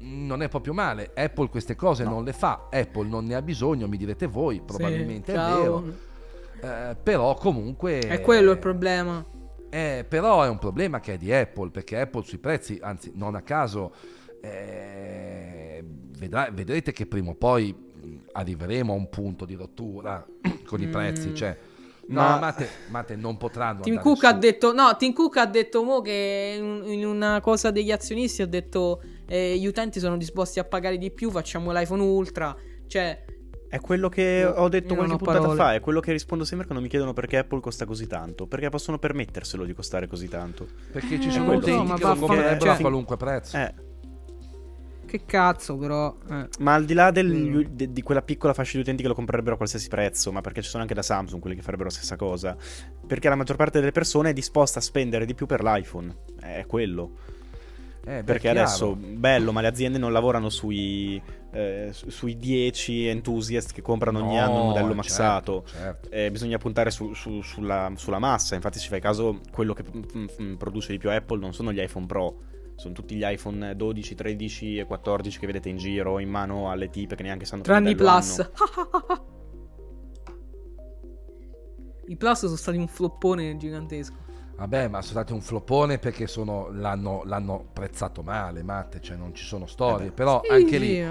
Non 0.00 0.42
è 0.42 0.48
proprio 0.48 0.72
male. 0.72 1.12
Apple 1.14 1.48
queste 1.48 1.76
cose 1.76 2.04
No. 2.04 2.10
non 2.10 2.24
le 2.24 2.32
fa, 2.32 2.68
Apple 2.70 3.06
non 3.08 3.24
ne 3.24 3.34
ha 3.34 3.42
bisogno, 3.42 3.86
mi 3.88 3.96
direte 3.96 4.26
voi, 4.26 4.60
probabilmente 4.64 5.32
sì, 5.32 5.38
è 5.38 5.42
vero. 5.42 5.84
Eh, 6.62 6.96
però 7.02 7.34
comunque 7.34 7.98
È 8.00 8.20
quello 8.20 8.50
il 8.52 8.58
problema. 8.58 9.24
eh, 9.70 10.04
però 10.08 10.42
è 10.42 10.48
un 10.48 10.58
problema 10.58 11.00
che 11.00 11.14
è 11.14 11.16
di 11.16 11.32
Apple, 11.32 11.70
perché 11.70 11.98
Apple 12.00 12.22
sui 12.24 12.38
prezzi, 12.38 12.78
anzi 12.82 13.12
non 13.14 13.34
a 13.34 13.42
caso 13.42 13.92
eh, 14.42 15.82
vedrà- 16.18 16.50
vedrete 16.52 16.92
che 16.92 17.06
prima 17.06 17.30
o 17.30 17.34
poi 17.34 17.74
arriveremo 18.32 18.92
a 18.92 18.96
un 18.96 19.08
punto 19.08 19.44
di 19.44 19.54
rottura 19.54 20.24
con 20.66 20.80
i 20.80 20.86
prezzi. 20.88 21.28
Mm. 21.28 21.34
Cioè, 21.34 21.56
no, 22.08 22.20
Ma- 22.20 22.38
Mate, 22.38 22.68
Mate, 22.88 23.16
non 23.16 23.36
potranno 23.36 23.80
Tim 23.82 23.98
Cook 24.00 24.24
ha 24.24 24.32
detto: 24.32 24.72
No, 24.72 24.96
Tim 24.96 25.12
Cook 25.12 25.36
ha 25.36 25.46
detto 25.46 25.82
mo 25.82 26.00
che 26.00 26.56
in, 26.58 26.82
in 26.92 27.06
una 27.06 27.40
cosa 27.40 27.70
degli 27.70 27.90
azionisti 27.92 28.42
ha 28.42 28.46
detto 28.46 29.02
eh, 29.30 29.56
gli 29.58 29.66
utenti 29.66 30.00
sono 30.00 30.16
disposti 30.16 30.58
a 30.58 30.64
pagare 30.64 30.98
di 30.98 31.10
più, 31.12 31.30
facciamo 31.30 31.70
l'iPhone 31.72 32.02
Ultra. 32.02 32.54
Cioè, 32.86 33.24
È 33.68 33.78
quello 33.78 34.08
che 34.08 34.44
ho 34.44 34.68
detto 34.68 34.96
qualche 34.96 35.14
ho 35.14 35.16
puntata 35.16 35.38
parole. 35.38 35.56
fa, 35.56 35.74
è 35.74 35.80
quello 35.80 36.00
che 36.00 36.10
rispondo 36.10 36.44
sempre 36.44 36.66
quando 36.66 36.82
mi 36.82 36.90
chiedono 36.90 37.12
perché 37.12 37.36
Apple 37.38 37.60
costa 37.60 37.84
così 37.84 38.08
tanto. 38.08 38.48
Perché 38.48 38.68
possono 38.68 38.98
permetterselo 38.98 39.64
di 39.64 39.72
costare 39.74 40.08
così 40.08 40.26
tanto. 40.28 40.66
Perché 40.90 41.20
ci 41.20 41.28
Eh, 41.28 41.30
sono 41.30 41.52
utenti 41.54 41.86
ma 41.88 41.94
che 41.94 42.02
lo 42.02 42.16
comprerebbero 42.16 42.58
cioè- 42.60 42.74
a 42.74 42.78
qualunque 42.80 43.16
prezzo. 43.16 43.56
Eh, 43.56 43.74
che 45.06 45.24
cazzo, 45.26 45.76
però. 45.76 46.16
eh. 46.30 46.48
ma 46.60 46.74
al 46.74 46.84
di 46.84 46.94
là 46.94 47.10
del- 47.10 47.26
Mm. 47.26 47.60
de- 47.70 47.92
di 47.92 48.02
quella 48.02 48.22
piccola 48.22 48.52
fascia 48.54 48.74
di 48.76 48.82
utenti 48.82 49.02
che 49.02 49.08
lo 49.08 49.14
comprerebbero 49.14 49.54
a 49.54 49.56
qualsiasi 49.56 49.88
prezzo, 49.88 50.30
ma 50.30 50.40
perché 50.40 50.62
ci 50.62 50.68
sono 50.68 50.82
anche 50.82 50.94
da 50.94 51.02
Samsung 51.02 51.40
quelli 51.40 51.56
che 51.56 51.62
farebbero 51.62 51.88
la 51.88 51.94
stessa 51.94 52.14
cosa. 52.16 52.56
Perché 53.06 53.28
la 53.28 53.34
maggior 53.34 53.56
parte 53.56 53.80
delle 53.80 53.90
persone 53.92 54.30
è 54.30 54.32
disposta 54.32 54.78
a 54.78 54.82
spendere 54.82 55.26
di 55.26 55.34
più 55.34 55.46
per 55.46 55.62
l'iPhone. 55.64 56.14
È 56.40 56.64
quello. 56.66 57.10
Eh, 58.02 58.18
beh, 58.18 58.22
Perché 58.24 58.40
chiaro. 58.50 58.60
adesso, 58.60 58.96
bello, 58.96 59.52
ma 59.52 59.60
le 59.60 59.66
aziende 59.68 59.98
non 59.98 60.10
lavorano 60.12 60.48
sui, 60.48 61.20
eh, 61.52 61.90
su- 61.92 62.08
sui 62.08 62.38
10 62.38 63.06
enthusiast 63.06 63.72
che 63.72 63.82
comprano 63.82 64.20
ogni 64.24 64.36
No, 64.36 64.40
anno 64.42 64.60
un 64.60 64.66
modello 64.68 64.86
certo, 64.86 64.94
maxato. 64.94 65.64
certo. 65.66 66.10
Eh, 66.10 66.30
bisogna 66.30 66.56
puntare 66.56 66.90
su- 66.90 67.12
su- 67.12 67.42
sulla, 67.42 67.92
sulla 67.96 68.18
massa. 68.18 68.54
Infatti, 68.54 68.78
se 68.78 68.88
fai 68.88 69.00
caso, 69.00 69.40
quello 69.52 69.74
che 69.74 69.84
mm, 69.84 70.24
mm, 70.42 70.54
produce 70.54 70.92
di 70.92 70.98
più 70.98 71.10
Apple 71.10 71.38
non 71.40 71.52
sono 71.52 71.72
gli 71.72 71.80
iPhone 71.80 72.06
Pro. 72.06 72.36
Sono 72.76 72.94
tutti 72.94 73.14
gli 73.14 73.22
iPhone 73.22 73.76
12, 73.76 74.14
13 74.14 74.78
e 74.78 74.84
14 74.86 75.38
che 75.38 75.44
vedete 75.46 75.68
in 75.68 75.76
giro 75.76 76.18
in 76.18 76.30
mano 76.30 76.70
alle 76.70 76.88
tipe 76.88 77.14
che 77.14 77.22
neanche 77.22 77.44
sanno 77.44 77.60
Tranne 77.60 77.90
i 77.90 77.94
Plus. 77.94 78.38
I 82.06 82.16
Plus 82.16 82.38
sono 82.38 82.56
stati 82.56 82.78
un 82.78 82.88
floppone 82.88 83.56
gigantesco. 83.58 84.14
Vabbè, 84.60 84.88
ma 84.88 85.00
sono 85.00 85.12
stati 85.12 85.32
un 85.32 85.40
floppone 85.40 85.98
perché 85.98 86.26
sono- 86.26 86.68
l'hanno, 86.70 87.22
l'hanno 87.24 87.64
prezzato 87.72 88.22
male, 88.22 88.62
Matte, 88.62 89.00
cioè 89.00 89.16
non 89.16 89.34
ci 89.34 89.42
sono 89.46 89.64
storie. 89.64 90.08
Eh 90.08 90.12
però 90.12 90.42
Sì, 90.44 90.52
anche 90.52 90.76
lì... 90.76 91.02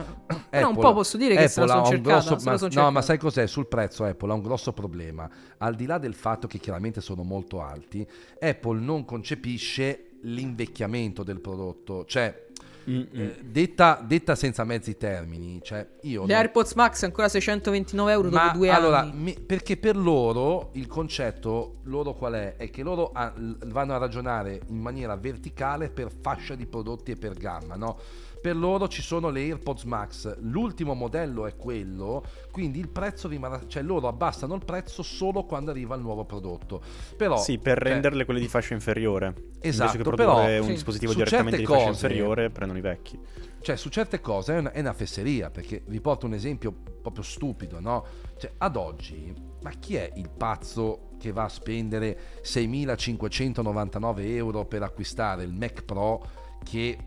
Però 0.51 0.69
un 0.69 0.75
po' 0.75 0.93
posso 0.93 1.17
dire 1.17 1.35
che 1.35 1.47
se 1.47 1.65
la 1.65 1.65
Apple 1.65 1.85
sono 1.85 1.95
cercata, 1.97 2.29
grosso- 2.29 2.49
ma- 2.49 2.57
sono 2.57 2.83
no, 2.83 2.91
ma 2.91 3.01
sai 3.01 3.17
cos'è? 3.17 3.47
Sul 3.47 3.65
prezzo 3.67 4.03
Apple 4.03 4.29
ha 4.31 4.35
un 4.35 4.43
grosso 4.43 4.71
problema. 4.71 5.27
Al 5.57 5.73
di 5.73 5.87
là 5.87 5.97
del 5.97 6.13
fatto 6.13 6.45
che 6.45 6.59
chiaramente 6.59 7.01
sono 7.01 7.23
molto 7.23 7.59
alti, 7.63 8.07
Apple 8.39 8.79
non 8.81 9.03
concepisce 9.03 10.11
l'invecchiamento 10.21 11.23
del 11.23 11.39
prodotto. 11.39 12.05
Cioè. 12.05 12.48
Eh, 12.89 13.37
detta, 13.43 14.03
detta 14.05 14.35
senza 14.35 14.63
mezzi 14.63 14.97
termini, 14.97 15.59
cioè 15.61 15.87
io... 16.01 16.21
Le 16.25 16.27
non- 16.33 16.37
AirPods 16.37 16.73
Max 16.73 17.03
ancora 17.03 17.29
629 17.29 18.11
euro 18.11 18.29
ma 18.29 18.45
dopo 18.45 18.57
due 18.57 18.69
allora, 18.69 18.99
anni. 19.01 19.11
mi- 19.15 19.39
perché 19.39 19.77
per 19.77 19.95
loro 19.95 20.69
il 20.73 20.87
concetto 20.87 21.75
loro 21.83 22.13
qual 22.15 22.33
è? 22.33 22.55
È 22.57 22.69
che 22.69 22.83
loro 22.83 23.11
ha- 23.13 23.33
vanno 23.65 23.93
a 23.93 23.97
ragionare 23.97 24.61
in 24.67 24.77
maniera 24.79 25.15
verticale 25.15 25.89
per 25.89 26.11
fascia 26.21 26.55
di 26.55 26.65
prodotti 26.65 27.11
e 27.11 27.15
per 27.15 27.33
gamma, 27.33 27.75
no? 27.75 27.97
Per 28.41 28.55
loro 28.55 28.87
ci 28.87 29.01
sono 29.01 29.29
le 29.29 29.41
AirPods 29.41 29.83
Max, 29.83 30.37
l'ultimo 30.39 30.93
modello 30.93 31.45
è 31.45 31.57
quello, 31.57 32.23
quindi 32.51 32.79
il 32.79 32.87
prezzo 32.87 33.27
rimarrà, 33.27 33.67
cioè 33.67 33.83
loro 33.83 34.07
abbassano 34.07 34.55
il 34.55 34.63
prezzo 34.63 35.03
solo 35.03 35.43
quando 35.43 35.71
arriva 35.71 35.95
il 35.95 36.01
nuovo 36.01 36.23
prodotto. 36.23 36.81
Però 37.17 37.37
sì, 37.37 37.57
per 37.57 37.79
cioè, 37.81 37.89
renderle 37.91 38.23
quelle 38.23 38.39
di 38.39 38.47
fascia 38.47 38.73
inferiore. 38.73 39.33
Esatto, 39.59 39.97
Invece 39.97 40.09
che 40.09 40.15
però- 40.15 40.33
produrre 40.35 40.57
un 40.59 40.65
Sì. 40.67 40.71
dispositivo 40.71 41.13
direttamente 41.13 41.57
di 41.57 41.65
fascia 41.65 41.77
cose- 41.87 42.05
inferiore, 42.05 42.49
prendono 42.49 42.79
i 42.79 42.81
vecchi. 42.81 43.19
cioè 43.61 43.75
su 43.75 43.89
certe 43.89 44.21
cose 44.21 44.53
è 44.55 44.57
una, 44.59 44.71
è 44.71 44.79
una 44.79 44.93
fesseria 44.93 45.49
perché 45.49 45.83
vi 45.87 45.99
porto 45.99 46.25
un 46.25 46.33
esempio 46.33 46.71
proprio 47.01 47.23
stupido 47.23 47.81
no? 47.81 48.05
cioè 48.37 48.53
ad 48.57 48.77
oggi 48.77 49.33
ma 49.63 49.71
chi 49.71 49.95
è 49.97 50.09
il 50.15 50.29
pazzo 50.29 51.09
che 51.19 51.33
va 51.33 51.43
a 51.43 51.49
spendere 51.49 52.17
6.599 52.41 54.19
euro 54.35 54.65
per 54.65 54.83
acquistare 54.83 55.43
il 55.43 55.51
Mac 55.53 55.83
Pro 55.83 56.25
che 56.63 56.97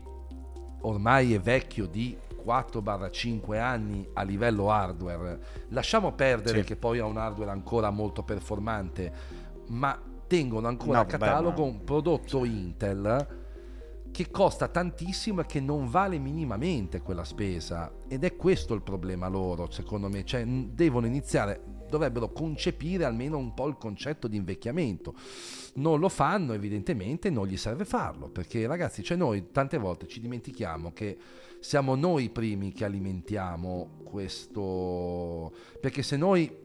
ormai 0.83 1.33
è 1.33 1.39
vecchio 1.39 1.85
di 1.87 2.17
4-5 2.45 3.57
anni 3.59 4.07
a 4.13 4.21
livello 4.23 4.69
hardware. 4.71 5.39
Lasciamo 5.69 6.11
perdere 6.13 6.59
Sì. 6.59 6.65
che 6.65 6.75
poi 6.75 6.99
ha 6.99 7.05
un 7.05 7.17
hardware 7.17 7.51
ancora 7.51 7.89
molto 7.89 8.23
performante 8.23 9.11
ma 9.67 9.97
tengono 10.27 10.67
ancora 10.67 10.97
No, 10.97 11.03
a 11.03 11.05
catalogo 11.05 11.61
ma- 11.61 11.67
un 11.67 11.83
prodotto 11.83 12.43
Intel 12.43 13.41
che 14.11 14.29
costa 14.29 14.67
tantissimo 14.67 15.41
e 15.41 15.45
che 15.45 15.59
non 15.59 15.89
vale 15.89 16.19
minimamente 16.19 17.01
quella 17.01 17.23
spesa. 17.23 17.91
Ed 18.07 18.23
è 18.23 18.35
questo 18.35 18.73
il 18.75 18.81
problema 18.83 19.27
loro 19.27 19.71
secondo 19.71 20.07
me. 20.09 20.23
Cioè 20.23 20.45
devono 20.45 21.07
iniziare 21.07 21.61
dovrebbero 21.93 22.31
concepire 22.31 23.05
almeno 23.05 23.37
un 23.37 23.53
po' 23.53 23.67
il 23.67 23.77
concetto 23.77 24.27
di 24.27 24.37
invecchiamento. 24.37 25.13
Non 25.75 25.99
lo 25.99 26.09
fanno 26.09 26.53
evidentemente 26.53 27.29
non 27.29 27.47
gli 27.47 27.57
serve 27.57 27.85
farlo 27.85 28.29
perché 28.29 28.65
ragazzi 28.67 29.03
cioè 29.03 29.17
noi 29.17 29.51
tante 29.51 29.77
volte 29.77 30.07
ci 30.07 30.19
dimentichiamo 30.19 30.91
che 30.91 31.17
siamo 31.59 31.95
noi 31.95 32.25
i 32.25 32.29
primi 32.29 32.71
che 32.71 32.85
alimentiamo 32.85 34.01
questo 34.03 35.53
perché 35.79 36.03
se 36.03 36.17
noi 36.17 36.61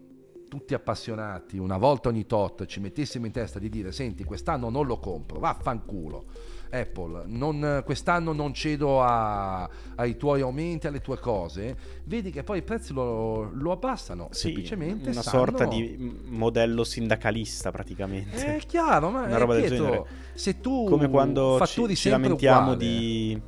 tutti 0.49 0.75
appassionati 0.75 1.59
una 1.59 1.77
volta 1.77 2.09
ogni 2.09 2.27
tot 2.27 2.65
ci 2.65 2.81
mettessimo 2.81 3.27
in 3.27 3.33
testa 3.33 3.59
di 3.59 3.69
dire 3.69 3.93
senti 3.93 4.25
quest'anno 4.25 4.71
non 4.71 4.87
lo 4.87 4.99
compro 4.99 5.39
vaffanculo 5.39 6.57
Apple, 6.71 7.23
non- 7.27 7.83
quest'anno 7.85 8.33
non 8.33 8.53
cedo 8.55 9.03
a- 9.03 9.69
ai 9.97 10.17
tuoi 10.17 10.41
aumenti, 10.41 10.87
alle 10.87 11.01
tue 11.01 11.19
cose, 11.19 11.77
vedi 12.05 12.31
che 12.31 12.43
poi 12.43 12.59
i 12.59 12.63
prezzi 12.63 12.93
lo, 12.93 13.51
lo 13.53 13.73
abbassano. 13.73 14.29
Sì, 14.31 14.49
semplicemente 14.49 15.11
una 15.11 15.23
sanno- 15.23 15.39
sorta 15.45 15.65
di 15.67 16.21
modello 16.27 16.85
sindacalista 16.85 17.71
praticamente. 17.71 18.57
È 18.57 18.59
chiaro, 18.67 19.11
ma 19.11 19.23
Una 19.23 19.39
roba 19.39 19.55
del 19.55 19.69
genere. 19.69 20.05
se 20.35 20.61
tu 20.61 20.87
come 20.89 21.09
quando 21.09 21.61
ci, 21.67 21.97
ci 21.97 22.09
lamentiamo 22.11 22.73
uguale- 22.73 22.77
di 22.79 23.41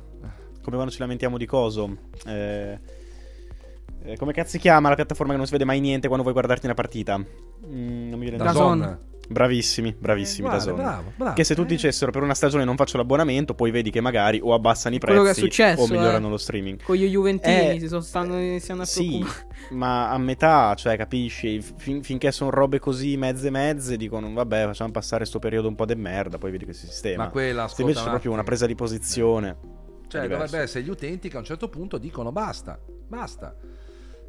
come 0.61 0.75
quando 0.75 0.91
ci 0.91 0.99
lamentiamo 0.99 1.37
di 1.39 1.45
coso 1.47 1.97
Eh, 2.27 2.79
eh, 4.03 4.17
come 4.17 4.31
cazzo 4.33 4.49
si 4.51 4.59
chiama 4.59 4.89
la 4.89 4.95
piattaforma 4.95 5.31
che 5.31 5.37
non 5.37 5.45
si 5.47 5.51
vede 5.53 5.65
mai 5.65 5.79
niente 5.79 6.05
quando 6.07 6.21
vuoi 6.23 6.33
guardarti 6.33 6.65
una 6.65 6.75
partita 6.75 7.17
Mm, 7.17 8.09
non 8.09 8.17
mi 8.17 8.21
viene 8.21 8.37
Da 8.37 8.45
Dazon. 8.45 8.99
Bravissimi 9.31 9.95
bravissimi 9.97 10.47
Eh, 10.47 10.51
da 10.51 10.57
guarda, 10.57 10.73
bravo, 10.81 11.13
bravo. 11.15 11.33
che 11.35 11.43
se 11.43 11.55
tu 11.55 11.61
Eh. 11.61 11.65
dicessero 11.65 12.11
per 12.11 12.21
una 12.23 12.33
stagione 12.33 12.63
non 12.65 12.75
faccio 12.75 12.97
l'abbonamento 12.97 13.53
poi 13.53 13.71
vedi 13.71 13.89
che 13.89 14.01
magari 14.01 14.39
o 14.43 14.53
abbassano 14.53 14.95
i 14.95 14.99
prezzi 14.99 15.23
che 15.23 15.29
è 15.29 15.33
successo, 15.33 15.81
o 15.81 15.87
migliorano 15.87 16.27
eh. 16.27 16.29
lo 16.29 16.37
streaming 16.37 16.83
Con 16.83 16.95
gli 16.95 17.07
Juventini 17.07 17.75
Eh, 17.75 17.79
si 17.79 17.87
sono 17.87 18.01
stanno 18.01 18.37
iniziando 18.37 18.83
a 18.83 18.85
sì, 18.85 19.25
ma 19.71 20.09
a 20.09 20.17
metà, 20.17 20.73
cioè, 20.75 20.97
capisci? 20.97 21.61
Fin- 21.61 22.03
finché 22.03 22.31
sono 22.31 22.49
robe 22.49 22.79
così 22.79 23.15
mezze 23.17 23.49
mezze, 23.49 23.97
dicono 23.97 24.31
vabbè, 24.33 24.65
facciamo 24.65 24.91
passare 24.91 25.25
sto 25.25 25.39
periodo 25.39 25.67
un 25.67 25.75
po' 25.75 25.85
de 25.85 25.95
merda, 25.95 26.37
poi 26.37 26.51
vedi 26.51 26.65
che 26.65 26.73
si 26.73 26.87
sistema. 26.87 27.25
Ma 27.25 27.29
quella, 27.29 27.67
Se 27.67 27.81
invece 27.81 27.99
ascolta 27.99 28.03
c'è 28.03 28.09
proprio 28.09 28.31
una 28.33 28.43
presa 28.43 28.65
di 28.65 28.75
posizione. 28.75 29.57
Cioè, 30.07 30.27
dovrebbe 30.27 30.59
essere 30.59 30.83
gli 30.83 30.89
utenti 30.89 31.29
che 31.29 31.37
a 31.37 31.39
un 31.39 31.45
certo 31.45 31.69
punto 31.69 31.97
dicono 31.97 32.31
basta, 32.33 32.77
basta. 33.07 33.55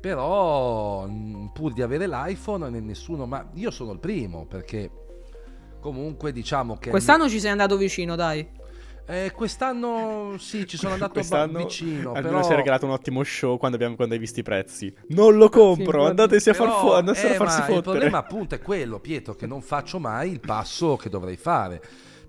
Però, 0.03 1.07
mh, 1.07 1.53
pur 1.55 1.73
di 1.73 1.81
avere 1.81 2.09
l'iPhone, 2.09 2.69
ne- 2.69 2.81
nessuno, 2.81 3.25
ma 3.25 3.49
io 3.55 3.71
sono 3.71 3.93
il 3.93 4.01
primo 4.01 4.47
perché 4.47 4.91
comunque 5.79 6.33
diciamo 6.33 6.77
che... 6.77 6.91
Quest'anno 6.91 7.29
ci 7.29 7.39
sei 7.39 7.53
andato 7.53 7.77
vicino, 7.77 8.17
dai. 8.17 8.45
Eh, 9.07 9.31
quest'anno 9.33 10.35
sì, 10.39 10.67
ci 10.67 10.77
sono 10.77 10.95
andato 10.95 11.13
Quest'anno 11.13 11.59
vicino, 11.59 12.15
almeno 12.15 12.37
però... 12.37 12.43
si 12.43 12.53
è 12.53 12.57
regalato 12.57 12.87
un 12.87 12.93
ottimo 12.93 13.23
show 13.23 13.59
quando, 13.59 13.77
abbiamo, 13.77 13.95
quando 13.95 14.15
hai 14.15 14.21
visto 14.21 14.41
i 14.41 14.43
prezzi. 14.43 14.93
Non 15.09 15.37
lo 15.37 15.49
compro, 15.49 16.03
infatti. 16.03 16.09
andatesi 16.21 16.51
a 16.51 16.55
far 16.55 16.67
Però, 16.67 16.81
fu- 16.81 16.89
andatesi 16.89 17.27
eh, 17.27 17.35
a 17.35 17.35
farsi 17.35 17.59
ma 17.59 17.65
fottere. 17.65 17.77
Il 17.77 17.83
problema 17.83 18.19
appunto 18.19 18.55
è 18.57 18.61
quello, 18.61 18.99
Pietro, 18.99 19.35
che 19.35 19.47
non 19.47 19.61
faccio 19.61 20.01
mai 20.01 20.33
il 20.33 20.41
passo 20.41 20.97
che 20.97 21.09
dovrei 21.09 21.37
fare. 21.37 21.81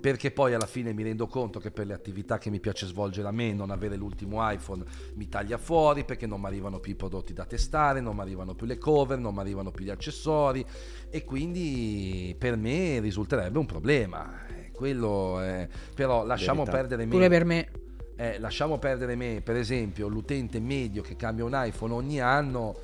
Perché 0.04 0.32
poi 0.32 0.54
alla 0.54 0.66
fine 0.66 0.92
mi 0.92 1.02
rendo 1.02 1.28
conto 1.28 1.62
che 1.62 1.72
per 1.72 1.86
le 1.88 1.94
attività 1.94 2.38
che 2.38 2.50
mi 2.50 2.60
piace 2.60 2.86
svolgere 2.88 3.26
a 3.30 3.32
me, 3.32 3.54
non 3.54 3.72
avere 3.72 3.96
l'ultimo 3.96 4.40
iPhone 4.52 4.84
mi 5.14 5.30
taglia 5.30 5.58
fuori 5.58 6.04
perché 6.04 6.28
non 6.28 6.42
mi 6.42 6.48
arrivano 6.48 6.82
più 6.82 6.92
i 6.92 6.96
prodotti 6.96 7.32
da 7.32 7.46
testare, 7.46 8.02
non 8.02 8.16
mi 8.16 8.22
arrivano 8.22 8.54
più 8.54 8.66
le 8.66 8.78
cover, 8.78 9.18
non 9.18 9.34
mi 9.34 9.40
arrivano 9.40 9.72
più 9.72 9.86
gli 9.86 9.90
accessori 9.90 10.66
e 11.10 11.24
quindi 11.24 12.36
per 12.38 12.58
me 12.58 13.00
risulterebbe 13.00 13.58
un 13.58 13.66
problema. 13.66 14.42
Quello 14.74 15.40
è... 15.40 15.70
Però 15.96 16.26
lasciamo 16.26 16.66
Verità. 16.66 16.78
perdere 16.80 17.06
me. 17.06 17.10
Pure 17.10 17.30
per 17.30 17.46
me. 17.46 17.72
Eh, 18.18 18.40
lasciamo 18.40 18.80
perdere 18.80 19.16
me, 19.16 19.40
per 19.42 19.56
esempio, 19.56 20.10
l'utente 20.10 20.60
medio 20.60 21.02
che 21.02 21.16
cambia 21.16 21.46
un 21.46 21.54
iPhone 21.54 21.94
ogni 21.94 22.20
anno. 22.20 22.76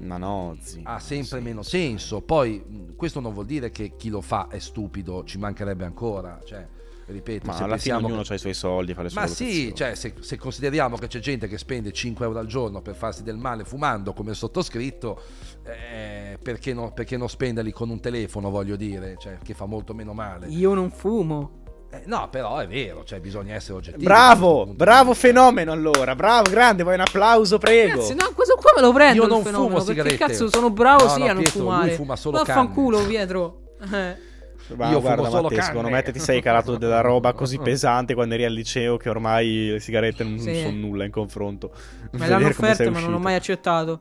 Ma 0.00 0.16
no, 0.16 0.56
zi. 0.60 0.80
ha 0.84 0.98
sempre 0.98 1.38
Sì. 1.38 1.44
meno 1.44 1.62
senso. 1.62 2.20
Poi 2.22 2.92
questo 2.96 3.20
non 3.20 3.32
vuol 3.32 3.46
dire 3.46 3.70
che 3.70 3.96
chi 3.96 4.08
lo 4.08 4.20
fa 4.20 4.48
è 4.48 4.58
stupido, 4.58 5.24
ci 5.24 5.38
mancherebbe 5.38 5.84
ancora. 5.84 6.38
Cioè, 6.44 6.66
ripeto, 7.06 7.46
Ma 7.46 7.52
se 7.54 7.62
alla 7.64 7.76
fine 7.76 7.96
ognuno 7.96 8.22
che- 8.22 8.32
ha 8.32 8.36
i 8.36 8.38
suoi 8.38 8.54
soldi, 8.54 8.94
fa 8.94 9.02
le 9.02 9.08
sue 9.08 9.20
Ma 9.20 9.26
sì, 9.26 9.74
cioè, 9.74 9.94
se, 9.94 10.14
se 10.20 10.36
consideriamo 10.38 10.96
che 10.96 11.06
c'è 11.08 11.18
gente 11.18 11.48
che 11.48 11.58
spende 11.58 11.92
5 11.92 12.24
euro 12.24 12.38
al 12.38 12.46
giorno 12.46 12.80
per 12.82 12.94
farsi 12.94 13.22
del 13.22 13.36
male 13.36 13.64
fumando 13.64 14.12
come 14.12 14.30
il 14.30 14.36
sottoscritto, 14.36 15.20
eh, 15.64 16.38
perché, 16.40 16.72
no- 16.72 16.92
perché 16.92 17.16
non 17.16 17.28
spenderli 17.28 17.72
con 17.72 17.90
un 17.90 18.00
telefono, 18.00 18.48
voglio 18.50 18.76
dire, 18.76 19.16
cioè, 19.18 19.38
che 19.42 19.54
fa 19.54 19.66
molto 19.66 19.92
meno 19.94 20.12
male. 20.14 20.46
Io 20.48 20.72
non 20.74 20.90
fumo. 20.90 21.58
Eh, 21.92 22.02
no, 22.06 22.28
però 22.30 22.58
è 22.58 22.68
vero, 22.68 23.02
cioè 23.04 23.18
bisogna 23.20 23.54
essere 23.54 23.74
oggettivi. 23.78 24.04
Bravo, 24.04 24.64
bravo 24.66 25.12
fenomeno 25.12 25.72
allora, 25.72 26.14
bravo, 26.14 26.48
grande, 26.48 26.82
vuoi 26.84 26.94
un 26.94 27.00
applauso, 27.00 27.58
prego. 27.58 27.94
Ragazzi, 27.94 28.14
no, 28.14 28.30
questo 28.32 28.54
qua 28.56 28.70
me 28.76 28.82
lo 28.82 28.92
prendo 28.92 29.22
Io 29.22 29.28
non 29.28 29.42
fenomeno, 29.42 29.68
fumo 29.70 29.84
perché 29.84 29.90
sigarette. 30.10 30.16
cazzo 30.24 30.48
sono 30.50 30.70
bravo 30.70 31.04
No, 31.04 31.10
sì 31.10 31.18
no, 31.18 31.24
a 31.24 31.32
non 31.32 31.42
Pietro, 31.42 31.60
lui 31.60 31.68
fumare. 31.70 31.90
fuma 31.92 32.16
solo 32.16 32.38
Vaffanculo, 32.38 32.96
canne. 32.98 33.08
Pietro. 33.08 33.60
Eh. 33.82 34.28
Ma 34.76 34.88
Io 34.90 35.00
guarda, 35.00 35.16
fumo 35.24 35.30
solo 35.30 35.42
Matteo, 35.48 35.62
secondo 35.62 35.88
canne. 35.88 35.94
me 35.96 36.02
te 36.04 36.12
ti 36.12 36.18
sei 36.20 36.40
calato 36.40 36.76
della 36.76 37.00
roba 37.00 37.32
così 37.32 37.58
pesante 37.62 38.14
quando 38.14 38.34
eri 38.34 38.44
al 38.44 38.52
liceo 38.52 38.96
che 38.96 39.08
ormai 39.08 39.70
le 39.72 39.80
sigarette 39.80 40.22
non 40.22 40.38
Sì. 40.38 40.60
sono 40.60 40.76
nulla 40.76 41.04
in 41.04 41.10
confronto. 41.10 41.72
Me 42.12 42.28
l'hanno 42.28 42.46
offerto, 42.46 42.84
ma 42.84 42.90
non 42.90 42.94
ho 42.98 43.06
uscito. 43.06 43.18
mai 43.18 43.34
accettato. 43.34 44.00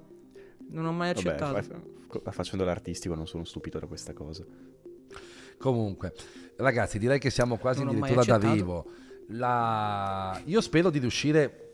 Non 0.69 0.85
ho 0.85 0.91
mai 0.91 1.11
Vabbè, 1.15 1.27
accettato. 1.29 1.81
fa- 2.21 2.31
facendo 2.31 2.63
l'artistico 2.65 3.15
non 3.15 3.25
sono 3.25 3.45
stupito 3.45 3.79
da 3.79 3.87
questa 3.87 4.13
cosa. 4.13 4.43
Comunque, 5.57 6.13
ragazzi, 6.59 6.99
direi 6.99 7.19
che 7.19 7.29
siamo 7.29 7.57
quasi 7.57 7.81
addirittura 7.81 8.21
accettato. 8.21 8.45
d'arrivo. 8.45 8.85
La... 9.29 10.39
Io 10.45 10.61
spero 10.61 10.89
di 10.89 10.99
riuscire 10.99 11.69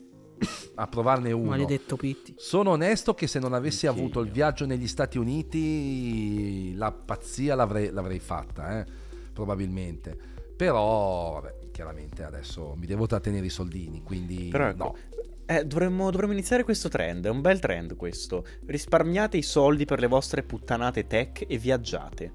a 0.74 0.86
provarne 0.86 1.32
uno. 1.32 1.50
Maledetto 1.50 1.96
Pitti. 1.96 2.34
Sono 2.36 2.70
onesto 2.70 3.14
che 3.14 3.26
se 3.26 3.38
non 3.38 3.54
avessi 3.54 3.86
Anch'io. 3.86 4.02
avuto 4.02 4.20
il 4.20 4.30
viaggio 4.30 4.66
negli 4.66 4.86
Stati 4.86 5.18
Uniti, 5.18 6.74
la 6.74 6.92
pazzia 6.92 7.54
l'avrei, 7.54 7.90
l'avrei 7.90 8.18
fatta, 8.18 8.80
eh, 8.80 8.86
probabilmente. 9.32 10.16
Però, 10.56 11.40
vabbè, 11.40 11.70
chiaramente 11.70 12.24
adesso 12.24 12.74
mi 12.78 12.86
devo 12.86 13.06
trattenere 13.06 13.46
i 13.46 13.50
soldini, 13.50 14.02
quindi 14.02 14.48
Però 14.50 14.68
ecco, 14.68 14.84
no. 14.84 14.96
eh, 15.46 15.64
dovremmo, 15.64 16.10
dovremmo 16.10 16.32
iniziare 16.32 16.64
questo 16.64 16.88
trend, 16.88 17.26
è 17.26 17.30
un 17.30 17.40
bel 17.40 17.58
trend 17.58 17.96
questo. 17.96 18.44
Risparmiate 18.64 19.36
i 19.36 19.42
soldi 19.42 19.84
per 19.84 20.00
le 20.00 20.06
vostre 20.06 20.42
puttanate 20.42 21.06
tech 21.06 21.44
e 21.46 21.58
viaggiate. 21.58 22.32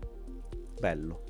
Bello, 0.80 1.24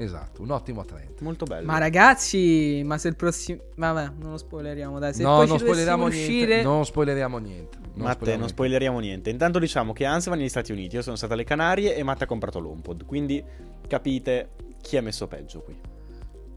Esatto, 0.00 0.42
un 0.42 0.50
ottimo 0.52 0.84
trend. 0.84 1.18
molto 1.22 1.44
bello. 1.44 1.66
Ma 1.66 1.78
ragazzi, 1.78 2.82
ma 2.84 2.98
se 2.98 3.08
il 3.08 3.16
prossimo... 3.16 3.60
Vabbè, 3.74 4.12
non 4.20 4.30
lo 4.30 4.36
spoileriamo, 4.36 5.00
dai. 5.00 5.12
Se 5.12 5.24
no, 5.24 5.38
poi 5.38 5.48
non 5.48 5.58
spoileriamo 5.58 6.06
niente. 6.06 6.32
uscire... 6.32 6.62
Non 6.62 6.84
spoileriamo 6.84 7.38
niente. 7.38 7.78
Non 7.78 7.90
Matte, 7.94 8.12
spoileriamo 8.12 8.40
non 8.40 8.48
spoileriamo 8.48 8.98
niente. 9.00 9.30
Intanto 9.30 9.58
diciamo 9.58 9.92
che 9.92 10.04
Hans 10.04 10.28
va 10.28 10.36
negli 10.36 10.48
Stati 10.48 10.70
Uniti, 10.70 10.94
io 10.94 11.02
sono 11.02 11.16
stato 11.16 11.32
alle 11.32 11.42
Canarie 11.42 11.96
e 11.96 12.04
Matte 12.04 12.24
ha 12.24 12.26
comprato 12.28 12.60
l'HomePod. 12.60 13.06
Quindi 13.06 13.44
capite 13.88 14.50
chi 14.80 14.96
ha 14.96 15.02
messo 15.02 15.26
peggio 15.26 15.62
qui. 15.62 15.76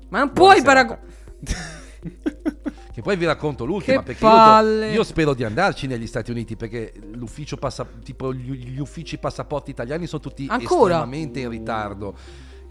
Ma 0.10 0.20
non 0.20 0.32
Buona 0.32 0.52
puoi 0.52 0.64
paragonare... 0.64 1.02
Che 2.92 3.02
poi 3.02 3.16
vi 3.16 3.26
racconto 3.26 3.64
l'ultima 3.64 4.04
Che 4.04 4.14
perché 4.14 4.26
io, 4.26 4.92
io 4.92 5.04
spero 5.04 5.34
di 5.34 5.46
andarci 5.46 5.88
negli 5.88 6.06
Stati 6.06 6.30
Uniti 6.30 6.58
perché 6.58 6.94
l'ufficio 7.14 7.56
passa, 7.56 7.88
tipo 8.04 8.34
gli, 8.34 8.52
gli 8.52 8.80
uffici 8.80 9.18
passaporti 9.18 9.72
italiani 9.72 10.08
sono 10.08 10.22
tutti 10.22 10.46
Ancora? 10.50 10.96
estremamente 10.96 11.40
in 11.40 11.50
ritardo 11.50 12.16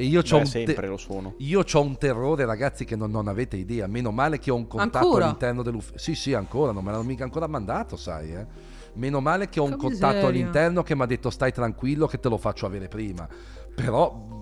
e 0.01 0.05
io 0.05 0.21
ho 0.21 0.23
Beh, 0.23 0.35
un, 0.37 0.47
sempre 0.47 0.75
te- 0.75 0.87
lo 0.87 0.97
sono. 0.97 1.35
io 1.39 1.63
c'ho 1.63 1.83
un 1.83 1.99
terrore 1.99 2.47
ragazzi 2.47 2.85
che 2.87 2.97
non, 2.97 3.11
non 3.11 3.29
avete 3.29 3.57
idea 3.57 3.87
meno 3.87 4.11
male 4.11 4.39
che 4.39 4.51
ho 4.51 4.55
un 4.55 4.67
contatto 4.67 5.05
Ancora? 5.05 5.25
all'interno 5.27 5.63
dell'ufficio 5.63 5.99
sì 5.99 6.15
sì 6.15 6.33
ancora 6.33 6.73
non 6.73 6.83
me 6.83 6.91
l'hanno 6.91 7.03
mica 7.03 7.25
ancora 7.25 7.47
mandato 7.47 7.97
sai 7.97 8.33
eh 8.33 8.47
meno 8.95 9.21
male 9.21 9.49
che 9.51 9.61
ho 9.61 9.65
un 9.65 9.73
Che 9.73 9.77
contatto 9.77 10.15
miseria. 10.15 10.29
all'interno 10.29 10.83
che 10.83 10.97
mi 10.97 11.03
ha 11.03 11.07
detto 11.07 11.29
stai 11.31 11.53
tranquillo 11.53 12.07
che 12.07 12.19
te 12.19 12.29
lo 12.31 12.39
faccio 12.39 12.65
avere 12.67 12.89
prima 12.89 13.29
però 13.75 14.39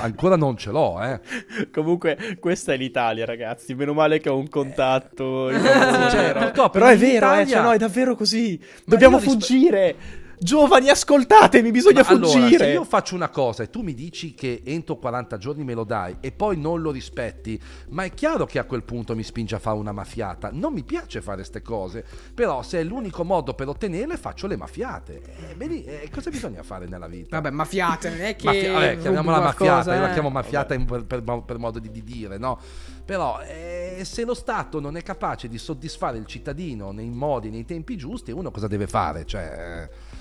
ancora 0.00 0.36
non 0.36 0.56
ce 0.56 0.70
l'ho 0.70 1.02
eh 1.02 1.20
Comunque, 1.72 2.36
questa 2.38 2.72
è 2.72 2.76
l'Italia, 2.76 3.24
ragazzi. 3.24 3.74
Meno 3.74 3.92
male 3.94 4.18
che 4.20 4.28
ho 4.28 4.36
un 4.36 4.48
contatto. 4.48 5.50
in 5.50 5.58
Cioè, 6.10 6.50
Però 6.70 6.86
è 6.86 6.96
vero, 6.96 7.32
eh, 7.34 7.46
cioè, 7.46 7.62
no, 7.62 7.72
è 7.72 7.78
davvero 7.78 8.14
così. 8.14 8.60
Dobbiamo 8.84 9.16
io 9.18 9.22
rispe- 9.24 9.38
fuggire. 9.40 9.96
Giovani, 10.42 10.88
ascoltatemi, 10.88 11.70
bisogna 11.70 12.02
Ma 12.02 12.08
allora, 12.08 12.40
fuggire. 12.40 12.64
se 12.64 12.70
io 12.72 12.82
faccio 12.84 13.14
una 13.14 13.28
cosa 13.28 13.62
e 13.62 13.70
tu 13.70 13.82
mi 13.82 13.94
dici 13.94 14.34
che 14.34 14.62
entro 14.64 14.96
40 14.96 15.38
giorni 15.38 15.62
me 15.62 15.72
lo 15.72 15.84
dai 15.84 16.16
e 16.20 16.32
poi 16.32 16.56
non 16.58 16.80
lo 16.82 16.90
rispetti, 16.90 17.60
ma 17.90 18.02
è 18.02 18.12
chiaro 18.12 18.44
che 18.44 18.58
a 18.58 18.64
quel 18.64 18.82
punto 18.82 19.14
mi 19.14 19.22
spinge 19.22 19.54
a 19.54 19.60
fare 19.60 19.78
una 19.78 19.92
mafiata. 19.92 20.50
Non 20.52 20.72
mi 20.72 20.82
piace 20.82 21.20
fare 21.22 21.36
queste 21.36 21.62
cose, 21.62 22.04
però 22.34 22.62
se 22.62 22.80
è 22.80 22.82
l'unico 22.82 23.22
modo 23.22 23.54
per 23.54 23.68
ottenerle 23.68 24.16
faccio 24.16 24.48
le 24.48 24.56
mafiate. 24.56 25.22
E 25.50 25.54
bene, 25.54 25.84
eh, 25.84 26.10
cosa 26.12 26.28
bisogna 26.30 26.64
fare 26.64 26.86
nella 26.88 27.06
vita? 27.06 27.36
Vabbè, 27.36 27.50
mafiate, 27.50 28.08
non 28.10 28.20
è 28.22 28.34
che... 28.36 28.46
Mafia- 28.46 28.72
vabbè, 28.72 28.98
chiamiamola 28.98 29.38
qualcosa, 29.38 29.70
mafiata, 29.74 29.94
io 29.94 30.00
la 30.00 30.10
eh. 30.10 30.12
chiamo 30.12 30.30
mafiata 30.30 30.74
in- 30.74 30.84
per, 30.86 31.04
per- 31.04 31.22
per 31.46 31.58
modo 31.58 31.78
di, 31.78 31.90
di 31.90 32.02
dire, 32.02 32.38
no? 32.38 32.58
Però 33.04 33.40
eh, 33.42 34.00
se 34.04 34.24
lo 34.24 34.34
Stato 34.34 34.80
non 34.80 34.96
è 34.96 35.02
capace 35.02 35.46
di 35.48 35.58
soddisfare 35.58 36.18
il 36.18 36.26
cittadino 36.26 36.90
nei 36.90 37.10
modi, 37.10 37.50
nei 37.50 37.64
tempi 37.64 37.96
giusti, 37.96 38.32
uno 38.32 38.50
cosa 38.50 38.66
deve 38.66 38.86
fare? 38.88 39.24
Cioè, 39.24 39.88
eh, 39.90 40.11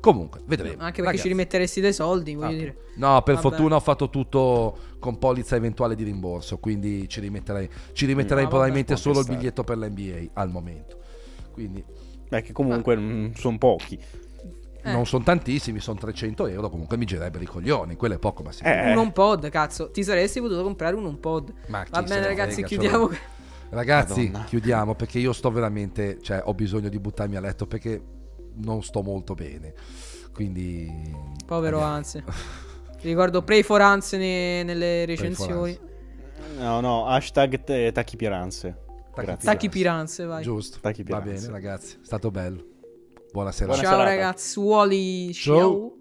comunque, 0.00 0.40
vedremo. 0.46 0.72
Anche 0.74 0.84
perché 0.84 1.02
Ragazzi, 1.02 1.22
ci 1.22 1.28
rimetteresti 1.28 1.80
dei 1.80 1.92
soldi, 1.92 2.34
voglio 2.34 2.46
Ah, 2.46 2.52
dire. 2.58 2.76
No, 2.96 3.22
per 3.22 3.34
Vabbè. 3.36 3.48
fortuna 3.48 3.76
ho 3.76 3.80
fatto 3.80 4.08
tutto 4.10 4.78
con 4.98 5.18
polizza 5.18 5.56
eventuale 5.56 5.94
di 5.94 6.04
rimborso, 6.04 6.58
quindi 6.58 7.08
ci 7.08 7.20
rimetterei, 7.20 7.68
ci 7.92 8.06
rimetterei 8.06 8.44
Ah, 8.44 8.48
probabilmente 8.48 8.94
vabbè, 8.94 9.02
solo 9.04 9.20
il 9.20 9.26
biglietto 9.26 9.64
per 9.64 9.78
l'NBA 9.78 10.30
al 10.34 10.50
momento. 10.50 10.98
Quindi 11.52 11.84
Beh, 12.28 12.42
che 12.42 12.52
comunque 12.52 12.94
non 12.94 13.32
sono 13.36 13.58
pochi. 13.58 13.98
Eh. 14.80 14.92
non 14.92 15.06
sono 15.06 15.24
tantissimi, 15.24 15.80
sono 15.80 15.98
300 15.98 16.46
euro, 16.46 16.70
comunque 16.70 16.96
mi 16.96 17.04
girerebbero 17.04 17.42
i 17.42 17.46
coglioni, 17.48 17.96
quello 17.96 18.14
è 18.14 18.18
poco 18.18 18.44
ma 18.44 18.52
sì. 18.52 18.62
Eh. 18.62 18.92
Un 18.92 18.98
HomePod, 18.98 19.48
cazzo. 19.50 19.90
Ti 19.90 20.04
saresti 20.04 20.40
potuto 20.40 20.62
comprare 20.62 20.94
un 20.94 21.04
HomePod. 21.04 21.52
Ma 21.66 21.84
Va 21.90 22.02
bene, 22.02 22.20
ne 22.20 22.26
ragazzi, 22.28 22.62
frega, 22.62 22.68
chiudiamo. 22.68 23.08
cioè, 23.08 23.18
Ragazzi, 23.70 24.26
Madonna. 24.26 24.44
chiudiamo 24.44 24.94
perché 24.94 25.18
io 25.18 25.32
sto 25.32 25.50
veramente, 25.50 26.18
cioè 26.22 26.40
ho 26.44 26.54
bisogno 26.54 26.88
di 26.88 26.98
buttarmi 26.98 27.36
a 27.36 27.40
letto 27.40 27.66
perché 27.66 28.00
non 28.58 28.82
sto 28.82 29.02
molto 29.02 29.34
bene. 29.34 29.74
Quindi 30.32 30.90
Povero 31.46 31.80
andiamo. 31.80 32.26
Ricordo 33.00 33.42
Pray 33.42 33.62
for 33.62 33.80
Hans 33.80 34.12
ne- 34.12 34.62
nelle 34.62 35.04
recensioni. 35.04 35.78
No, 36.58 36.80
no, 36.80 37.06
hashtag 37.06 37.62
t- 37.64 37.92
tachipieranze. 37.92 38.86
Grazie. 39.14 39.50
Tacchi 39.50 39.68
Piranze, 39.68 40.24
vai. 40.24 40.42
Giusto. 40.42 40.78
Tacchi 40.80 41.02
Va 41.02 41.20
bene, 41.20 41.48
ragazzi, 41.48 41.96
è 42.00 42.04
stato 42.04 42.30
bello. 42.30 42.64
Buona 43.32 43.50
serata. 43.50 43.80
Buona 43.80 43.88
Ciao 43.88 43.98
serata. 43.98 44.04
ragazzuoli. 44.04 45.32
Ciao. 45.32 45.56
Ciao. 45.58 45.97